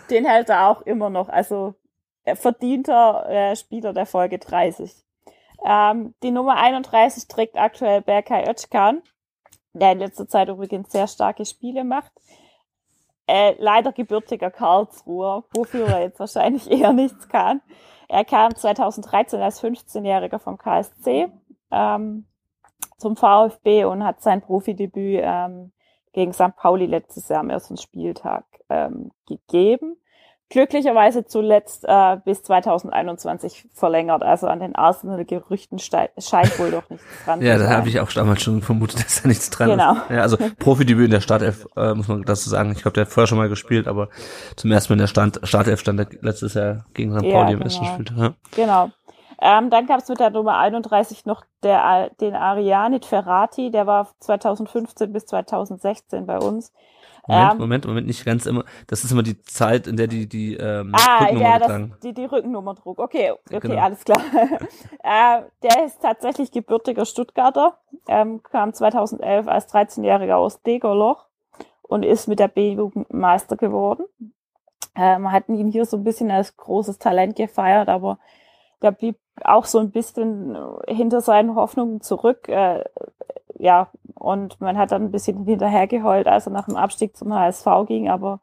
[0.09, 1.75] den hält er auch immer noch, also
[2.23, 4.91] er verdienter äh, Spieler der Folge 30.
[5.63, 9.01] Ähm, die Nummer 31 trägt aktuell Berkay Özcan,
[9.73, 12.11] der in letzter Zeit übrigens sehr starke Spiele macht.
[13.27, 17.61] Äh, leider gebürtiger Karlsruher, wofür er jetzt wahrscheinlich eher nichts kann.
[18.07, 21.31] Er kam 2013 als 15-Jähriger vom KSC
[21.71, 22.25] ähm,
[22.97, 25.71] zum VfB und hat sein Profidebüt ähm,
[26.13, 26.55] gegen St.
[26.57, 29.95] Pauli letztes Jahr am ersten Spieltag ähm, gegeben.
[30.49, 34.21] Glücklicherweise zuletzt äh, bis 2021 verlängert.
[34.21, 37.77] Also an den Arsenal-Gerüchten scheint wohl doch nichts dran Ja, zu da sein.
[37.77, 39.93] habe ich auch damals schon vermutet, dass da nichts dran Genau.
[39.93, 40.09] ist.
[40.09, 42.73] Ja, also Profidebüt in der Startelf, äh, muss man dazu sagen.
[42.73, 44.09] Ich glaube, der hat vorher schon mal gespielt, aber
[44.57, 47.25] zum ersten Mal in der Stand, Startelf stand er letztes Jahr gegen St.
[47.25, 47.93] Ja, Pauli im ersten genau.
[47.93, 48.17] Spiel.
[48.17, 48.33] Ja.
[48.53, 48.89] Genau.
[49.41, 54.07] Ähm, dann gab es mit der Nummer 31 noch der, den Arianit Ferrati, der war
[54.19, 56.71] 2015 bis 2016 bei uns.
[57.27, 58.63] Moment, Ähm, Moment, Moment, nicht ganz immer.
[58.87, 62.13] Das ist immer die Zeit, in der die die ähm, Ah, Rücknummer ja, das, die,
[62.13, 62.99] die Rückennummer trug.
[62.99, 63.81] Okay, okay, Genau.
[63.81, 64.21] alles klar.
[65.03, 67.77] äh, der ist tatsächlich gebürtiger Stuttgarter,
[68.07, 71.25] ähm, kam 2011 als 13-Jähriger aus Degerloch
[71.83, 74.05] und ist mit der B-Jugend Meister geworden.
[74.95, 78.17] Äh, man hat ihn hier so ein bisschen als großes Talent gefeiert, aber
[78.81, 79.15] der blieb
[79.45, 82.47] auch so ein bisschen hinter seinen Hoffnungen zurück.
[82.49, 82.83] Äh,
[83.57, 87.65] ja, und man hat dann ein bisschen hinterhergeheult, als er nach dem Abstieg zum HSV
[87.87, 88.39] ging, aber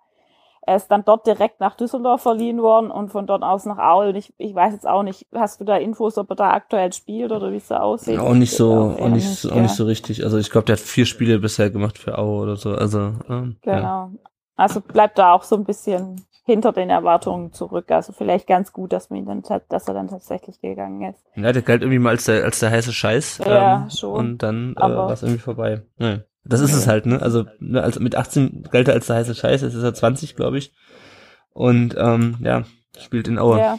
[0.62, 4.10] er ist dann dort direkt nach Düsseldorf verliehen worden und von dort aus nach Aue.
[4.10, 6.92] Und ich, ich weiß jetzt auch nicht, hast du da Infos, ob er da aktuell
[6.92, 8.18] spielt oder wie es da aussieht?
[8.18, 9.62] Auch nicht so, auch eher nicht, so- auch ja.
[9.62, 10.24] nicht so richtig.
[10.24, 12.72] Also ich glaube, der hat vier Spiele bisher gemacht für Aue oder so.
[12.72, 12.98] Also
[13.30, 13.76] ähm, ja.
[13.76, 14.10] Genau.
[14.56, 17.90] Also bleibt da auch so ein bisschen hinter den Erwartungen zurück.
[17.90, 21.22] Also vielleicht ganz gut, dass man dann, dass er dann tatsächlich gegangen ist.
[21.36, 23.42] Ja, der galt irgendwie mal als der, als der heiße Scheiß.
[23.44, 24.18] Ja, ähm, schon.
[24.18, 25.82] Und dann äh, war es irgendwie vorbei.
[25.98, 26.20] Ja.
[26.44, 27.20] Das ist es halt, ne?
[27.20, 30.36] Also ne, als, mit 18 galt er als der heiße Scheiß, jetzt ist er 20,
[30.36, 30.72] glaube ich.
[31.52, 32.62] Und ähm, ja,
[32.98, 33.58] spielt in Aue.
[33.58, 33.78] Ja.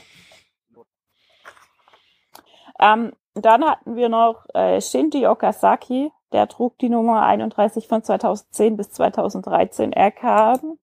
[2.79, 8.77] Ähm, dann hatten wir noch äh, Shinji Okazaki, der trug die Nummer 31 von 2010
[8.77, 9.91] bis 2013.
[9.91, 10.77] Er kam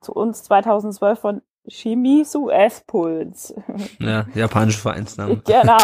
[0.00, 3.54] zu uns 2012 von Shimizu S-Puls.
[3.98, 5.36] Ja, japanische Vereinsname.
[5.44, 5.78] genau.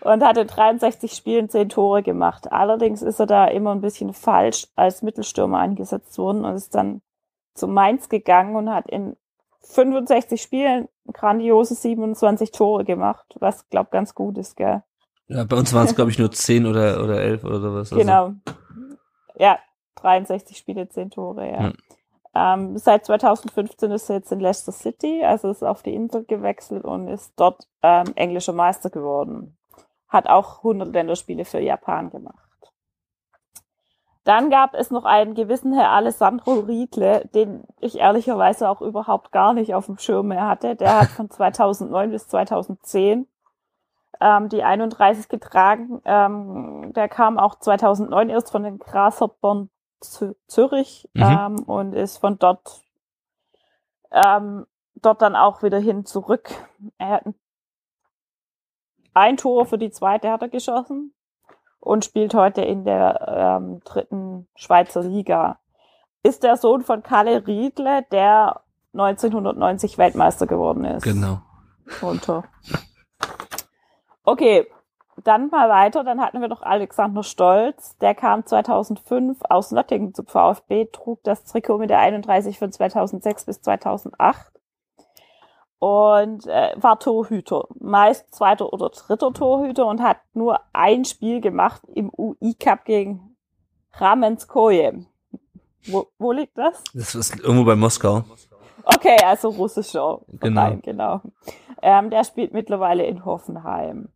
[0.00, 2.50] Und hat in 63 Spielen 10 Tore gemacht.
[2.50, 7.02] Allerdings ist er da immer ein bisschen falsch als Mittelstürmer eingesetzt worden und ist dann
[7.54, 9.16] zu Mainz gegangen und hat in
[9.62, 14.82] 65 Spielen grandiose 27 Tore gemacht, was glaub ganz gut ist, gell?
[15.28, 17.92] Ja, bei uns waren es, glaube ich, nur 10 oder, oder 11 oder sowas.
[17.92, 18.32] Also, Genau.
[19.36, 19.58] Ja,
[19.96, 21.62] 63 Spiele, 10 Tore, ja.
[21.62, 21.72] Ja.
[22.36, 26.84] Ähm, seit 2015 ist er jetzt in Leicester City, also ist auf die Insel gewechselt
[26.84, 29.56] und ist dort ähm, englischer Meister geworden.
[30.08, 32.46] Hat auch 100 Länderspiele für Japan gemacht.
[34.24, 39.54] Dann gab es noch einen gewissen Herr Alessandro Riedle, den ich ehrlicherweise auch überhaupt gar
[39.54, 40.76] nicht auf dem Schirm mehr hatte.
[40.76, 43.26] Der hat von 2009 bis 2010
[44.20, 46.02] ähm, die 31 getragen.
[46.04, 49.70] Ähm, der kam auch 2009 erst von den Grasshoppern
[50.00, 51.22] Zürich Mhm.
[51.22, 52.82] ähm, und ist von dort
[54.10, 56.50] ähm, dort dann auch wieder hin zurück.
[56.98, 57.24] Er hat
[59.14, 61.14] ein, Tor für die zweite hat er geschossen
[61.80, 65.58] und spielt heute in der ähm, dritten Schweizer Liga.
[66.22, 68.60] Ist der Sohn von Kalle Riedle, der
[68.92, 71.02] 1990 Weltmeister geworden ist.
[71.04, 71.40] Genau.
[72.02, 72.44] Runter.
[74.24, 74.66] Okay,
[75.24, 76.04] dann mal weiter.
[76.04, 77.96] Dann hatten wir noch Alexander Stolz.
[77.98, 83.44] Der kam 2005 aus Nottingham zum VfB, trug das Trikot mit der 31 von 2006
[83.46, 84.52] bis 2008
[85.78, 87.68] und äh, war Torhüter.
[87.78, 93.36] Meist zweiter oder dritter Torhüter und hat nur ein Spiel gemacht im UI-Cup gegen
[93.92, 95.06] Ramenskoje.
[95.86, 96.82] Wo, wo liegt das?
[96.94, 98.24] Das ist irgendwo bei Moskau.
[98.84, 100.60] Okay, also russischer Genau.
[100.60, 101.20] Verein, genau.
[101.82, 104.08] Ähm, der spielt mittlerweile in Hoffenheim.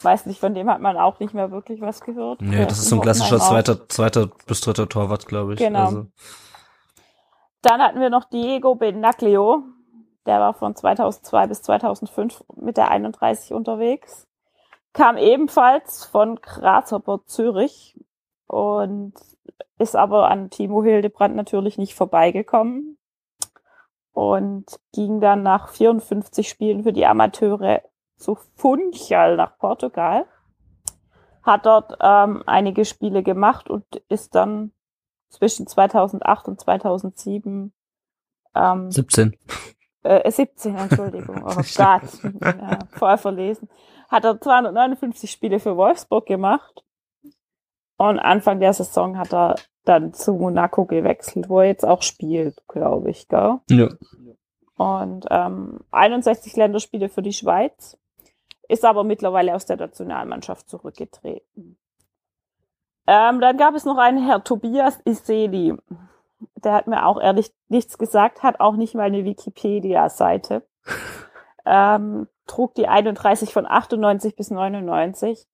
[0.00, 2.40] Weiß nicht, von dem hat man auch nicht mehr wirklich was gehört.
[2.40, 5.58] Nee, das ist so ein klassischer zweiter, zweiter bis dritter Torwart, glaube ich.
[5.58, 5.86] Genau.
[5.86, 6.06] Also.
[7.62, 9.64] Dann hatten wir noch Diego Benaglio.
[10.26, 14.26] Der war von 2002 bis 2005 mit der 31 unterwegs.
[14.92, 17.98] Kam ebenfalls von Grasshopper Zürich
[18.46, 19.14] und
[19.78, 22.98] ist aber an Timo Hildebrand natürlich nicht vorbeigekommen
[24.12, 27.82] und ging dann nach 54 Spielen für die Amateure
[28.18, 30.26] zu Funchal nach Portugal.
[31.42, 34.72] Hat dort ähm, einige Spiele gemacht und ist dann
[35.30, 37.72] zwischen 2008 und 2007
[38.54, 39.36] ähm, 17.
[40.02, 41.42] Äh, 17, Entschuldigung.
[41.44, 42.02] Oh Gott,
[42.40, 43.68] ja, voll verlesen.
[44.08, 46.84] Hat er 259 Spiele für Wolfsburg gemacht.
[47.96, 52.62] Und Anfang der Saison hat er dann zu Monaco gewechselt, wo er jetzt auch spielt,
[52.68, 53.58] glaube ich, gell?
[53.70, 53.88] Ja.
[54.76, 57.98] Und ähm, 61 Länderspiele für die Schweiz,
[58.68, 61.78] ist aber mittlerweile aus der Nationalmannschaft zurückgetreten.
[63.06, 65.74] Ähm, dann gab es noch einen Herr Tobias Iseli.
[66.56, 70.66] Der hat mir auch ehrlich nichts gesagt, hat auch nicht mal eine Wikipedia-Seite.
[71.66, 75.46] ähm, trug die 31 von 98 bis 99,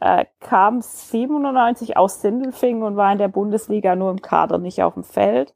[0.00, 4.94] äh, kam 97 aus Sindelfingen und war in der Bundesliga nur im Kader, nicht auf
[4.94, 5.54] dem Feld.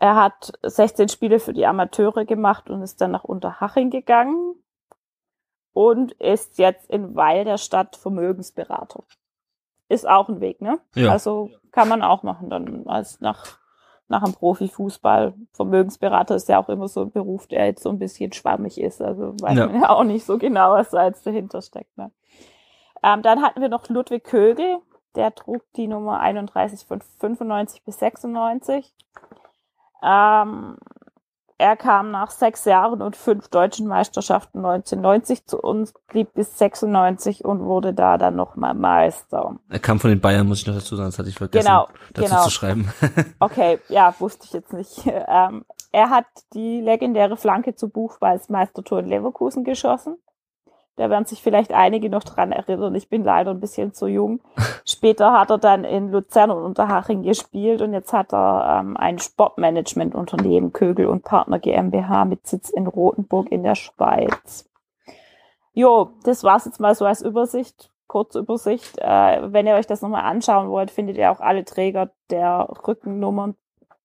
[0.00, 4.54] Er hat 16 Spiele für die Amateure gemacht und ist dann nach Unterhaching gegangen
[5.72, 9.04] und ist jetzt in Weil der Stadt Vermögensberater
[9.88, 10.78] ist auch ein Weg, ne?
[10.94, 11.10] Ja.
[11.10, 13.58] Also kann man auch machen dann als nach
[14.08, 15.34] nach einem Profifußball.
[15.52, 19.02] Vermögensberater ist ja auch immer so ein Beruf, der jetzt so ein bisschen schwammig ist.
[19.02, 19.66] Also weiß ja.
[19.66, 21.96] man ja auch nicht so genau, was da jetzt dahinter steckt.
[21.96, 22.10] Ne?
[23.02, 24.78] Ähm, dann hatten wir noch Ludwig Kögel,
[25.14, 28.94] der trug die Nummer 31 von 95 bis 96.
[30.02, 30.76] Ähm,
[31.58, 37.44] er kam nach sechs Jahren und fünf deutschen Meisterschaften 1990 zu uns, blieb bis 96
[37.44, 39.56] und wurde da dann nochmal Meister.
[39.68, 41.88] Er kam von den Bayern, muss ich noch dazu sagen, das hatte ich vergessen genau,
[42.14, 42.44] dazu genau.
[42.44, 42.92] zu schreiben.
[43.40, 45.02] okay, ja, wusste ich jetzt nicht.
[45.30, 50.16] Ähm, er hat die legendäre Flanke zu Buchballs Meistertor in Leverkusen geschossen.
[50.98, 52.92] Da werden sich vielleicht einige noch dran erinnern.
[52.96, 54.40] Ich bin leider ein bisschen zu jung.
[54.84, 59.20] Später hat er dann in Luzern und Unterhaching gespielt und jetzt hat er ähm, ein
[59.20, 64.68] Sportmanagementunternehmen Kögel und Partner GmbH mit Sitz in Rothenburg in der Schweiz.
[65.72, 68.98] Jo, das war's jetzt mal so als Übersicht, Kurzübersicht.
[68.98, 73.54] Äh, wenn ihr euch das nochmal anschauen wollt, findet ihr auch alle Träger der Rückennummern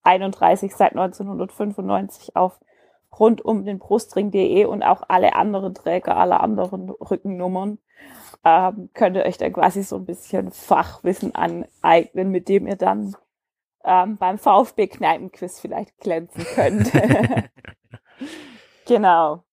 [0.03, 2.59] 31 seit 1995 auf
[3.19, 7.77] rund um den Brustring.de und auch alle anderen Träger aller anderen Rückennummern
[8.43, 13.15] ähm, könnt ihr euch dann quasi so ein bisschen Fachwissen aneignen, mit dem ihr dann
[13.83, 16.91] ähm, beim VfB Kneipenquiz vielleicht glänzen könnt.
[18.85, 19.43] genau.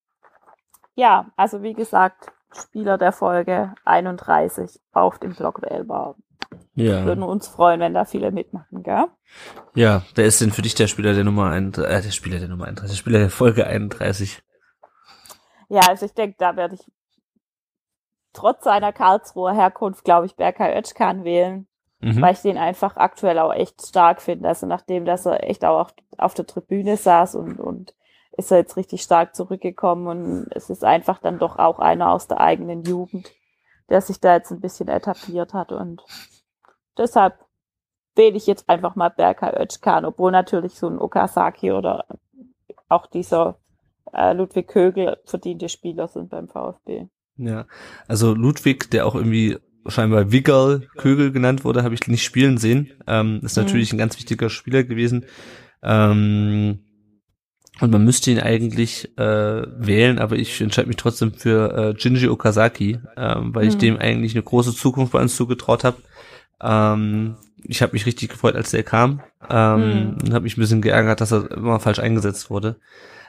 [0.95, 6.15] Ja, also wie gesagt, Spieler der Folge 31 auf dem Blog wählbar.
[6.75, 7.05] Ja.
[7.05, 9.05] Würden uns freuen, wenn da viele mitmachen, gell?
[9.75, 12.47] Ja, wer ist denn für dich der Spieler der Nummer 1, äh, der Spieler der
[12.47, 14.41] Nummer 31, der Spieler der Folge 31?
[15.69, 16.81] Ja, also ich denke, da werde ich
[18.33, 21.67] trotz seiner Karlsruher Herkunft, glaube ich, Berkay Özkan wählen,
[21.99, 22.21] mhm.
[22.21, 24.47] weil ich den einfach aktuell auch echt stark finde.
[24.47, 27.93] Also nachdem, dass er echt auch auf der Tribüne saß und, und
[28.37, 32.27] ist er jetzt richtig stark zurückgekommen und es ist einfach dann doch auch einer aus
[32.27, 33.29] der eigenen Jugend,
[33.89, 36.01] der sich da jetzt ein bisschen etabliert hat und
[36.97, 37.39] deshalb
[38.15, 42.05] wähle ich jetzt einfach mal Berkay Özkan, obwohl natürlich so ein Okazaki oder
[42.89, 43.57] auch dieser
[44.13, 47.07] äh, Ludwig Kögel verdiente Spieler sind beim VfB.
[47.37, 47.65] Ja,
[48.07, 52.91] also Ludwig, der auch irgendwie scheinbar Wiggerl Kögel genannt wurde, habe ich nicht spielen sehen.
[53.07, 53.63] Ähm, ist mhm.
[53.63, 53.95] natürlich mhm.
[53.95, 55.25] ein ganz wichtiger Spieler gewesen.
[55.81, 56.79] Ähm,
[57.79, 62.27] und man müsste ihn eigentlich äh, wählen, aber ich entscheide mich trotzdem für äh, Jinji
[62.27, 63.69] Okazaki, ähm, weil mhm.
[63.69, 65.97] ich dem eigentlich eine große Zukunft bei uns zugetraut habe.
[66.61, 70.17] Ähm, ich habe mich richtig gefreut, als der kam ähm, mhm.
[70.23, 72.79] und habe mich ein bisschen geärgert, dass er immer falsch eingesetzt wurde.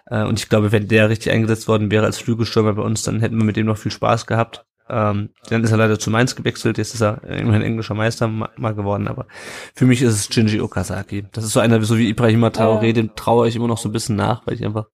[0.07, 3.21] Äh, und ich glaube, wenn der richtig eingesetzt worden wäre als Flügelstürmer bei uns, dann
[3.21, 4.65] hätten wir mit dem noch viel Spaß gehabt.
[4.89, 8.75] Ähm, dann ist er leider zu Mainz gewechselt, jetzt ist er immerhin englischer Meister mal
[8.75, 9.27] geworden, aber
[9.75, 11.27] für mich ist es Shinji Okazaki.
[11.33, 12.93] Das ist so einer, so wie Ibrahima Traoré, ja.
[12.93, 14.87] dem traue ich immer noch so ein bisschen nach, weil ich einfach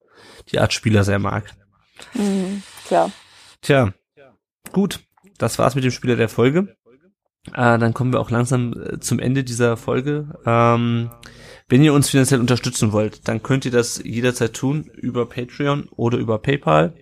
[0.52, 1.44] die Art Spieler sehr mag.
[2.14, 3.10] Mhm, klar.
[3.62, 3.92] Tja,
[4.72, 5.00] gut,
[5.38, 6.76] das war's mit dem Spieler der Folge.
[7.54, 10.38] Äh, dann kommen wir auch langsam äh, zum Ende dieser Folge.
[10.46, 11.10] Ähm,
[11.68, 16.18] wenn ihr uns finanziell unterstützen wollt, dann könnt ihr das jederzeit tun über Patreon oder
[16.18, 16.94] über PayPal.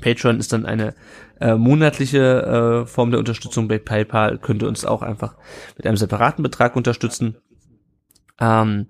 [0.00, 0.94] Patreon ist dann eine
[1.40, 3.66] äh, monatliche äh, Form der Unterstützung.
[3.66, 5.36] Bei PayPal könnt ihr uns auch einfach
[5.76, 7.36] mit einem separaten Betrag unterstützen.
[8.40, 8.88] Ähm,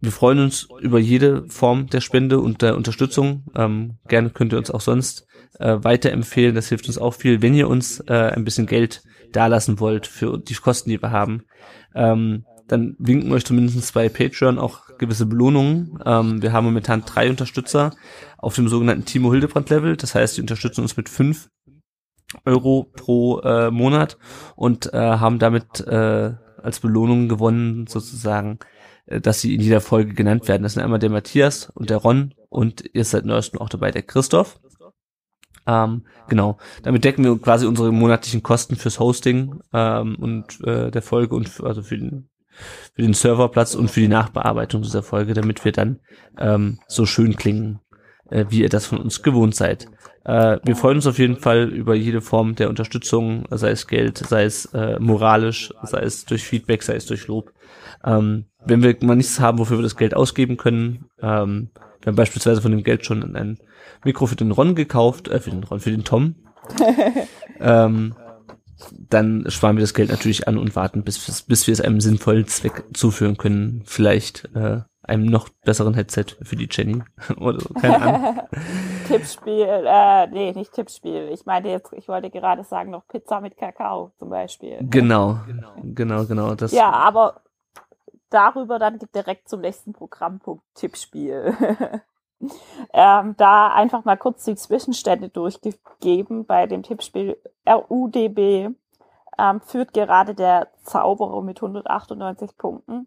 [0.00, 3.44] wir freuen uns über jede Form der Spende und der Unterstützung.
[3.56, 5.26] Ähm, gerne könnt ihr uns auch sonst
[5.58, 6.54] äh, weiterempfehlen.
[6.54, 7.42] Das hilft uns auch viel.
[7.42, 9.02] Wenn ihr uns äh, ein bisschen Geld
[9.32, 11.44] dalassen wollt für die Kosten, die wir haben,
[11.94, 15.98] ähm, dann winken euch zumindest bei Patreon auch gewisse Belohnungen.
[16.04, 17.92] Ähm, wir haben momentan drei Unterstützer
[18.36, 19.96] auf dem sogenannten Timo Hildebrand Level.
[19.96, 21.48] Das heißt, die unterstützen uns mit fünf
[22.44, 24.18] Euro pro äh, Monat
[24.54, 28.58] und äh, haben damit äh, als Belohnung gewonnen sozusagen,
[29.06, 30.62] äh, dass sie in jeder Folge genannt werden.
[30.62, 34.02] Das sind einmal der Matthias und der Ron und ihr seid neuestem auch dabei der
[34.02, 34.60] Christoph.
[35.68, 41.02] Ähm, genau, damit decken wir quasi unsere monatlichen Kosten fürs Hosting ähm, und äh, der
[41.02, 42.28] Folge und für, also für den
[42.94, 46.00] für den Serverplatz und für die Nachbearbeitung dieser Folge, damit wir dann
[46.38, 47.78] ähm, so schön klingen,
[48.30, 49.86] äh, wie ihr das von uns gewohnt seid.
[50.24, 54.18] Äh, wir freuen uns auf jeden Fall über jede Form der Unterstützung, sei es Geld,
[54.18, 57.52] sei es äh, moralisch, sei es durch Feedback, sei es durch Lob.
[58.04, 61.70] Ähm, wenn wir mal nichts haben, wofür wir das Geld ausgeben können, ähm,
[62.00, 63.58] wir haben beispielsweise von dem Geld schon ein
[64.04, 66.36] Mikro für den Ron gekauft, äh, für den Ron, für den Tom.
[67.60, 68.14] ähm,
[68.92, 72.46] dann sparen wir das Geld natürlich an und warten, bis, bis wir es einem sinnvollen
[72.46, 73.82] Zweck zuführen können.
[73.84, 77.02] Vielleicht äh, einem noch besseren Headset für die Jenny
[77.40, 78.40] oder so, keine Ahnung.
[79.08, 81.30] Tippspiel, äh, nee, nicht Tippspiel.
[81.32, 84.78] Ich meinte jetzt, ich wollte gerade sagen, noch Pizza mit Kakao zum Beispiel.
[84.82, 85.38] Genau,
[85.82, 86.54] genau, genau.
[86.54, 87.40] Das ja, aber
[88.30, 91.54] darüber dann direkt zum nächsten Programmpunkt Tippspiel.
[92.92, 97.36] Ähm, da einfach mal kurz die Zwischenstände durchgegeben bei dem Tippspiel
[97.66, 98.74] RUDB.
[99.40, 103.06] Ähm, führt gerade der Zauberer mit 198 Punkten.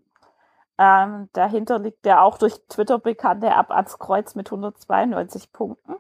[0.77, 5.95] Ähm, dahinter liegt der auch durch Twitter bekannte Ab ans Kreuz mit 192 Punkten.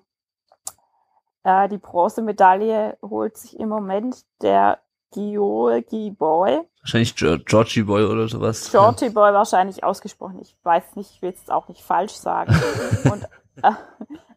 [1.43, 4.79] Äh, die Bronzemedaille holt sich im Moment der
[5.11, 6.61] Georgi Boy.
[6.81, 8.71] Wahrscheinlich Georgie Boy oder sowas.
[8.71, 10.39] Georgie Boy wahrscheinlich ausgesprochen.
[10.41, 12.53] Ich weiß nicht, ich will es auch nicht falsch sagen.
[13.11, 13.23] Und
[13.63, 13.71] äh,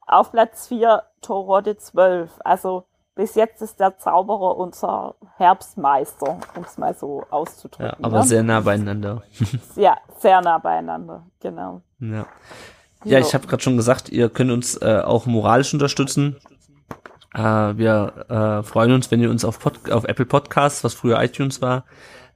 [0.06, 2.30] auf Platz 4 Torode 12.
[2.44, 7.86] Also bis jetzt ist der Zauberer unser Herbstmeister, um es mal so auszudrücken.
[7.86, 8.24] Ja, aber ne?
[8.24, 9.22] sehr nah beieinander.
[9.76, 11.82] ja, sehr nah beieinander, genau.
[12.00, 12.26] Ja,
[13.04, 16.36] ja ich habe gerade schon gesagt, ihr könnt uns äh, auch moralisch unterstützen.
[17.34, 21.22] Äh, wir äh, freuen uns, wenn ihr uns auf, Pod auf Apple Podcasts, was früher
[21.22, 21.84] iTunes war,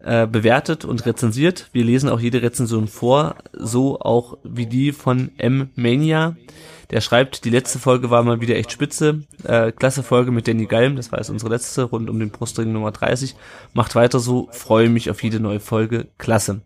[0.01, 1.69] äh, bewertet und rezensiert.
[1.73, 6.37] Wir lesen auch jede Rezension vor, so auch wie die von M Mania.
[6.91, 9.25] Der schreibt, die letzte Folge war mal wieder echt spitze.
[9.45, 12.73] Äh, klasse Folge mit Danny Galm, das war jetzt unsere letzte, rund um den Brustring
[12.73, 13.37] Nummer 30.
[13.75, 16.07] Macht weiter so, freue mich auf jede neue Folge.
[16.17, 16.63] Klasse.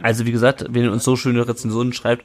[0.00, 2.24] Also wie gesagt, wenn ihr uns so schöne Rezensionen schreibt,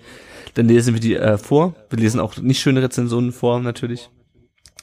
[0.55, 1.75] dann lesen wir die äh, vor.
[1.89, 4.09] Wir lesen auch nicht schöne Rezensionen vor, natürlich.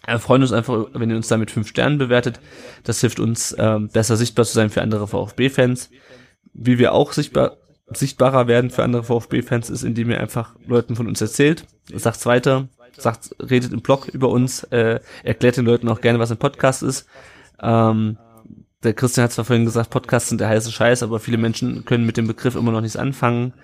[0.07, 2.41] Wir freuen uns einfach, wenn ihr uns da mit fünf Sternen bewertet.
[2.83, 5.91] Das hilft uns, äh, besser sichtbar zu sein für andere VfB-Fans.
[6.53, 7.57] Wie wir auch sichtbar
[7.87, 12.69] sichtbarer werden für andere VfB-Fans ist, indem ihr einfach Leuten von uns erzählt, sagt's weiter,
[12.97, 16.83] sagt, redet im Blog über uns, äh, erklärt den Leuten auch gerne, was ein Podcast
[16.83, 17.07] ist.
[17.61, 18.19] Ähm,
[18.83, 22.07] der Christian hat zwar vorhin gesagt, Podcasts sind der heiße Scheiß, aber viele Menschen können
[22.07, 23.55] mit dem Begriff immer noch nichts anfangen.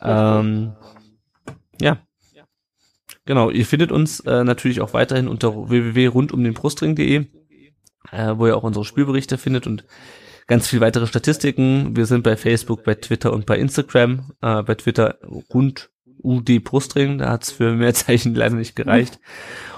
[0.00, 0.72] Ähm,
[1.80, 1.98] ja.
[3.30, 7.26] Genau, ihr findet uns äh, natürlich auch weiterhin unter www.rundumdenbrustring.de,
[8.10, 9.84] äh, wo ihr auch unsere Spielberichte findet und
[10.48, 11.94] ganz viel weitere Statistiken.
[11.94, 14.32] Wir sind bei Facebook, bei Twitter und bei Instagram.
[14.42, 15.20] Äh, bei Twitter
[15.54, 15.90] rund
[16.20, 19.20] UD Brustring, da hat's für mehr Zeichen leider nicht gereicht.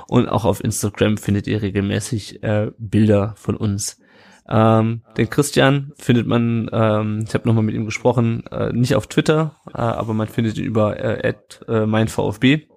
[0.08, 4.00] Und auch auf Instagram findet ihr regelmäßig äh, Bilder von uns.
[4.48, 9.08] Ähm, den Christian findet man, ähm, ich habe nochmal mit ihm gesprochen, äh, nicht auf
[9.08, 11.34] Twitter, äh, aber man findet ihn über äh,
[11.68, 12.72] äh, meinVfB,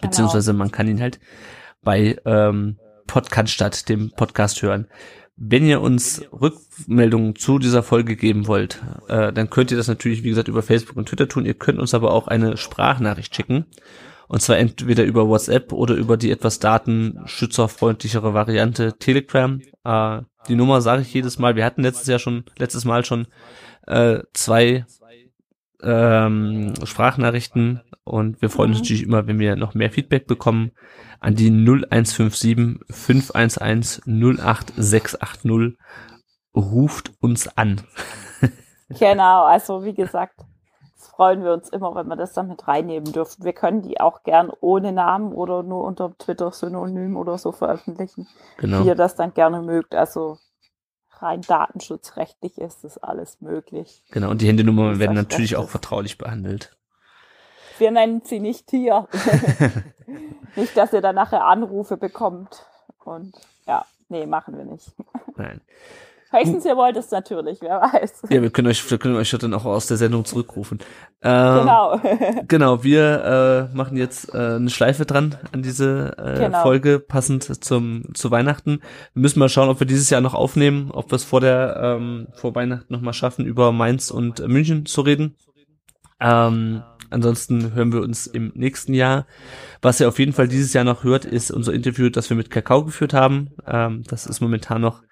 [0.00, 1.20] beziehungsweise man kann ihn halt
[1.82, 4.86] bei ähm, Podcast dem Podcast hören.
[5.36, 10.22] Wenn ihr uns Rückmeldungen zu dieser Folge geben wollt, äh, dann könnt ihr das natürlich,
[10.22, 11.44] wie gesagt, über Facebook und Twitter tun.
[11.44, 13.66] Ihr könnt uns aber auch eine Sprachnachricht schicken.
[14.28, 19.60] Und zwar entweder über WhatsApp oder über die etwas datenschützerfreundlichere Variante Telegram.
[19.84, 21.56] Äh, die Nummer sage ich jedes Mal.
[21.56, 23.26] Wir hatten letztes Jahr schon, letztes Mal schon
[23.86, 24.86] äh, zwei
[25.82, 30.72] ähm, Sprachnachrichten und wir freuen uns natürlich immer, wenn wir noch mehr Feedback bekommen
[31.20, 35.78] an die 0157 511 08680.
[36.54, 37.80] Ruft uns an.
[38.88, 40.44] genau, also wie gesagt,
[40.94, 43.44] freuen wir uns immer, wenn wir das dann mit reinnehmen dürfen.
[43.44, 48.28] Wir können die auch gern ohne Namen oder nur unter Twitter Synonym oder so veröffentlichen,
[48.58, 48.84] genau.
[48.84, 49.94] wie ihr das dann gerne mögt.
[49.94, 50.38] Also
[51.18, 54.04] rein datenschutzrechtlich ist das alles möglich.
[54.10, 56.76] Genau, und die Handynummern werden natürlich auch vertraulich behandelt.
[57.78, 59.08] Wir nennen sie nicht hier.
[60.56, 62.66] nicht, dass ihr dann nachher Anrufe bekommt.
[63.04, 63.34] Und
[63.66, 64.92] ja, nee, machen wir nicht.
[65.36, 65.60] Nein.
[66.34, 68.22] Höchstens ihr wollt es natürlich, wer weiß.
[68.28, 70.80] Ja, wir können euch, wir können euch dann auch aus der Sendung zurückrufen.
[71.22, 72.00] Ähm, Genau.
[72.48, 76.62] Genau, wir äh, machen jetzt äh, eine Schleife dran an diese äh, Genau.
[76.62, 78.80] Folge, passend zum zu Weihnachten.
[79.12, 81.76] Wir müssen mal schauen, ob wir dieses Jahr noch aufnehmen, ob wir es vor der
[81.80, 85.36] ähm, vor Weihnachten noch mal schaffen, über Mainz und München zu reden.
[86.18, 86.82] Ähm,
[87.14, 89.26] ansonsten hören wir uns im nächsten Jahr.
[89.80, 92.50] Was ihr auf jeden Fall dieses Jahr noch hört, ist unser Interview, das wir mit
[92.50, 93.50] Kakao geführt haben.
[93.66, 95.02] Ähm, das ist momentan noch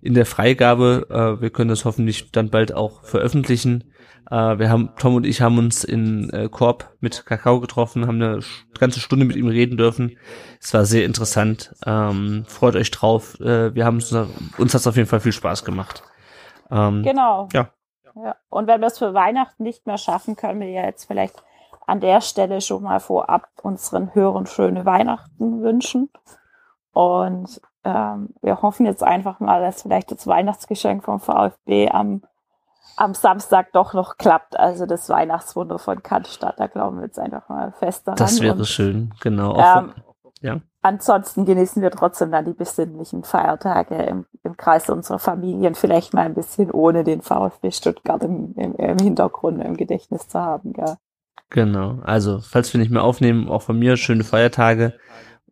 [0.00, 1.06] in der Freigabe.
[1.10, 3.92] Äh, wir können das hoffentlich dann bald auch veröffentlichen.
[4.30, 8.20] Äh, wir haben, Tom und ich haben uns in äh, Korb mit Kakao getroffen, haben
[8.22, 8.40] eine
[8.78, 10.18] ganze Stunde mit ihm reden dürfen.
[10.60, 11.74] Es war sehr interessant.
[11.86, 13.40] Ähm, freut euch drauf.
[13.40, 16.02] Äh, wir haben uns, uns hat es auf jeden Fall viel Spaß gemacht.
[16.70, 17.48] Ähm, Genau.
[17.52, 17.70] Ja.
[18.16, 18.36] ja.
[18.50, 21.42] Und wenn wir es für Weihnachten nicht mehr schaffen, können wir ja jetzt vielleicht
[21.88, 26.10] an der Stelle schon mal vorab unseren Hörern schöne Weihnachten wünschen.
[26.92, 32.22] Und ähm, wir hoffen jetzt einfach mal, dass vielleicht das Weihnachtsgeschenk vom VfB am,
[32.96, 34.58] am Samstag doch noch klappt.
[34.58, 36.60] Also das Weihnachtswunder von Cannstatt.
[36.60, 38.18] Da glauben wir jetzt einfach mal fest daran.
[38.18, 39.56] Das wäre Und, schön, genau.
[39.56, 39.94] Ähm,
[40.42, 40.60] ja.
[40.82, 46.26] Ansonsten genießen wir trotzdem dann die besinnlichen Feiertage im, im Kreis unserer Familien, vielleicht mal
[46.26, 50.74] ein bisschen ohne den VfB Stuttgart im, im, im Hintergrund im Gedächtnis zu haben.
[50.74, 50.96] Gell?
[51.50, 52.00] Genau.
[52.02, 54.94] Also, falls wir nicht mehr aufnehmen, auch von mir schöne Feiertage.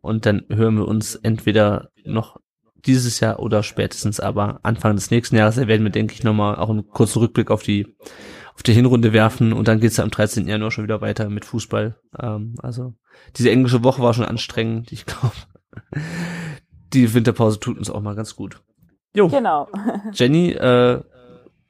[0.01, 2.37] Und dann hören wir uns entweder noch
[2.85, 5.55] dieses Jahr oder spätestens aber Anfang des nächsten Jahres.
[5.55, 7.95] Da werden wir, denke ich, nochmal auch einen kurzen Rückblick auf die,
[8.53, 9.53] auf die Hinrunde werfen.
[9.53, 10.47] Und dann geht's ja am 13.
[10.47, 11.95] Januar schon wieder weiter mit Fußball.
[12.19, 12.93] Ähm, also,
[13.35, 14.91] diese englische Woche war schon anstrengend.
[14.91, 15.33] Ich glaube,
[16.93, 18.61] die Winterpause tut uns auch mal ganz gut.
[19.15, 19.67] Jo, Genau.
[20.13, 21.01] Jenny, äh,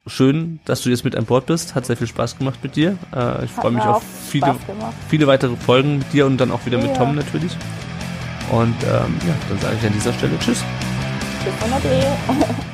[0.08, 1.74] schön, dass du jetzt mit an Bord bist.
[1.74, 2.96] Hat sehr viel Spaß gemacht mit dir.
[3.14, 4.54] Äh, ich freue mich auf viele,
[5.08, 6.94] viele weitere Folgen mit dir und dann auch wieder mit Ja.
[6.94, 7.56] Tom natürlich.
[8.50, 10.64] Und ähm, ja, dann sage ich an dieser Stelle Tschüss.
[11.44, 12.68] Bis dann, Ade.